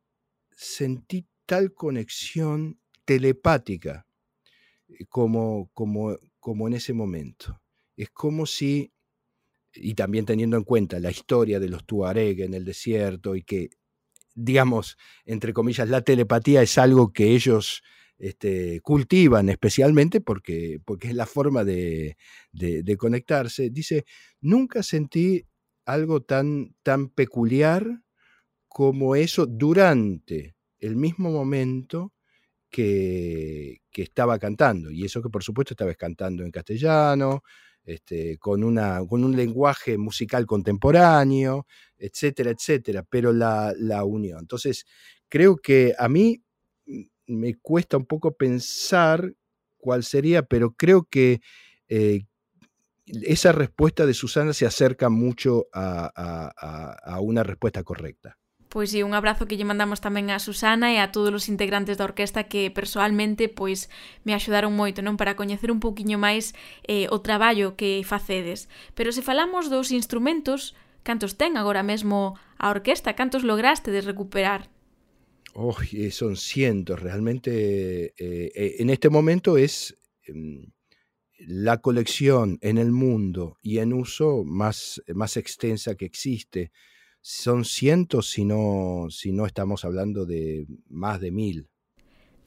sentí 0.51 1.27
tal 1.47 1.73
conexión 1.73 2.79
telepática 3.03 4.05
eh, 4.87 5.05
como, 5.09 5.71
como, 5.73 6.15
como 6.39 6.67
en 6.67 6.75
ese 6.75 6.93
momento. 6.93 7.59
Es 7.97 8.11
como 8.11 8.45
si, 8.45 8.93
y 9.73 9.95
también 9.95 10.25
teniendo 10.25 10.55
en 10.55 10.63
cuenta 10.63 10.99
la 10.99 11.09
historia 11.09 11.59
de 11.59 11.69
los 11.69 11.83
Tuareg 11.85 12.41
en 12.41 12.53
el 12.53 12.63
desierto 12.63 13.35
y 13.35 13.41
que, 13.41 13.69
digamos, 14.35 14.97
entre 15.25 15.51
comillas, 15.51 15.89
la 15.89 16.01
telepatía 16.03 16.61
es 16.61 16.77
algo 16.77 17.11
que 17.11 17.33
ellos 17.33 17.81
este, 18.17 18.79
cultivan 18.81 19.49
especialmente 19.49 20.21
porque, 20.21 20.79
porque 20.85 21.09
es 21.09 21.15
la 21.15 21.25
forma 21.25 21.63
de, 21.63 22.17
conectarse. 22.97 23.69
Dice, 23.69 24.05
nunca 24.41 24.83
sentí 24.83 25.45
algo 25.85 26.21
tan, 26.21 26.75
tan 26.83 27.09
peculiar 27.09 28.01
como 28.67 29.15
eso 29.15 29.45
durante 29.45 30.55
el 30.79 30.95
mismo 30.95 31.31
momento 31.31 32.13
que, 32.69 33.81
estaba 33.93 34.37
cantando. 34.39 34.91
Y 34.91 35.05
eso 35.05 35.21
que 35.21 35.29
por 35.29 35.43
supuesto 35.43 35.73
estaba 35.73 35.93
cantando 35.93 36.43
en 36.43 36.51
castellano, 36.51 37.43
este, 37.85 38.37
con, 38.37 38.63
una, 38.63 38.99
con 39.07 39.23
un 39.23 39.35
lenguaje 39.35 39.97
musical 39.97 40.45
contemporáneo, 40.45 41.67
etcétera, 41.97 42.51
etcétera, 42.51 43.03
pero 43.03 43.31
la, 43.31 43.73
la 43.77 44.03
unión. 44.03 44.39
Entonces, 44.41 44.85
creo 45.29 45.55
que 45.57 45.93
a 45.97 46.09
mí 46.09 46.44
me 47.27 47.55
cuesta 47.55 47.97
un 47.97 48.05
poco 48.05 48.35
pensar 48.35 49.33
cuál 49.77 50.03
sería, 50.03 50.43
pero 50.43 50.71
creo 50.71 51.03
que 51.09 51.41
eh, 51.87 52.25
esa 53.05 53.51
respuesta 53.51 54.05
de 54.05 54.13
Susana 54.13 54.53
se 54.53 54.65
acerca 54.65 55.09
mucho 55.09 55.67
a, 55.73 56.11
a, 56.15 57.15
a 57.15 57.19
una 57.21 57.43
respuesta 57.43 57.83
correcta. 57.83 58.37
Pois 58.75 58.91
sí, 58.91 59.03
un 59.03 59.13
abrazo 59.13 59.47
que 59.47 59.55
lle 59.55 59.63
mandamos 59.63 60.03
tamén 60.03 60.27
a 60.27 60.41
Susana 60.43 60.91
e 60.91 60.99
a 60.99 61.07
todos 61.07 61.31
os 61.31 61.47
integrantes 61.47 61.95
da 61.95 62.03
orquesta 62.03 62.51
que 62.51 62.67
persoalmente 62.67 63.47
pois 63.47 63.87
me 64.27 64.35
axudaron 64.35 64.75
moito, 64.75 64.99
non, 64.99 65.15
para 65.15 65.39
coñecer 65.39 65.71
un 65.71 65.79
pouquiño 65.79 66.19
máis 66.19 66.51
eh, 66.83 67.07
o 67.07 67.23
traballo 67.23 67.79
que 67.79 68.03
facedes. 68.03 68.67
Pero 68.91 69.15
se 69.15 69.23
falamos 69.23 69.71
dos 69.71 69.95
instrumentos, 69.95 70.75
cantos 71.07 71.39
ten 71.39 71.55
agora 71.55 71.87
mesmo 71.87 72.35
a 72.59 72.67
orquesta, 72.67 73.15
cantos 73.15 73.47
lograste 73.47 73.95
de 73.95 74.03
recuperar? 74.03 74.67
Oh, 75.57 75.73
son 76.11 76.35
cientos, 76.35 77.01
realmente 77.01 78.07
eh, 78.07 78.51
eh, 78.53 78.75
en 78.79 78.89
este 78.89 79.09
momento 79.09 79.57
es 79.57 79.97
em, 80.23 80.65
la 81.39 81.77
colección 81.77 82.59
en 82.61 82.77
el 82.77 82.91
mundo 82.91 83.57
y 83.61 83.77
en 83.77 83.93
uso 83.93 84.43
más, 84.43 85.01
más 85.13 85.37
extensa 85.37 85.95
que 85.95 86.03
existe. 86.03 86.73
son 87.21 87.63
cientos 87.63 88.29
si 88.29 88.43
no, 88.43 89.07
si 89.09 89.31
no 89.31 89.45
estamos 89.45 89.85
hablando 89.85 90.25
de 90.25 90.67
más 90.89 91.21
de 91.21 91.31
mil. 91.31 91.69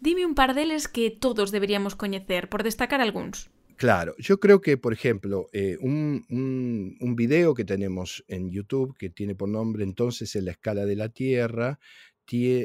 Dime 0.00 0.26
un 0.26 0.34
par 0.34 0.54
deles 0.54 0.86
que 0.86 1.10
todos 1.10 1.50
deberíamos 1.50 1.96
coñecer, 1.96 2.50
por 2.50 2.62
destacar 2.62 3.00
algúns. 3.00 3.48
Claro, 3.78 4.14
yo 4.18 4.38
creo 4.38 4.60
que, 4.60 4.76
por 4.76 4.92
ejemplo, 4.92 5.46
eh, 5.52 5.78
un, 5.80 6.26
un, 6.30 6.96
un, 7.00 7.16
video 7.16 7.54
que 7.54 7.64
tenemos 7.64 8.24
en 8.26 8.50
YouTube 8.50 8.96
que 8.98 9.08
tiene 9.08 9.36
por 9.36 9.48
nombre 9.48 9.84
entonces 9.84 10.34
en 10.34 10.46
la 10.46 10.50
escala 10.50 10.84
de 10.84 10.96
la 10.96 11.08
Tierra, 11.10 11.78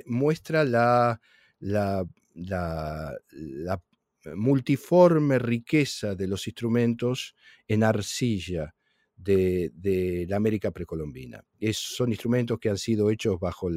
muestra 0.05 0.63
la, 0.63 1.19
multiforme 4.35 5.39
riqueza 5.39 6.15
de 6.15 6.27
los 6.27 6.47
instrumentos 6.47 7.35
en 7.67 7.83
arcilla 7.83 8.73
de, 9.15 10.25
la 10.27 10.37
América 10.37 10.71
precolombina. 10.71 11.43
Es, 11.59 11.77
son 11.77 12.11
instrumentos 12.11 12.59
que 12.59 12.69
han 12.69 12.77
sido 12.77 13.09
hechos 13.09 13.39
bajo 13.39 13.69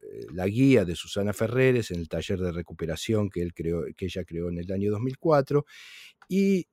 eh, 0.00 0.26
la 0.32 0.46
guía 0.46 0.84
de 0.84 0.94
Susana 0.94 1.32
Ferreres 1.32 1.90
en 1.90 2.00
el 2.00 2.08
taller 2.08 2.38
de 2.40 2.52
recuperación 2.52 3.30
que 3.30 3.48
ella 3.98 4.24
creó 4.24 4.48
en 4.48 4.58
el 4.58 4.70
año 4.72 4.90
2004 4.90 5.64
y 6.28 6.68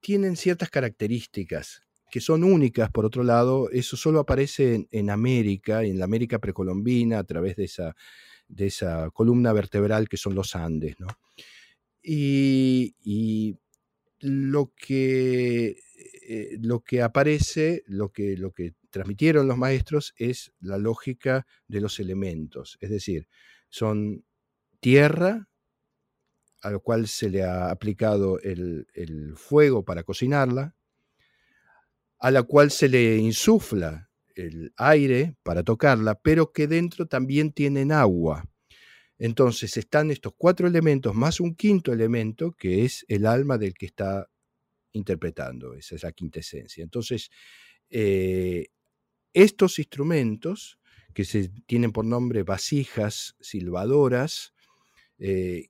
tienen 0.00 0.36
ciertas 0.36 0.70
características 0.70 1.83
que 2.14 2.20
son 2.20 2.44
únicas, 2.44 2.92
por 2.92 3.04
otro 3.04 3.24
lado, 3.24 3.68
eso 3.72 3.96
solo 3.96 4.20
aparece 4.20 4.86
en, 4.88 5.10
América, 5.10 5.82
en 5.82 5.98
la 5.98 6.04
América 6.04 6.38
precolombina, 6.38 7.18
a 7.18 7.24
través 7.24 7.56
de 7.56 7.64
esa, 7.64 7.96
de 8.46 8.68
esa 8.68 9.10
columna 9.10 9.52
vertebral 9.52 10.08
que 10.08 10.16
son 10.16 10.36
los 10.36 10.54
Andes. 10.54 10.94
¿no? 11.00 11.08
Y, 12.00 12.94
y, 13.02 13.58
lo, 14.20 14.72
que, 14.76 15.76
eh, 16.28 16.56
lo 16.60 16.84
que 16.84 17.02
aparece, 17.02 17.82
lo 17.88 18.12
que, 18.12 18.36
lo 18.36 18.52
que 18.52 18.76
transmitieron 18.90 19.48
los 19.48 19.58
maestros 19.58 20.14
es 20.16 20.52
la 20.60 20.78
lógica 20.78 21.48
de 21.66 21.80
los 21.80 21.98
elementos, 21.98 22.78
es 22.80 22.90
decir, 22.90 23.26
son 23.70 24.24
tierra, 24.78 25.48
a 26.60 26.70
lo 26.70 26.78
cual 26.78 27.08
se 27.08 27.28
le 27.28 27.42
ha 27.42 27.72
aplicado 27.72 28.38
el, 28.38 28.86
el 28.94 29.36
fuego 29.36 29.84
para 29.84 30.04
cocinarla, 30.04 30.76
a 32.24 32.30
la 32.30 32.42
cual 32.42 32.70
se 32.70 32.88
le 32.88 33.18
insufla 33.18 34.08
el 34.34 34.72
aire 34.78 35.36
para 35.42 35.62
tocarla, 35.62 36.14
pero 36.14 36.52
que 36.52 36.66
dentro 36.66 37.04
también 37.04 37.52
tienen 37.52 37.92
agua. 37.92 38.48
Entonces 39.18 39.76
están 39.76 40.10
estos 40.10 40.32
cuatro 40.34 40.66
elementos 40.66 41.14
más 41.14 41.38
un 41.38 41.54
quinto 41.54 41.92
elemento 41.92 42.52
que 42.52 42.86
es 42.86 43.04
el 43.08 43.26
alma 43.26 43.58
del 43.58 43.74
que 43.74 43.84
está 43.84 44.26
interpretando, 44.92 45.74
esa 45.74 45.96
es 45.96 46.02
la 46.02 46.12
quintesencia. 46.12 46.82
Entonces, 46.82 47.28
eh, 47.90 48.68
estos 49.34 49.78
instrumentos, 49.78 50.78
que 51.12 51.26
se 51.26 51.50
tienen 51.66 51.92
por 51.92 52.06
nombre 52.06 52.42
vasijas 52.42 53.36
silbadoras, 53.38 54.54
eh, 55.18 55.66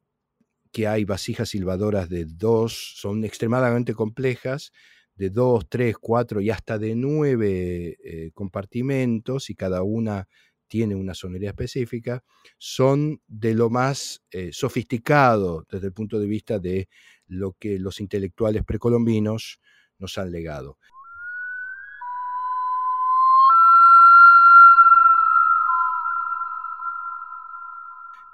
que 0.70 0.86
hay 0.86 1.04
vasijas 1.04 1.48
silbadoras 1.48 2.08
de 2.08 2.26
dos, 2.26 2.94
son 3.00 3.24
extremadamente 3.24 3.92
complejas, 3.92 4.70
de 5.16 5.30
dos, 5.30 5.68
tres, 5.68 5.96
cuatro 5.98 6.40
y 6.40 6.50
hasta 6.50 6.78
de 6.78 6.94
nueve 6.94 7.96
eh, 8.04 8.30
compartimentos, 8.34 9.50
y 9.50 9.54
cada 9.54 9.82
una 9.82 10.26
tiene 10.68 10.96
una 10.96 11.14
sonoridad 11.14 11.50
específica, 11.50 12.24
son 12.58 13.20
de 13.28 13.54
lo 13.54 13.70
más 13.70 14.22
eh, 14.32 14.50
sofisticado 14.52 15.64
desde 15.70 15.86
el 15.88 15.92
punto 15.92 16.18
de 16.18 16.26
vista 16.26 16.58
de 16.58 16.88
lo 17.28 17.52
que 17.52 17.78
los 17.78 18.00
intelectuales 18.00 18.64
precolombinos 18.64 19.60
nos 19.98 20.18
han 20.18 20.32
legado. 20.32 20.76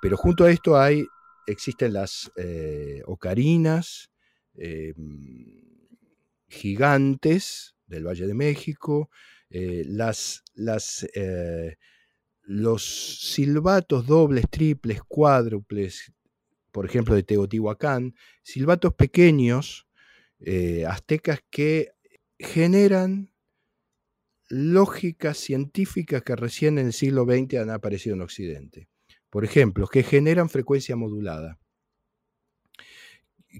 Pero 0.00 0.16
junto 0.16 0.44
a 0.44 0.50
esto 0.50 0.78
hay, 0.78 1.06
existen 1.46 1.92
las 1.92 2.32
eh, 2.36 3.02
ocarinas 3.06 4.10
eh, 4.54 4.94
gigantes 6.50 7.76
del 7.86 8.06
Valle 8.06 8.26
de 8.26 8.34
México, 8.34 9.08
eh, 9.48 9.86
eh, 11.14 11.76
los 12.42 12.84
silbatos 13.20 14.06
dobles, 14.06 14.44
triples, 14.50 15.00
cuádruples, 15.02 16.12
por 16.72 16.86
ejemplo, 16.86 17.14
de 17.14 17.22
Teotihuacán, 17.22 18.14
silbatos 18.42 18.94
pequeños, 18.94 19.86
eh, 20.40 20.84
aztecas 20.86 21.40
que 21.50 21.92
generan 22.38 23.32
lógicas 24.48 25.38
científicas 25.38 26.22
que 26.22 26.34
recién 26.34 26.78
en 26.78 26.86
el 26.86 26.92
siglo 26.92 27.24
XX 27.24 27.60
han 27.60 27.70
aparecido 27.70 28.16
en 28.16 28.22
Occidente. 28.22 28.88
Por 29.30 29.44
ejemplo, 29.44 29.86
que 29.86 30.02
generan 30.02 30.48
frecuencia 30.48 30.96
modulada, 30.96 31.60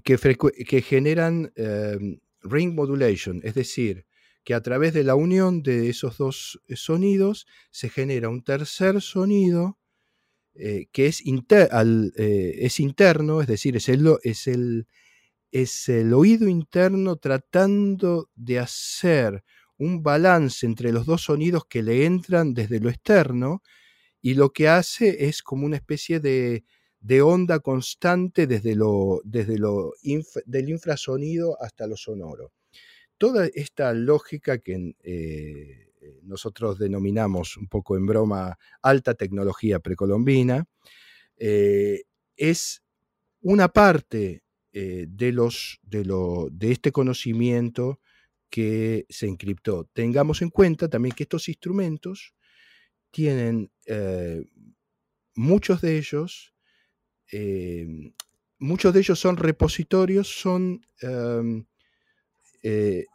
que, 0.03 0.81
generan 0.81 1.51
eh, 1.55 1.97
ring 2.41 2.73
modulation, 2.75 3.41
es 3.43 3.55
decir, 3.55 4.05
que 4.43 4.53
a 4.53 4.61
través 4.61 4.93
de 4.93 5.03
la 5.03 5.15
unión 5.15 5.61
de 5.63 5.89
esos 5.89 6.17
dos 6.17 6.61
sonidos 6.75 7.47
se 7.69 7.89
genera 7.89 8.29
un 8.29 8.43
tercer 8.43 9.01
sonido 9.01 9.77
eh, 10.53 10.87
que 10.91 11.07
es, 11.07 11.25
inter 11.25 11.69
eh, 12.17 12.57
es, 12.59 12.79
interno, 12.81 13.41
es 13.41 13.47
decir, 13.47 13.77
es, 13.77 13.87
el, 13.87 14.87
es 15.51 15.89
el 15.89 16.13
oído 16.13 16.47
interno 16.47 17.15
tratando 17.15 18.29
de 18.35 18.59
hacer 18.59 19.43
un 19.77 20.03
balance 20.03 20.65
entre 20.65 20.91
los 20.91 21.05
dos 21.05 21.23
sonidos 21.23 21.65
que 21.69 21.83
le 21.83 22.05
entran 22.05 22.53
desde 22.53 22.81
lo 22.81 22.89
externo 22.89 23.63
y 24.21 24.33
lo 24.33 24.51
que 24.51 24.67
hace 24.67 25.25
es 25.25 25.41
como 25.41 25.65
una 25.65 25.77
especie 25.77 26.19
de, 26.19 26.65
de 27.01 27.21
onda 27.23 27.59
constante 27.59 28.45
desde 28.45 28.75
lo, 28.75 29.21
desde 29.23 29.57
lo 29.57 29.93
del 30.45 30.69
infrasonido 30.69 31.57
hasta 31.61 31.87
lo 31.87 31.97
sonoro. 31.97 32.53
Toda 33.17 33.47
esta 33.53 33.93
lógica 33.93 34.59
que 34.59 34.95
eh, 35.03 36.19
nosotros 36.23 36.77
denominamos 36.77 37.57
un 37.57 37.67
poco 37.67 37.97
en 37.97 38.05
broma 38.05 38.57
alta 38.81 39.15
tecnología 39.15 39.79
precolombina, 39.79 40.65
eh, 41.37 42.03
es 42.37 42.83
una 43.41 43.67
parte 43.67 44.43
eh, 44.71 45.07
de, 45.09 45.31
los, 45.31 45.79
de, 45.81 46.05
lo, 46.05 46.49
de 46.51 46.71
este 46.71 46.91
conocimiento 46.91 47.99
que 48.51 49.05
se 49.09 49.27
encriptó. 49.27 49.89
Tengamos 49.93 50.41
en 50.43 50.49
cuenta 50.49 50.87
también 50.87 51.15
que 51.15 51.23
estos 51.23 51.49
instrumentos 51.49 52.33
tienen 53.11 53.71
muchos 55.35 55.81
de 55.81 55.97
ellos, 55.97 56.53
eh, 57.31 58.13
muchos 58.59 58.93
de 58.93 58.99
ellos 58.99 59.19
son 59.19 59.37
repositorios, 59.37 60.27
son 60.27 60.85
em, 61.01 61.65
eh, 62.63 63.05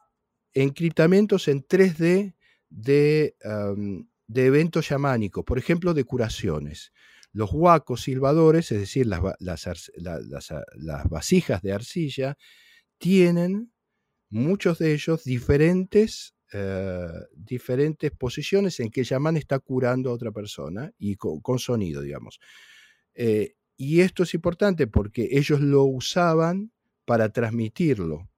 encriptamientos 0.54 1.48
en 1.48 1.62
3D 1.62 2.34
de, 2.68 3.36
um, 3.44 4.06
de, 4.26 4.46
eventos 4.46 4.86
chamánicos, 4.86 5.44
por 5.44 5.58
ejemplo, 5.58 5.94
de 5.94 6.04
curaciones. 6.04 6.92
Los 7.32 7.50
huacos 7.52 8.02
silbadores, 8.02 8.72
es 8.72 8.80
decir, 8.80 9.06
las, 9.06 9.62
vasijas 11.08 11.62
de 11.62 11.72
arcilla, 11.72 12.36
tienen 12.98 13.72
muchos 14.30 14.78
de 14.78 14.94
ellos 14.94 15.22
diferentes 15.24 16.34
eh, 16.52 17.08
diferentes 17.34 18.12
posiciones 18.12 18.78
en 18.78 18.88
que 18.90 19.00
el 19.00 19.06
chamán 19.06 19.36
está 19.36 19.58
curando 19.58 20.10
a 20.10 20.12
otra 20.12 20.30
persona 20.30 20.92
y 20.96 21.16
con, 21.16 21.40
con 21.40 21.58
sonido, 21.58 22.00
digamos. 22.02 22.38
Eh, 23.14 23.56
y 23.76 24.00
esto 24.00 24.22
es 24.22 24.34
importante 24.34 24.86
porque 24.86 25.28
ellos 25.32 25.60
lo 25.60 25.84
usaban 25.84 26.72
para 27.04 27.28
transmitirlo. 27.30 28.28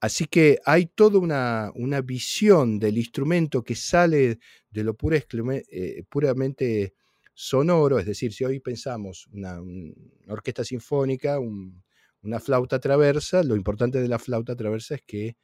Así 0.00 0.26
que 0.26 0.58
hay 0.66 0.86
toda 0.86 1.18
una, 1.18 1.72
una 1.76 2.02
visión 2.02 2.78
del 2.78 2.98
instrumento 2.98 3.64
que 3.64 3.74
sale 3.74 4.38
de 4.70 4.84
lo 4.84 4.94
pura, 4.94 5.16
eh, 5.16 6.04
puramente 6.10 6.94
sonoro, 7.32 7.98
es 7.98 8.06
decir, 8.06 8.32
si 8.32 8.44
hoy 8.44 8.60
pensamos 8.60 9.26
una, 9.32 9.60
una 9.62 9.94
orquesta 10.28 10.62
sinfónica, 10.62 11.38
un, 11.38 11.82
una 12.22 12.38
flauta 12.40 12.78
traversa, 12.78 13.42
lo 13.42 13.56
importante 13.56 14.00
de 14.00 14.08
la 14.08 14.18
flauta 14.18 14.54
traversa 14.54 14.96
es 14.96 15.02
que 15.02 15.36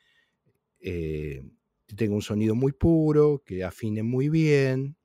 eh, 0.80 1.42
tenga 1.96 2.14
un 2.14 2.22
sonido 2.22 2.54
muy 2.54 2.72
puro, 2.72 3.42
que 3.44 3.64
afine 3.64 4.02
muy 4.02 4.28
bien, 4.28 4.96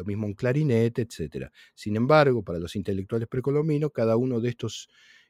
lo 0.00 0.06
mismo 0.06 0.26
un 0.26 0.32
clarinete, 0.32 1.02
etc. 1.02 1.50
Sin 1.74 1.94
embargo, 1.94 2.42
para 2.42 2.58
los 2.58 2.74
intelectuales 2.74 3.28
precolombinos, 3.28 3.90
cada 3.92 4.16
uno 4.16 4.40
de 4.40 4.48
estos 4.48 4.88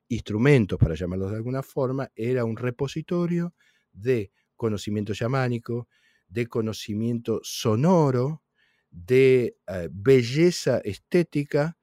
instrumentos, 0.08 0.78
para 0.78 0.94
llamarlos 0.94 1.30
de 1.32 1.38
alguna 1.38 1.62
forma, 1.62 2.10
era 2.14 2.44
un 2.44 2.56
repositorio 2.56 3.52
de 3.92 4.30
conocimiento 4.54 5.12
chamánico, 5.12 5.88
de 6.28 6.46
conocimiento 6.46 7.40
sonoro, 7.42 8.44
de 8.90 9.56
eh, 9.66 9.88
belleza 9.90 10.78
estética, 10.84 11.76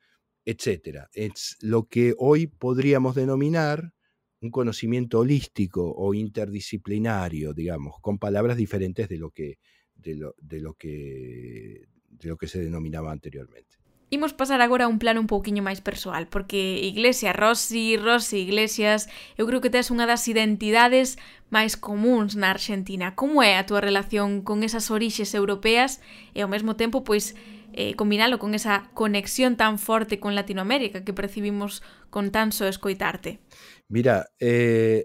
etc. 0.46 1.08
Es 1.12 1.58
lo 1.60 1.88
que 1.88 2.16
hoy 2.18 2.48
podríamos 2.48 3.16
denominar 3.16 3.94
un 4.40 4.50
conocimiento 4.50 5.20
holístico 5.20 5.94
o 5.94 6.14
interdisciplinario, 6.14 7.54
digamos, 7.54 7.96
con 8.00 8.18
palabras 8.18 8.56
diferentes 8.56 9.10
de 9.10 9.18
lo 9.18 9.32
que, 9.32 9.58
de 9.94 10.16
lo, 10.16 10.36
de 10.40 10.62
lo, 10.62 10.74
que, 10.76 11.88
de 12.20 12.30
lo 12.30 12.38
que 12.38 12.48
se 12.48 12.60
denominaba 12.60 13.12
anteriormente. 13.12 13.78
Imos 14.10 14.32
pasar 14.32 14.62
agora 14.62 14.86
a 14.86 14.88
un 14.88 15.00
plano 15.00 15.20
un 15.20 15.28
pouquiño 15.28 15.60
máis 15.60 15.84
persoal, 15.84 16.32
porque 16.32 16.80
Iglesia 16.80 17.36
Rossi, 17.36 18.00
Rossi 18.00 18.40
Iglesias, 18.48 19.12
eu 19.36 19.44
creo 19.44 19.60
que 19.60 19.68
tes 19.68 19.92
unha 19.92 20.08
das 20.08 20.32
identidades 20.32 21.20
máis 21.52 21.76
comuns 21.76 22.40
na 22.40 22.56
Argentina. 22.56 23.20
Como 23.20 23.44
é 23.44 23.60
a 23.60 23.68
túa 23.68 23.84
relación 23.84 24.48
con 24.48 24.64
esas 24.64 24.88
orixes 24.96 25.36
europeas 25.36 26.00
e 26.32 26.40
ao 26.40 26.48
mesmo 26.48 26.80
tempo, 26.80 27.04
pois, 27.04 27.36
eh, 27.76 28.00
combinalo 28.00 28.40
con 28.40 28.56
esa 28.56 28.88
conexión 28.96 29.60
tan 29.60 29.76
forte 29.76 30.24
con 30.24 30.40
Latinoamérica 30.40 31.04
que 31.04 31.12
percibimos 31.12 31.84
con 32.08 32.32
tan 32.32 32.56
só 32.56 32.64
escoitarte? 32.64 33.44
Mira, 33.92 34.32
eh, 34.40 35.04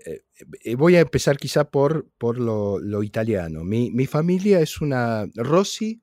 eh, 0.62 0.74
voy 0.78 0.94
a 0.94 1.02
empezar 1.02 1.42
quizá 1.42 1.66
por, 1.74 2.06
por 2.22 2.38
lo, 2.38 2.78
lo 2.78 3.02
italiano. 3.02 3.66
Mi, 3.66 3.90
mi 3.90 4.06
familia 4.06 4.62
es 4.62 4.80
una... 4.80 5.26
Rossi 5.34 6.02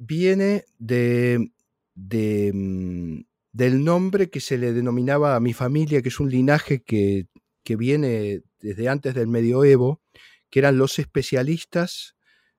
viene 0.00 0.64
de 0.78 1.50
mm, 1.94 3.20
del 3.52 3.84
nombre 3.84 4.30
que 4.30 4.40
se 4.40 4.58
le 4.58 4.72
denominaba 4.72 5.36
a 5.36 5.40
mi 5.40 5.52
familia, 5.52 6.02
que 6.02 6.08
es 6.08 6.20
un 6.20 6.30
linaje 6.30 6.82
que, 6.82 7.26
que 7.62 7.76
viene 7.76 8.42
desde 8.60 8.88
antes 8.88 9.14
del 9.14 9.26
medioevo, 9.26 10.00
que 10.48 10.60
eran 10.60 10.78
los 10.78 10.98
especialistas 10.98 12.16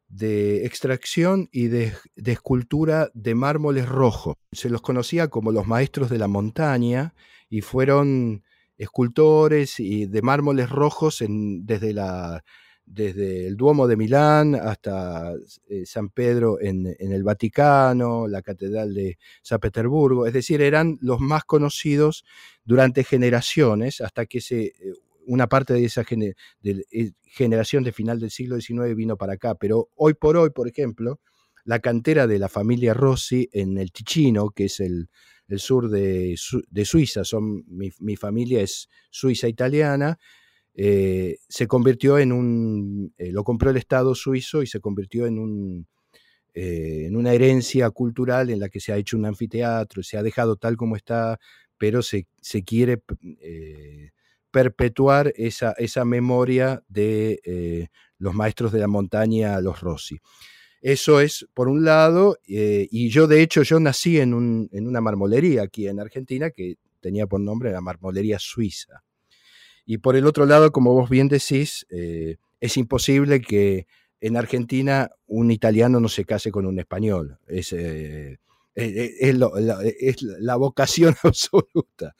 de 0.07 0.65
extracción 0.65 1.49
y 1.51 1.67
de, 1.67 1.93
de, 2.15 2.33
escultura 2.33 3.09
de 3.13 3.33
mármoles 3.33 3.87
rojos. 3.87 4.35
Se 4.51 4.69
los 4.69 4.81
conocía 4.81 5.29
como 5.29 5.51
los 5.51 5.65
maestros 5.65 6.09
de 6.09 6.17
la 6.17 6.27
montaña 6.27 7.15
y 7.49 7.61
fueron 7.61 8.43
escultores 8.77 9.79
y 9.79 10.05
de 10.07 10.21
mármoles 10.21 10.69
rojos 10.69 11.21
en, 11.21 11.65
desde 11.65 11.93
la 11.93 12.43
desde 12.85 13.47
el 13.47 13.55
Duomo 13.55 13.87
de 13.87 13.95
Milán 13.95 14.55
hasta 14.55 15.33
eh, 15.69 15.85
San 15.85 16.09
Pedro 16.09 16.59
en, 16.59 16.87
el 16.99 17.23
Vaticano, 17.23 18.27
la 18.27 18.41
Catedral 18.41 18.93
de 18.93 19.17
San 19.41 19.59
Petersburgo, 19.59 20.27
es 20.27 20.33
decir, 20.33 20.61
eran 20.61 20.97
los 21.01 21.19
más 21.19 21.43
conocidos 21.45 22.25
durante 22.65 23.03
generaciones, 23.03 24.01
hasta 24.01 24.25
que 24.25 24.39
eh, 24.49 24.73
una 25.25 25.47
parte 25.47 25.73
de 25.73 25.85
esa 25.85 26.03
eh, 26.09 27.11
generación 27.23 27.83
de 27.83 27.91
final 27.91 28.19
del 28.19 28.31
siglo 28.31 28.59
XIX 28.59 28.95
vino 28.95 29.17
para 29.17 29.33
acá. 29.33 29.55
Pero 29.55 29.89
hoy 29.95 30.13
por 30.13 30.35
hoy, 30.35 30.49
por 30.49 30.67
ejemplo, 30.67 31.19
la 31.63 31.79
cantera 31.79 32.27
de 32.27 32.39
la 32.39 32.49
familia 32.49 32.93
Rossi 32.93 33.47
en 33.53 33.77
el 33.77 33.91
Ticino, 33.91 34.49
que 34.49 34.65
es 34.65 34.79
el, 34.79 35.09
sur 35.57 35.89
de, 35.89 36.35
Suiza, 36.85 37.23
son, 37.23 37.63
mi 37.67 38.15
familia 38.15 38.61
es 38.61 38.89
suiza-italiana, 39.09 40.17
eh, 40.73 41.37
se 41.49 41.67
convirtió 41.67 42.17
en 42.17 42.31
un, 42.31 43.13
eh, 43.17 43.31
lo 43.31 43.43
compró 43.43 43.69
el 43.69 43.77
Estado 43.77 44.15
suizo 44.15 44.63
y 44.63 44.67
se 44.67 44.79
convirtió 44.79 45.25
en, 45.25 45.37
un, 45.37 45.87
eh, 46.53 47.05
en 47.07 47.15
una 47.15 47.33
herencia 47.33 47.89
cultural 47.89 48.49
en 48.49 48.59
la 48.59 48.69
que 48.69 48.79
se 48.79 48.93
ha 48.93 48.97
hecho 48.97 49.17
un 49.17 49.25
anfiteatro, 49.25 50.01
se 50.03 50.17
ha 50.17 50.23
dejado 50.23 50.55
tal 50.55 50.77
como 50.77 50.95
está, 50.95 51.39
pero 51.77 52.01
se, 52.01 52.27
se 52.41 52.63
quiere 52.63 53.01
perpetuar 54.51 55.33
esa, 55.35 55.73
esa, 55.73 56.05
memoria 56.05 56.83
de 56.87 57.89
los 58.17 58.35
maestros 58.35 58.71
de 58.71 58.79
la 58.79 58.87
montaña, 58.87 59.59
los 59.61 59.81
Rossi. 59.81 60.19
Eso 60.81 61.19
es 61.21 61.47
por 61.53 61.67
un 61.67 61.83
lado, 61.83 62.37
y 62.45 63.09
yo 63.09 63.27
de 63.27 63.41
hecho 63.41 63.63
yo 63.63 63.79
nací 63.79 64.19
en, 64.19 64.33
un, 64.33 64.69
en 64.71 64.87
una 64.87 65.01
marmolería 65.01 65.63
aquí 65.63 65.87
en 65.87 65.99
Argentina 65.99 66.51
que 66.51 66.75
tenía 66.99 67.25
por 67.25 67.39
nombre 67.39 67.71
la 67.71 67.81
marmolería 67.81 68.37
suiza. 68.39 69.03
Y 69.85 69.97
por 69.99 70.15
el 70.15 70.25
otro 70.25 70.45
lado, 70.45 70.71
como 70.71 70.93
vos 70.93 71.09
bien 71.09 71.27
decís, 71.27 71.85
eh, 71.89 72.37
es 72.59 72.77
imposible 72.77 73.41
que 73.41 73.87
en 74.19 74.37
Argentina 74.37 75.11
un 75.25 75.51
italiano 75.51 75.99
no 75.99 76.07
se 76.07 76.25
case 76.25 76.51
con 76.51 76.65
un 76.65 76.79
español. 76.79 77.39
Es, 77.47 77.73
eh, 77.73 78.39
eh, 78.75 79.15
es, 79.19 80.21
la, 80.21 80.55
vocación 80.55 81.15
absoluta. 81.23 82.15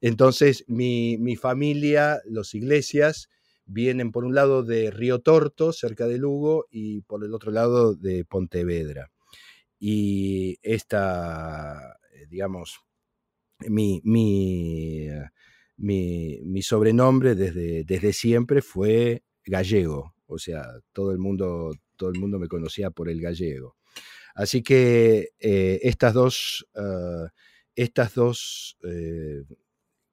Entonces, 0.00 0.64
mi, 0.68 1.16
mi, 1.18 1.36
familia, 1.36 2.20
los 2.26 2.54
iglesias, 2.54 3.28
vienen 3.64 4.12
por 4.12 4.24
un 4.24 4.34
lado 4.34 4.62
de 4.62 4.90
Río 4.90 5.20
Torto, 5.20 5.72
cerca 5.72 6.06
de 6.06 6.18
Lugo, 6.18 6.66
y 6.70 7.00
por 7.02 7.24
el 7.24 7.34
otro 7.34 7.50
lado 7.50 7.94
de 7.94 8.24
Pontevedra. 8.24 9.10
Y 9.78 10.58
esta, 10.62 11.98
digamos, 12.28 12.80
mi, 13.68 14.00
mi 14.04 15.08
mi, 15.76 16.62
sobrenombre 16.62 17.34
desde, 17.34 18.12
siempre 18.12 18.62
fue 18.62 19.22
gallego, 19.44 20.14
o 20.26 20.38
sea, 20.38 20.64
todo 20.92 21.12
el 21.12 21.18
mundo, 21.18 21.72
todo 21.96 22.10
el 22.10 22.18
mundo 22.18 22.38
me 22.38 22.48
conocía 22.48 22.90
por 22.90 23.08
el 23.08 23.20
gallego. 23.20 23.76
Así 24.34 24.62
que 24.62 25.30
eh, 25.38 25.80
estas 25.82 26.14
dos, 26.14 26.66
ah, 26.74 27.28
estas 27.74 28.14
dos 28.14 28.76
eh, 28.84 29.44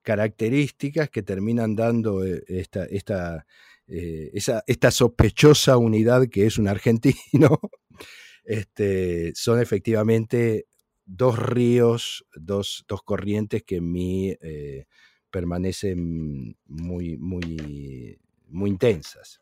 características 0.01 1.09
que 1.09 1.23
terminan 1.23 1.75
dando 1.75 2.25
eh, 2.25 2.43
esta, 2.47 2.85
esta, 2.85 3.45
esta 3.87 4.91
sospechosa 4.91 5.77
unidad 5.77 6.27
que 6.29 6.45
es 6.45 6.57
un 6.57 6.67
argentino, 6.67 7.59
este, 8.43 9.33
son 9.35 9.61
efectivamente 9.61 10.67
dos 11.05 11.37
ríos, 11.37 12.25
dos, 12.33 12.85
dos 12.87 13.01
corrientes 13.03 13.63
que 13.63 13.77
en 13.77 13.91
mí 13.91 14.37
permanecen 15.33 15.97
moi, 16.69 17.17
moi, 17.17 17.47
moi 18.53 18.69
intensas. 18.69 19.41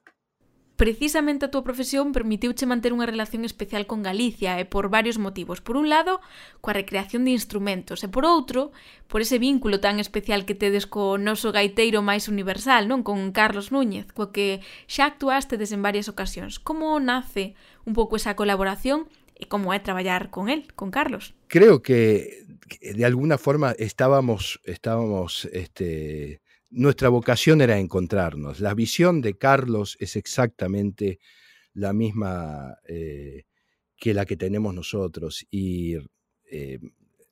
Precisamente 0.81 1.45
a 1.45 1.51
túa 1.53 1.61
profesión 1.61 2.09
permitiuche 2.09 2.65
manter 2.65 2.89
unha 2.89 3.05
relación 3.05 3.45
especial 3.45 3.85
con 3.85 4.01
Galicia 4.01 4.57
e 4.57 4.65
por 4.65 4.89
varios 4.89 5.21
motivos. 5.21 5.61
Por 5.61 5.77
un 5.77 5.93
lado, 5.93 6.25
coa 6.57 6.73
recreación 6.73 7.21
de 7.21 7.37
instrumentos 7.37 8.01
e 8.01 8.09
por 8.09 8.25
outro, 8.25 8.73
por 9.05 9.21
ese 9.21 9.37
vínculo 9.37 9.77
tan 9.77 10.01
especial 10.01 10.41
que 10.41 10.57
tedes 10.57 10.89
co 10.89 11.21
noso 11.21 11.53
gaiteiro 11.53 12.01
máis 12.01 12.25
universal, 12.25 12.89
non 12.89 13.05
con 13.05 13.29
Carlos 13.29 13.69
Núñez, 13.69 14.09
co 14.09 14.33
que 14.33 14.65
xa 14.89 15.05
actuastedes 15.05 15.69
en 15.69 15.85
varias 15.85 16.09
ocasións. 16.09 16.57
Como 16.57 16.97
nace 16.97 17.53
un 17.85 17.93
pouco 17.93 18.17
esa 18.17 18.33
colaboración 18.33 19.05
e 19.37 19.45
como 19.45 19.77
é 19.77 19.77
traballar 19.77 20.33
con 20.33 20.49
el, 20.49 20.73
con 20.73 20.89
Carlos? 20.89 21.37
Creo 21.45 21.85
que 21.85 22.41
de 22.79 23.05
alguna 23.05 23.37
forma 23.37 23.71
estábamos, 23.71 24.59
estábamos, 24.63 25.45
este, 25.51 26.41
nuestra 26.69 27.09
vocación 27.09 27.61
era 27.61 27.79
encontrarnos. 27.79 28.59
La 28.59 28.73
visión 28.73 29.21
de 29.21 29.37
Carlos 29.37 29.97
es 29.99 30.15
exactamente 30.15 31.19
la 31.73 31.93
misma 31.93 32.77
eh, 32.87 33.45
que 33.97 34.13
la 34.13 34.25
que 34.25 34.37
tenemos 34.37 34.73
nosotros 34.73 35.45
y 35.51 35.95
eh, 36.49 36.79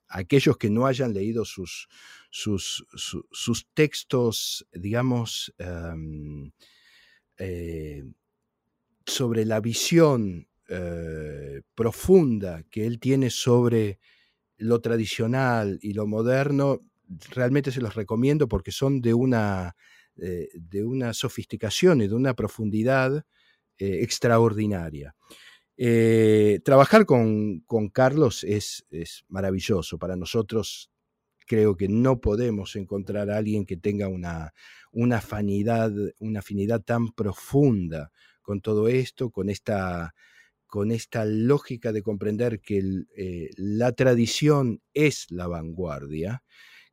aquellos 0.08 0.56
que 0.56 0.70
no 0.70 0.86
hayan 0.86 1.14
leído 1.14 1.44
sus, 1.44 1.88
sus, 2.30 2.84
sus, 2.94 3.66
textos, 3.74 4.66
digamos, 4.72 5.54
em, 5.58 6.52
eh, 7.38 8.04
sobre 9.06 9.44
la 9.44 9.60
visión 9.60 10.48
eh, 10.68 11.62
profunda 11.74 12.62
que 12.70 12.86
él 12.86 13.00
tiene 13.00 13.30
sobre 13.30 13.98
lo 14.60 14.80
tradicional 14.80 15.78
y 15.82 15.94
lo 15.94 16.06
moderno, 16.06 16.80
realmente 17.30 17.72
se 17.72 17.80
los 17.80 17.94
recomiendo 17.94 18.46
porque 18.46 18.70
son 18.70 19.00
de 19.00 19.14
una, 19.14 19.74
eh, 20.16 20.48
de 20.54 20.84
una 20.84 21.12
sofisticación 21.14 22.02
y 22.02 22.08
de 22.08 22.14
una 22.14 22.34
profundidad 22.34 23.24
eh, 23.78 23.98
extraordinaria. 24.02 25.14
trabajar 26.62 27.06
con, 27.06 27.64
Carlos 27.92 28.44
es, 28.44 28.84
es, 28.90 29.24
maravilloso. 29.28 29.98
Para 29.98 30.14
nosotros 30.16 30.90
creo 31.46 31.74
que 31.76 31.88
no 31.88 32.20
podemos 32.20 32.76
encontrar 32.76 33.30
a 33.30 33.38
alguien 33.38 33.64
que 33.64 33.76
tenga 33.76 34.08
una, 34.08 34.52
una, 34.92 35.16
afinidad, 35.16 35.90
una 36.20 36.40
afinidad 36.40 36.82
tan 36.82 37.08
profunda 37.12 38.12
con 38.42 38.60
todo 38.60 38.88
esto, 38.88 39.30
con 39.30 39.48
esta 39.48 40.14
con 40.70 40.92
esta 40.92 41.24
lógica 41.24 41.92
de 41.92 42.02
comprender 42.02 42.60
que 42.60 43.04
eh, 43.16 43.50
la 43.56 43.92
tradición 43.92 44.80
es 44.94 45.26
la 45.30 45.48
vanguardia, 45.48 46.44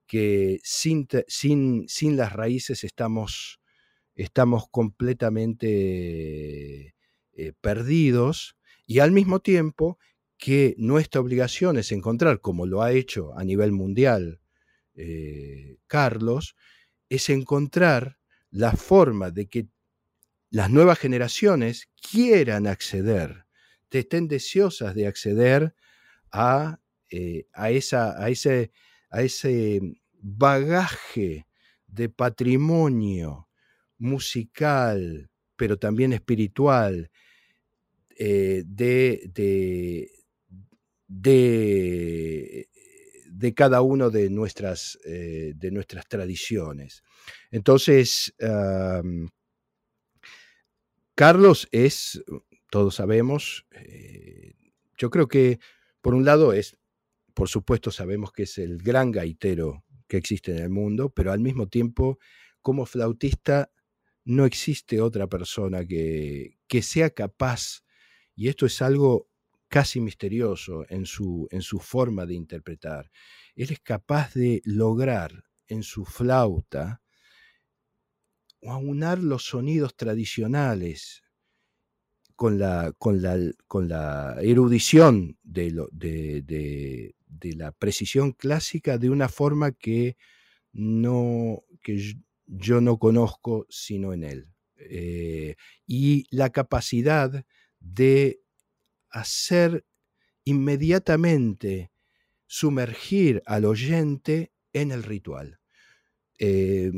que 0.07 0.59
sin, 0.63 1.07
sin, 1.27 1.87
sin 1.87 2.17
las 2.17 2.33
raíces 2.33 2.83
estamos, 2.83 3.61
estamos 4.15 4.65
completamente 4.71 6.95
eh, 7.33 7.53
perdidos 7.61 8.57
y 8.85 8.99
al 8.99 9.11
mismo 9.11 9.41
tiempo 9.41 9.99
que 10.37 10.75
nuestra 10.77 11.21
obligación 11.21 11.77
es 11.77 11.91
encontrar, 11.91 12.41
como 12.41 12.65
lo 12.65 12.81
ha 12.81 12.91
hecho 12.91 13.37
a 13.37 13.43
nivel 13.43 13.71
mundial 13.71 14.41
eh, 14.95 15.77
Carlos, 15.87 16.55
es 17.09 17.29
encontrar 17.29 18.17
la 18.49 18.73
forma 18.73 19.29
de 19.29 19.47
que 19.47 19.67
las 20.49 20.71
nuevas 20.71 20.97
generaciones 20.97 21.89
quieran 22.01 22.65
acceder 22.65 23.46
estén 23.91 24.27
deseosas 24.27 24.93
de 24.95 25.07
acceder 25.07 25.73
a, 26.31 26.79
eh, 27.09 27.47
a, 27.53 27.71
esa, 27.71 28.21
a, 28.21 28.29
ese, 28.29 28.71
a 29.09 29.23
ese 29.23 29.81
bagaje 30.19 31.47
de 31.87 32.09
patrimonio 32.09 33.47
musical, 33.97 35.29
pero 35.55 35.77
también 35.77 36.13
espiritual, 36.13 37.09
de, 38.17 38.63
de, 38.65 40.11
de, 41.07 42.69
de, 43.29 43.53
cada 43.53 43.81
uno 43.81 44.09
de 44.09 44.29
nuestras, 44.29 44.97
de 45.03 45.69
nuestras 45.71 46.07
tradiciones. 46.07 47.03
Entonces, 47.51 48.33
Carlos 51.15 51.67
es, 51.71 52.23
todos 52.69 52.95
sabemos, 52.95 53.65
yo 54.97 55.09
creo 55.09 55.27
que 55.27 55.59
por 56.01 56.13
un 56.13 56.25
lado 56.25 56.53
es, 56.53 56.77
por 57.33 57.49
supuesto 57.49 57.91
sabemos 57.91 58.31
que 58.31 58.43
es 58.43 58.57
el 58.57 58.77
gran 58.77 59.11
gaitero 59.11 59.83
que 60.07 60.17
existe 60.17 60.51
en 60.51 60.59
el 60.59 60.69
mundo, 60.69 61.09
pero 61.09 61.31
al 61.31 61.39
mismo 61.39 61.67
tiempo, 61.67 62.17
como 62.61 62.85
flautista, 62.85 63.71
no 64.23 64.45
existe 64.45 65.01
otra 65.01 65.27
persona 65.27 65.85
que, 65.85 66.57
que 66.67 66.81
sea 66.81 67.09
capaz, 67.09 67.83
y 68.35 68.49
esto 68.49 68.65
es 68.65 68.81
algo 68.81 69.29
casi 69.67 69.99
misterioso 69.99 70.85
en 70.89 71.05
su, 71.05 71.47
en 71.51 71.61
su 71.61 71.79
forma 71.79 72.25
de 72.25 72.33
interpretar, 72.33 73.11
él 73.55 73.71
es 73.71 73.79
capaz 73.79 74.33
de 74.33 74.61
lograr 74.65 75.43
en 75.67 75.83
su 75.83 76.05
flauta 76.05 77.01
aunar 78.63 79.19
los 79.19 79.43
sonidos 79.45 79.95
tradicionales 79.95 81.23
con 82.37 82.59
la, 82.59 82.93
con 82.99 83.21
la, 83.23 83.35
con 83.67 83.89
la 83.89 84.37
erudición 84.41 85.37
de, 85.41 85.71
la 87.41 87.71
precisión 87.71 88.31
clásica 88.31 88.99
de 88.99 89.09
una 89.09 89.27
forma 89.27 89.71
que, 89.71 90.17
no, 90.71 91.63
que 91.81 92.15
yo 92.45 92.79
no 92.79 92.99
conozco 92.99 93.65
sino 93.69 94.13
en 94.13 94.23
él. 94.23 94.47
Eh, 94.77 95.55
y 95.87 96.27
la 96.29 96.51
capacidad 96.51 97.43
de 97.79 98.39
hacer 99.09 99.83
inmediatamente 100.43 101.91
sumergir 102.45 103.41
al 103.47 103.65
oyente 103.65 104.51
en 104.73 104.91
el 104.91 105.01
ritual. 105.01 105.59
Eh, 106.37 106.91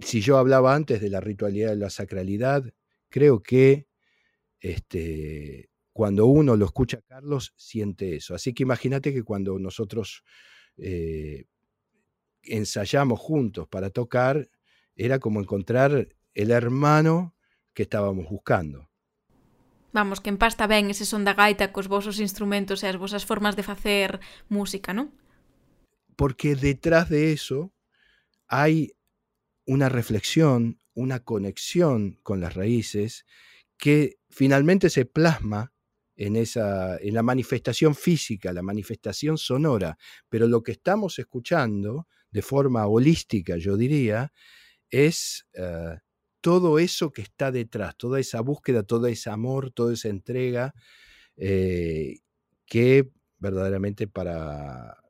si 0.00 0.20
yo 0.20 0.38
hablaba 0.38 0.74
antes 0.74 1.00
de 1.00 1.08
la 1.08 1.20
ritualidad 1.20 1.72
y 1.72 1.78
la 1.78 1.90
sacralidad, 1.90 2.64
creo 3.10 3.44
que 3.44 3.89
este, 4.60 5.70
cuando 5.92 6.26
uno 6.26 6.56
lo 6.56 6.64
escucha 6.64 6.98
a 6.98 7.02
Carlos, 7.02 7.52
siente 7.56 8.16
eso. 8.16 8.34
Así 8.34 8.52
que 8.54 8.62
imagínate 8.62 9.12
que 9.12 9.22
cuando 9.22 9.58
nosotros 9.58 10.22
eh, 10.76 11.46
ensayamos 12.42 13.18
juntos 13.18 13.68
para 13.68 13.90
tocar, 13.90 14.48
era 14.94 15.18
como 15.18 15.40
encontrar 15.40 16.08
el 16.34 16.50
hermano 16.50 17.34
que 17.74 17.82
estábamos 17.82 18.28
buscando. 18.28 18.88
Vamos, 19.92 20.20
que 20.20 20.30
empasta 20.30 20.68
ben 20.68 20.90
ese 20.90 21.04
son 21.04 21.26
da 21.26 21.34
gaita 21.34 21.72
cos 21.74 21.90
vosos 21.90 22.22
instrumentos 22.22 22.84
e 22.84 22.86
as 22.86 22.94
vosas 22.94 23.26
formas 23.26 23.58
de 23.58 23.66
facer 23.66 24.22
música, 24.46 24.94
¿no? 24.94 25.10
Porque 26.14 26.54
detrás 26.54 27.10
de 27.10 27.32
eso 27.32 27.74
hay 28.46 28.94
una 29.66 29.88
reflexión, 29.88 30.78
una 30.94 31.20
conexión 31.20 32.20
con 32.22 32.38
las 32.40 32.54
raíces 32.54 33.26
que 33.78 34.19
finalmente 34.30 34.90
se 34.90 35.04
plasma 35.04 35.72
en, 36.16 36.36
esa, 36.36 36.98
en 36.98 37.14
la 37.14 37.22
manifestación 37.22 37.94
física, 37.94 38.52
la 38.52 38.62
manifestación 38.62 39.38
sonora, 39.38 39.96
pero 40.28 40.46
lo 40.46 40.62
que 40.62 40.72
estamos 40.72 41.18
escuchando 41.18 42.06
de 42.30 42.42
forma 42.42 42.86
holística, 42.86 43.56
yo 43.56 43.76
diría, 43.76 44.32
es 44.90 45.46
uh, 45.58 45.96
todo 46.40 46.78
eso 46.78 47.10
que 47.10 47.22
está 47.22 47.50
detrás, 47.50 47.96
toda 47.96 48.20
esa 48.20 48.40
búsqueda, 48.40 48.82
todo 48.82 49.06
ese 49.06 49.30
amor, 49.30 49.72
toda 49.72 49.94
esa 49.94 50.08
entrega, 50.08 50.74
eh, 51.36 52.18
que 52.66 53.10
verdaderamente 53.38 54.06
para, 54.06 55.02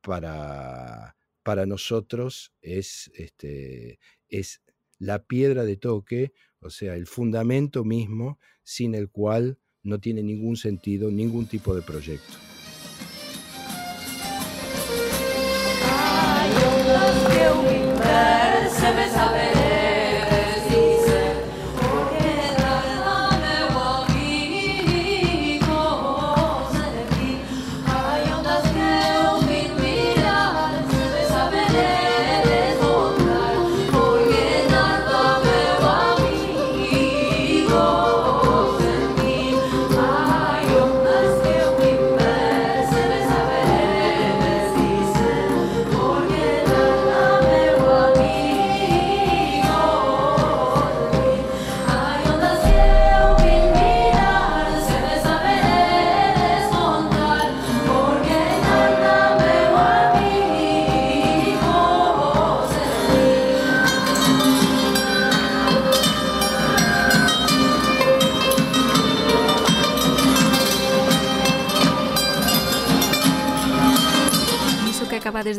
para, 0.00 1.16
para 1.42 1.66
nosotros 1.66 2.52
es, 2.60 3.10
este, 3.14 3.98
es 4.28 4.62
la 4.98 5.24
piedra 5.24 5.64
de 5.64 5.76
toque 5.76 6.32
o 6.64 6.70
sea, 6.70 6.94
el 6.94 7.06
fundamento 7.06 7.84
mismo 7.84 8.38
sin 8.62 8.94
el 8.94 9.10
cual 9.10 9.58
no 9.82 10.00
tiene 10.00 10.22
ningún 10.22 10.56
sentido 10.56 11.10
ningún 11.10 11.46
tipo 11.46 11.74
de 11.74 11.82
proyecto. 11.82 12.38
acabades 19.24 19.53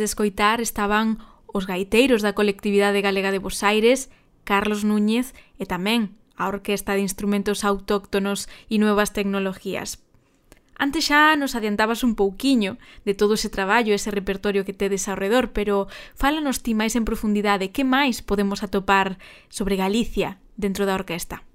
de 0.06 0.10
escoitar 0.14 0.62
estaban 0.62 1.18
os 1.49 1.66
gaiteiros 1.66 2.22
da 2.22 2.38
colectividade 2.38 3.01
galega 3.01 3.34
de 3.34 3.41
Bos 3.41 3.66
Aires, 3.66 4.14
Carlos 4.45 4.86
Núñez 4.86 5.34
e 5.58 5.66
tamén 5.66 6.14
a 6.38 6.45
Orquesta 6.45 6.93
de 6.93 7.01
Instrumentos 7.01 7.66
Autóctonos 7.66 8.45
e 8.70 8.78
Nuevas 8.78 9.18
Tecnologías. 9.18 10.06
Antes 10.78 11.08
xa 11.08 11.39
nos 11.39 11.56
adiantabas 11.56 12.03
un 12.03 12.20
pouquiño 12.20 12.78
de 13.08 13.16
todo 13.16 13.39
ese 13.39 13.47
traballo, 13.49 13.95
ese 13.95 14.12
repertorio 14.12 14.68
que 14.68 14.76
tedes 14.76 15.08
ao 15.08 15.16
redor, 15.16 15.56
pero 15.56 15.88
fálanos 16.14 16.60
ti 16.62 16.76
máis 16.76 16.99
en 16.99 17.08
profundidade, 17.08 17.72
que 17.72 17.88
máis 17.88 18.20
podemos 18.22 18.62
atopar 18.62 19.18
sobre 19.47 19.80
Galicia 19.80 20.43
dentro 20.60 20.84
da 20.84 20.99
orquesta? 20.99 21.47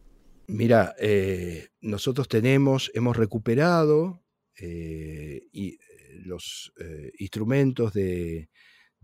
Mira, 0.49 0.97
eh, 0.99 1.69
nosotros 1.85 2.27
tenemos, 2.27 2.91
hemos 2.97 3.15
recuperado 3.15 4.25
eh, 4.57 5.47
y 5.53 5.79
los 6.25 6.73
eh, 6.79 7.13
instrumentos 7.19 7.93
de, 7.93 8.49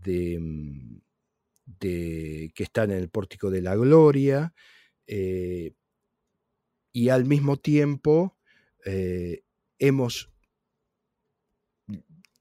mm, 0.05 0.97
de, 1.65 2.51
que 2.55 2.63
están 2.63 2.91
en 2.91 2.97
el 2.97 3.09
pórtico 3.09 3.49
de 3.49 3.61
la 3.61 3.75
gloria 3.75 4.53
eh, 5.05 5.73
y 6.91 7.09
al 7.09 7.25
mismo 7.25 7.57
tiempo 7.57 8.37
eh, 8.85 9.43
hemos 9.79 10.31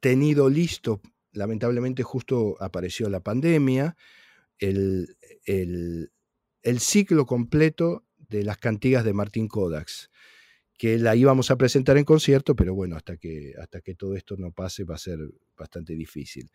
tenido 0.01 0.49
listo, 0.49 1.01
lamentablemente 1.33 2.03
justo 2.03 2.57
apareció 2.61 3.09
la 3.09 3.21
pandemia, 3.21 3.97
el, 4.59 5.17
el, 5.45 6.13
el 6.63 6.81
ciclo 6.81 7.27
completo 7.27 8.07
de 8.17 8.45
las 8.45 8.59
cantigas 8.59 9.05
de 9.05 9.13
Martín 9.13 9.49
Kodaks 9.49 10.11
que 10.77 10.99
la 10.99 11.17
íbamos 11.17 11.51
a 11.51 11.57
presentar 11.57 11.97
en 11.97 12.05
concierto, 12.05 12.55
pero 12.55 12.75
bueno, 12.75 12.97
hasta 12.97 13.17
que, 13.17 13.53
hasta 13.61 13.81
que 13.81 13.95
todo 13.95 14.15
esto 14.15 14.37
no 14.37 14.53
pase 14.53 14.85
va 14.85 14.97
a 14.97 14.99
ser 14.99 15.19
bastante 15.57 15.95
difícil. 15.95 16.51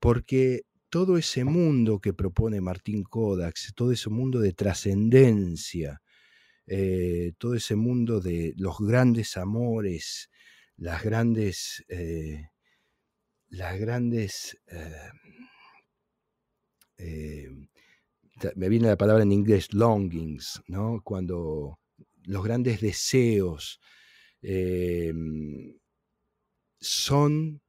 Porque 0.00 0.62
todo 0.90 1.18
ese 1.18 1.44
mundo 1.44 2.00
que 2.00 2.14
propone 2.14 2.60
Martín 2.60 3.02
Kodaks, 3.04 3.72
todo 3.74 3.92
ese 3.92 4.10
mundo 4.10 4.40
de 4.40 4.52
trascendencia, 4.54 6.00
eh, 6.66 7.32
todo 7.38 7.54
ese 7.54 7.76
mundo 7.76 8.20
de 8.20 8.54
los 8.56 8.78
grandes 8.78 9.36
amores, 9.36 10.30
las 10.76 11.02
grandes, 11.02 11.84
eh, 11.88 12.48
las 13.48 13.78
grandes, 13.78 14.58
eh, 16.98 17.48
me 18.54 18.68
viene 18.68 18.88
la 18.88 18.96
palabra 18.96 19.22
en 19.22 19.32
inglés, 19.32 19.72
longings, 19.72 20.62
¿no? 20.68 21.00
Cuando 21.02 21.78
los 22.28 22.44
grandes 22.44 22.80
deseos 22.80 23.80
em, 24.42 25.78
son 26.78 27.62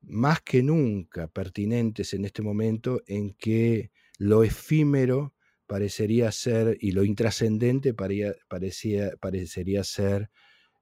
más 0.00 0.40
que 0.40 0.62
nunca 0.62 1.28
pertinentes 1.28 2.14
en 2.14 2.24
este 2.24 2.42
momento 2.42 3.02
en 3.06 3.34
que 3.34 3.92
lo 4.18 4.42
efímero 4.42 5.34
parecería 5.66 6.32
ser, 6.32 6.76
y 6.80 6.92
lo 6.92 7.04
intrascendente 7.04 7.94
parecía, 7.94 9.12
parecería 9.20 9.84
ser 9.84 10.30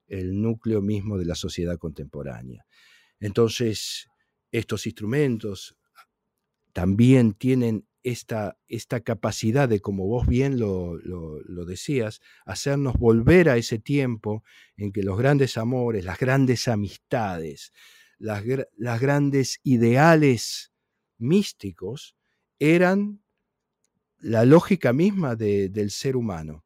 el 0.07 0.41
núcleo 0.41 0.81
mismo 0.81 1.19
de 1.19 1.25
la 1.27 1.35
sociedad 1.35 1.79
contemporánea. 1.79 2.65
Entonces, 3.19 4.09
estos 4.53 4.87
instrumentos 4.87 5.77
también 6.73 7.35
tienen 7.35 7.87
esta, 8.03 8.57
esta 8.69 9.01
capacidad 9.01 9.69
de, 9.69 9.81
como 9.81 10.07
vos 10.07 10.27
bien 10.27 10.59
lo, 10.59 10.99
decías, 11.67 12.21
hacernos 12.45 12.95
volver 12.95 13.49
a 13.49 13.57
ese 13.57 13.79
tiempo 13.79 14.43
en 14.77 14.93
que 14.93 15.03
los 15.03 15.19
grandes 15.19 15.57
amores, 15.59 16.05
las 16.05 16.19
grandes 16.19 16.69
amistades, 16.69 17.73
las, 18.19 18.43
grandes 19.01 19.61
ideales 19.63 20.73
místicos 21.19 22.17
eran 22.59 23.23
la 24.19 24.45
lógica 24.45 24.93
misma 24.93 25.37
del 25.37 25.91
ser 25.91 26.17
humano. 26.17 26.65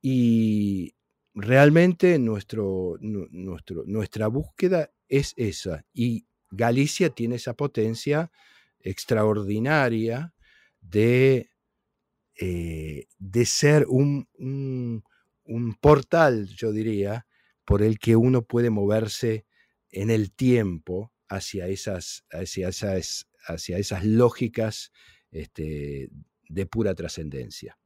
Y 0.00 0.94
realmente 1.34 2.18
nuestro, 2.18 2.96
nuestro, 3.00 3.84
nuestra 3.86 4.28
búsqueda 4.28 4.90
es 5.08 5.32
esa. 5.36 5.84
Y 5.92 6.26
Galicia 6.50 7.10
tiene 7.10 7.36
esa 7.36 7.54
potencia 7.54 8.30
extraordinaria 8.80 10.32
de, 10.90 11.50
eh, 12.40 13.06
de 13.18 13.46
ser 13.46 13.86
un, 13.88 14.28
un, 14.38 15.74
portal, 15.80 16.48
yo 16.48 16.72
diría, 16.72 17.26
por 17.64 17.82
el 17.82 17.98
que 17.98 18.16
uno 18.16 18.42
puede 18.42 18.70
moverse 18.70 19.46
en 19.90 20.10
el 20.10 20.32
tiempo 20.32 21.12
hacia 21.28 21.68
esas, 21.68 22.24
hacia 22.30 22.68
esas, 22.68 23.28
hacia 23.46 23.78
esas 23.78 24.04
lógicas 24.04 24.92
este, 25.30 26.10
de 26.48 26.66
pura 26.66 26.94
trascendencia. 26.94 27.78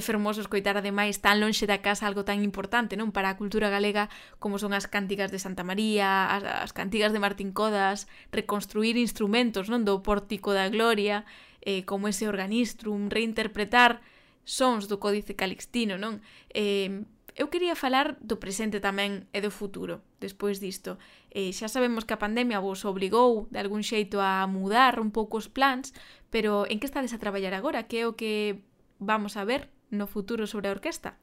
É 0.00 0.02
fermoso 0.02 0.40
escoitar 0.40 0.80
ademais 0.80 1.20
tan 1.20 1.44
lonxe 1.44 1.68
da 1.68 1.84
casa 1.84 2.08
algo 2.08 2.24
tan 2.24 2.40
importante, 2.40 2.96
non? 2.96 3.12
Para 3.12 3.28
a 3.28 3.36
cultura 3.36 3.68
galega 3.68 4.08
como 4.40 4.56
son 4.56 4.72
as 4.72 4.88
cánticas 4.88 5.28
de 5.28 5.36
Santa 5.36 5.60
María, 5.60 6.24
as, 6.24 6.40
as 6.40 6.72
cantigas 6.72 7.12
de 7.12 7.20
Martín 7.20 7.52
Codas, 7.52 8.08
reconstruir 8.32 8.96
instrumentos, 8.96 9.68
non? 9.68 9.84
Do 9.84 10.00
Pórtico 10.00 10.56
da 10.56 10.72
Gloria, 10.72 11.28
eh, 11.60 11.84
como 11.84 12.08
ese 12.08 12.32
organistrum, 12.32 13.12
reinterpretar 13.12 14.00
sons 14.48 14.88
do 14.88 14.96
Códice 14.96 15.36
Calixtino, 15.36 16.00
non? 16.00 16.24
Eh, 16.48 17.04
eu 17.36 17.52
quería 17.52 17.76
falar 17.76 18.16
do 18.24 18.40
presente 18.40 18.80
tamén 18.80 19.28
e 19.36 19.44
do 19.44 19.52
futuro, 19.52 20.00
despois 20.16 20.64
disto. 20.64 20.96
Eh, 21.28 21.52
xa 21.52 21.68
sabemos 21.68 22.08
que 22.08 22.16
a 22.16 22.22
pandemia 22.24 22.56
vos 22.56 22.88
obrigou 22.88 23.52
de 23.52 23.60
algún 23.60 23.84
xeito 23.84 24.16
a 24.24 24.48
mudar 24.48 24.96
un 24.96 25.12
pouco 25.12 25.36
os 25.36 25.52
plans, 25.52 25.92
pero 26.32 26.64
en 26.72 26.80
que 26.80 26.88
estades 26.88 27.12
a 27.12 27.20
traballar 27.20 27.52
agora? 27.52 27.84
Que 27.84 28.00
é 28.00 28.08
o 28.08 28.16
que 28.16 28.64
vamos 28.96 29.36
a 29.36 29.44
ver 29.44 29.68
no 29.90 30.06
futuro 30.06 30.46
sobre 30.46 30.70
orquesta? 30.70 31.18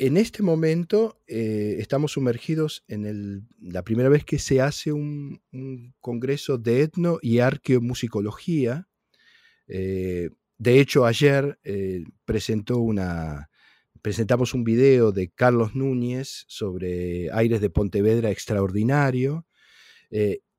En 0.00 0.16
este 0.16 0.44
momento 0.44 1.20
eh, 1.26 1.76
estamos 1.80 2.12
sumergidos 2.12 2.84
en 2.86 3.48
la 3.60 3.82
primera 3.82 4.08
vez 4.08 4.24
que 4.24 4.38
se 4.38 4.60
hace 4.60 4.92
un, 4.92 5.42
congreso 6.00 6.56
de 6.56 6.82
etno 6.82 7.18
y 7.20 7.40
arqueomusicología. 7.40 8.86
Eh, 9.66 10.30
de 10.56 10.80
hecho, 10.80 11.04
ayer 11.04 11.58
eh, 11.64 12.04
presentó 12.24 12.78
una, 12.78 13.50
presentamos 14.00 14.54
un 14.54 14.62
video 14.62 15.10
de 15.10 15.30
Carlos 15.30 15.74
Núñez 15.74 16.44
sobre 16.46 17.32
Aires 17.32 17.60
de 17.60 17.70
Pontevedra 17.70 18.30
extraordinario 18.30 19.46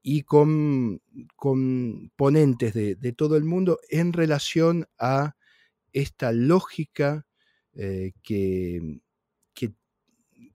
y 0.01 0.23
con, 0.23 1.01
con 1.37 2.11
ponentes 2.17 2.73
de, 2.73 2.95
de, 2.95 3.13
todo 3.13 3.37
el 3.37 3.45
mundo 3.45 3.79
en 3.89 4.11
relación 4.13 4.85
a 4.99 5.37
esta 5.93 6.31
lógica 6.33 7.25
eh, 7.81 8.11
que, 8.21 8.99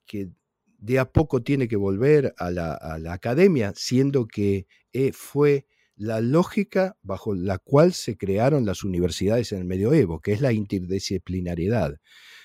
que, 0.06 0.28
de 0.76 0.98
a 0.98 1.10
poco 1.10 1.42
tiene 1.42 1.66
que 1.66 1.76
volver 1.76 2.34
a 2.36 2.50
la, 2.50 2.98
academia, 3.10 3.72
siendo 3.74 4.26
que 4.26 4.66
eh, 4.92 5.12
fue 5.12 5.66
la 5.96 6.20
lógica 6.20 6.98
bajo 7.00 7.34
la 7.34 7.56
cual 7.56 7.94
se 7.94 8.18
crearon 8.18 8.66
las 8.66 8.84
universidades 8.84 9.52
en 9.52 9.60
el 9.60 9.64
medioevo, 9.64 10.20
que 10.20 10.32
es 10.32 10.42
la 10.42 10.52
interdisciplinariedad. 10.52 11.98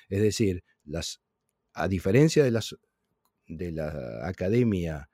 Es 0.07 0.21
decir, 0.21 0.63
las, 0.85 1.19
a 1.73 1.89
diferencia 1.89 2.45
de, 2.45 2.51
las, 2.51 2.73
de 3.47 3.73
la 3.73 4.25
academia 4.25 5.09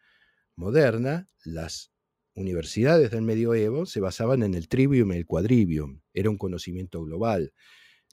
moderna, 0.56 1.28
las 1.44 1.92
universidades 2.36 3.10
del 3.10 3.24
medioevo 3.24 3.88
se 3.88 4.00
basaban 4.00 4.44
en 4.44 4.54
el 4.54 4.68
trivium 4.68 5.14
y 5.14 5.18
el 5.18 5.26
quadrivium, 5.26 6.02
era 6.14 6.30
un 6.30 6.38
conocimiento 6.38 7.02
global 7.02 7.52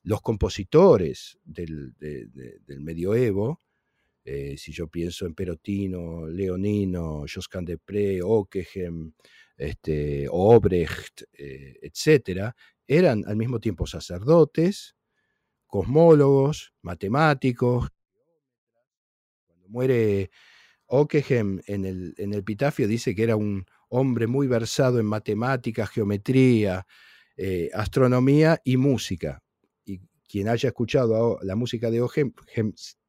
los 0.05 0.21
compositores 0.21 1.39
del, 1.45 1.95
medioevo, 2.81 3.61
eh, 4.25 4.57
si 4.57 4.73
yo 4.73 4.89
pienso 4.89 5.27
en 5.27 5.35
Perotino, 5.35 6.27
Leonino, 6.27 7.25
Josquin 7.33 7.65
de 7.65 7.79
Pré, 7.79 8.21
Ockeghem, 8.23 9.13
este, 9.57 10.27
Obrecht, 10.31 11.23
eh, 11.33 11.79
etc., 11.83 12.53
eran 12.87 13.25
al 13.27 13.37
mismo 13.37 13.61
tiempo 13.61 13.87
sacerdotes, 13.87 14.97
cosmólogos, 15.67 16.75
matemáticos. 16.83 17.89
Cuando 19.47 19.69
muere 19.69 20.31
Ockeghem 20.87 21.61
en 21.67 21.85
el, 21.85 22.15
en 22.19 22.33
el 22.33 22.41
epitafio 22.41 22.89
dice 22.89 23.15
que 23.15 23.23
era 23.23 23.37
un 23.37 23.65
hombre 23.89 24.27
muy 24.27 24.47
versado 24.47 24.99
en 24.99 25.07
matemáticas, 25.07 25.91
geometría, 25.91 26.87
eh, 27.37 27.71
astronomía 27.73 28.61
y 28.65 28.77
música 28.77 29.42
quien 30.33 30.49
haya 30.49 30.71
escuchado 30.71 31.39
la 31.43 31.57
música 31.57 31.91
de 31.91 32.01
Ojem 32.01 32.33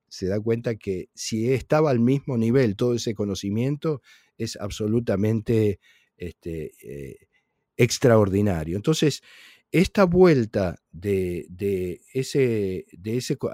se 0.10 0.28
da 0.28 0.42
cuenta 0.42 0.76
que 0.76 1.08
si 1.14 1.54
estaba 1.54 1.90
al 1.90 2.02
mismo 2.02 2.38
nivel 2.38 2.76
todo 2.76 2.96
ese 2.96 3.16
conocimiento, 3.16 4.02
es 4.38 4.58
absolutamente 4.58 5.80
este, 6.18 6.74
eh, 6.84 7.30
extraordinario. 7.78 8.76
Entonces, 8.76 9.22
esta 9.72 10.04
vuelta 10.04 10.76
de 10.92 11.48
ese, 12.14 12.86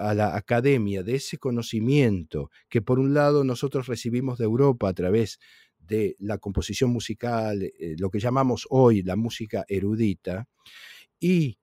a 0.00 0.14
la 0.14 0.36
academia, 0.36 1.04
de 1.04 1.14
ese 1.14 1.38
conocimiento 1.38 2.50
que 2.68 2.82
por 2.82 2.98
un 2.98 3.14
lado 3.14 3.44
nosotros 3.44 3.86
recibimos 3.86 4.36
de 4.38 4.46
Europa 4.46 4.88
a 4.88 4.94
través 4.94 5.38
de 5.78 6.16
la 6.18 6.38
composición 6.38 6.90
musical, 6.90 7.62
eh, 7.62 7.94
lo 7.98 8.10
que 8.10 8.18
llamamos 8.18 8.66
hoy 8.68 9.04
la 9.04 9.14
música 9.14 9.64
erudita, 9.68 10.48
y 11.20 11.59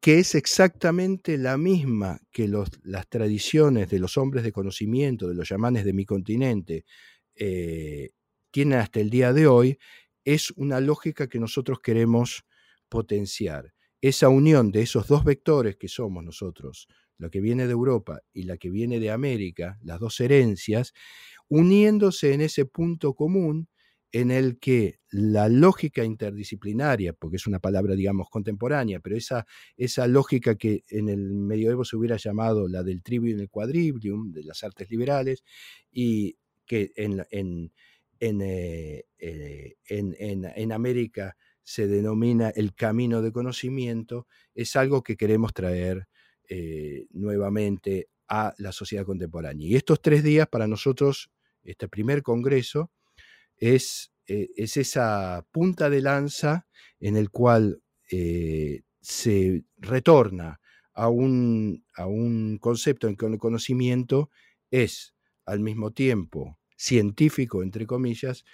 que 0.00 0.18
es 0.18 0.34
exactamente 0.34 1.36
la 1.36 1.58
misma 1.58 2.20
que 2.32 2.48
las 2.48 3.08
tradiciones 3.08 3.90
de 3.90 3.98
los 3.98 4.16
hombres 4.16 4.44
de 4.44 4.52
conocimiento, 4.52 5.28
de 5.28 5.34
los 5.34 5.48
llamanes 5.48 5.84
de 5.84 5.92
mi 5.92 6.06
continente, 6.06 6.86
eh, 7.34 8.10
tienen 8.50 8.78
hasta 8.78 9.00
el 9.00 9.10
día 9.10 9.32
de 9.32 9.46
hoy, 9.46 9.78
es 10.24 10.50
una 10.52 10.80
lógica 10.80 11.28
que 11.28 11.38
nosotros 11.38 11.80
queremos 11.80 12.44
potenciar. 12.88 13.74
Esa 14.00 14.30
unión 14.30 14.72
de 14.72 14.82
esos 14.82 15.06
dos 15.06 15.22
vectores 15.22 15.76
que 15.76 15.88
somos 15.88 16.24
nosotros, 16.24 16.88
lo 17.18 17.30
que 17.30 17.42
viene 17.42 17.66
de 17.66 17.72
Europa 17.72 18.22
y 18.32 18.44
la 18.44 18.56
que 18.56 18.70
viene 18.70 18.98
de 18.98 19.10
América, 19.10 19.78
las 19.82 20.00
dos 20.00 20.18
herencias, 20.20 20.94
uniéndose 21.48 22.32
en 22.32 22.40
ese 22.40 22.64
punto 22.64 23.12
común 23.14 23.68
en 24.12 24.30
el 24.30 24.58
que 24.58 24.98
la 25.10 25.48
lógica 25.48 26.04
interdisciplinaria, 26.04 27.12
porque 27.12 27.36
es 27.36 27.46
una 27.46 27.58
palabra, 27.58 27.94
digamos, 27.94 28.28
contemporánea, 28.28 29.00
pero 29.00 29.16
esa, 29.16 29.46
esa 29.76 30.06
lógica 30.06 30.56
que 30.56 30.84
en 30.88 31.08
el 31.08 31.32
medioevo 31.32 31.84
se 31.84 31.96
hubiera 31.96 32.16
llamado 32.16 32.68
la 32.68 32.82
del 32.82 33.02
trivium 33.02 33.38
y 33.38 33.42
el 33.42 33.50
quadrivium, 33.50 34.32
de 34.32 34.44
las 34.44 34.64
artes 34.64 34.90
liberales, 34.90 35.44
y 35.90 36.36
que 36.66 36.92
en, 36.96 37.24
en, 37.30 37.72
eh, 38.20 39.04
eh, 39.18 39.74
en, 39.88 40.44
en 40.54 40.72
América 40.72 41.36
se 41.62 41.86
denomina 41.86 42.50
el 42.50 42.74
camino 42.74 43.22
de 43.22 43.32
conocimiento, 43.32 44.26
es 44.54 44.74
algo 44.76 45.02
que 45.02 45.16
queremos 45.16 45.52
traer 45.54 46.08
eh, 46.48 47.06
nuevamente 47.10 48.08
a 48.28 48.54
la 48.58 48.72
sociedad 48.72 49.04
contemporánea. 49.04 49.68
Y 49.68 49.76
estos 49.76 50.02
tres 50.02 50.24
días 50.24 50.48
para 50.48 50.66
nosotros, 50.66 51.30
este 51.62 51.88
primer 51.88 52.22
congreso, 52.22 52.90
es, 53.60 54.12
es 54.26 54.76
esa 54.76 55.46
punta 55.52 55.90
de 55.90 56.02
lanza 56.02 56.66
en 56.98 57.16
el 57.16 57.30
cual 57.30 57.82
se 59.00 59.64
retorna 59.78 60.60
a 60.94 61.08
un, 61.08 61.84
a 61.94 62.06
un 62.06 62.58
concepto 62.58 63.08
en 63.08 63.16
que 63.16 63.26
el 63.26 63.38
conocimiento 63.38 64.30
es 64.70 65.14
al 65.46 65.60
mismo 65.60 65.92
tiempo 65.92 66.58
científico, 66.76 67.62
entre 67.62 67.86
comillas, 67.86 68.44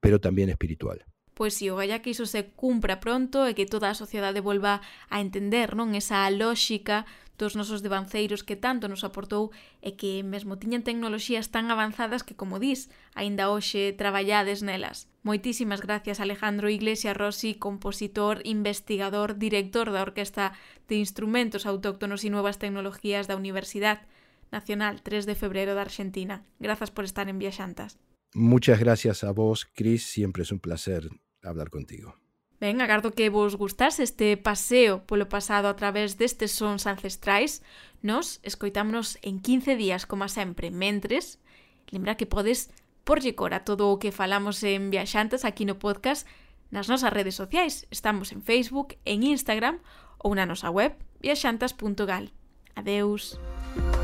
pero 0.00 0.20
también 0.20 0.48
espiritual. 0.48 1.04
pois 1.34 1.58
si, 1.58 1.68
galla 1.68 2.00
que 2.00 2.14
iso 2.14 2.26
se 2.26 2.50
cumpra 2.54 3.02
pronto 3.02 3.44
e 3.46 3.52
que 3.58 3.66
toda 3.66 3.90
a 3.90 3.98
sociedade 3.98 4.40
volva 4.40 4.80
a 5.10 5.20
entender, 5.20 5.74
non? 5.74 5.92
Esa 5.98 6.26
lóxica 6.30 7.04
dos 7.38 7.56
nosos 7.56 7.82
devanceiros 7.82 8.46
que 8.46 8.54
tanto 8.54 8.86
nos 8.86 9.02
aportou 9.02 9.50
e 9.82 9.98
que 9.98 10.22
mesmo 10.22 10.54
tiñan 10.54 10.86
tecnoloxías 10.86 11.50
tan 11.50 11.66
avanzadas 11.74 12.22
que, 12.22 12.38
como 12.38 12.62
dis, 12.62 12.86
aínda 13.18 13.50
hoxe 13.50 13.90
traballades 13.98 14.62
nelas. 14.62 15.10
Moitísimas 15.26 15.82
gracias 15.82 16.22
Alejandro 16.22 16.70
Iglesias 16.70 17.18
Rossi, 17.18 17.58
compositor, 17.58 18.38
investigador, 18.46 19.34
director 19.34 19.90
da 19.90 20.06
Orquesta 20.06 20.54
de 20.86 21.02
Instrumentos 21.02 21.66
Autóctonos 21.66 22.22
e 22.22 22.30
Nuevas 22.30 22.62
Tecnologías 22.62 23.26
da 23.26 23.34
Universidade 23.34 24.06
Nacional 24.54 25.02
3 25.02 25.26
de 25.26 25.34
Febrero 25.34 25.74
da 25.74 25.82
Argentina. 25.82 26.46
Grazas 26.62 26.94
por 26.94 27.02
estar 27.02 27.26
en 27.26 27.42
Viaxantas. 27.42 27.98
Muchas 28.34 28.80
gracias 28.80 29.22
a 29.22 29.30
vos, 29.30 29.64
Chris. 29.64 30.04
Siempre 30.06 30.42
es 30.42 30.50
un 30.50 30.58
placer 30.58 31.08
hablar 31.42 31.70
contigo. 31.70 32.16
Ben, 32.60 32.80
agardo 32.80 33.12
que 33.12 33.30
vos 33.30 33.56
gustase 33.56 34.02
este 34.02 34.36
paseo 34.36 35.06
polo 35.06 35.28
pasado 35.28 35.68
a 35.68 35.76
través 35.76 36.18
destes 36.18 36.50
sons 36.50 36.86
ancestrais. 36.86 37.62
Nos 38.02 38.40
escoitámonos 38.42 39.18
en 39.22 39.40
15 39.40 39.76
días, 39.76 40.06
como 40.06 40.28
sempre. 40.28 40.70
Mentres, 40.70 41.38
lembra 41.90 42.16
que 42.16 42.26
podes 42.26 42.70
porlle 43.04 43.34
cor 43.34 43.54
a 43.54 43.64
todo 43.64 43.88
o 43.90 43.98
que 43.98 44.10
falamos 44.10 44.62
en 44.64 44.90
Viaxantes 44.90 45.44
aquí 45.44 45.64
no 45.64 45.78
podcast 45.78 46.26
nas 46.74 46.90
nosas 46.90 47.12
redes 47.12 47.38
sociais. 47.38 47.86
Estamos 47.94 48.32
en 48.32 48.42
Facebook, 48.42 48.98
en 49.04 49.22
Instagram 49.22 49.78
ou 50.18 50.34
na 50.34 50.42
nosa 50.42 50.74
web 50.74 50.98
viaxantas.gal. 51.22 52.34
Adeus. 52.74 53.38
Adeus. 53.38 54.03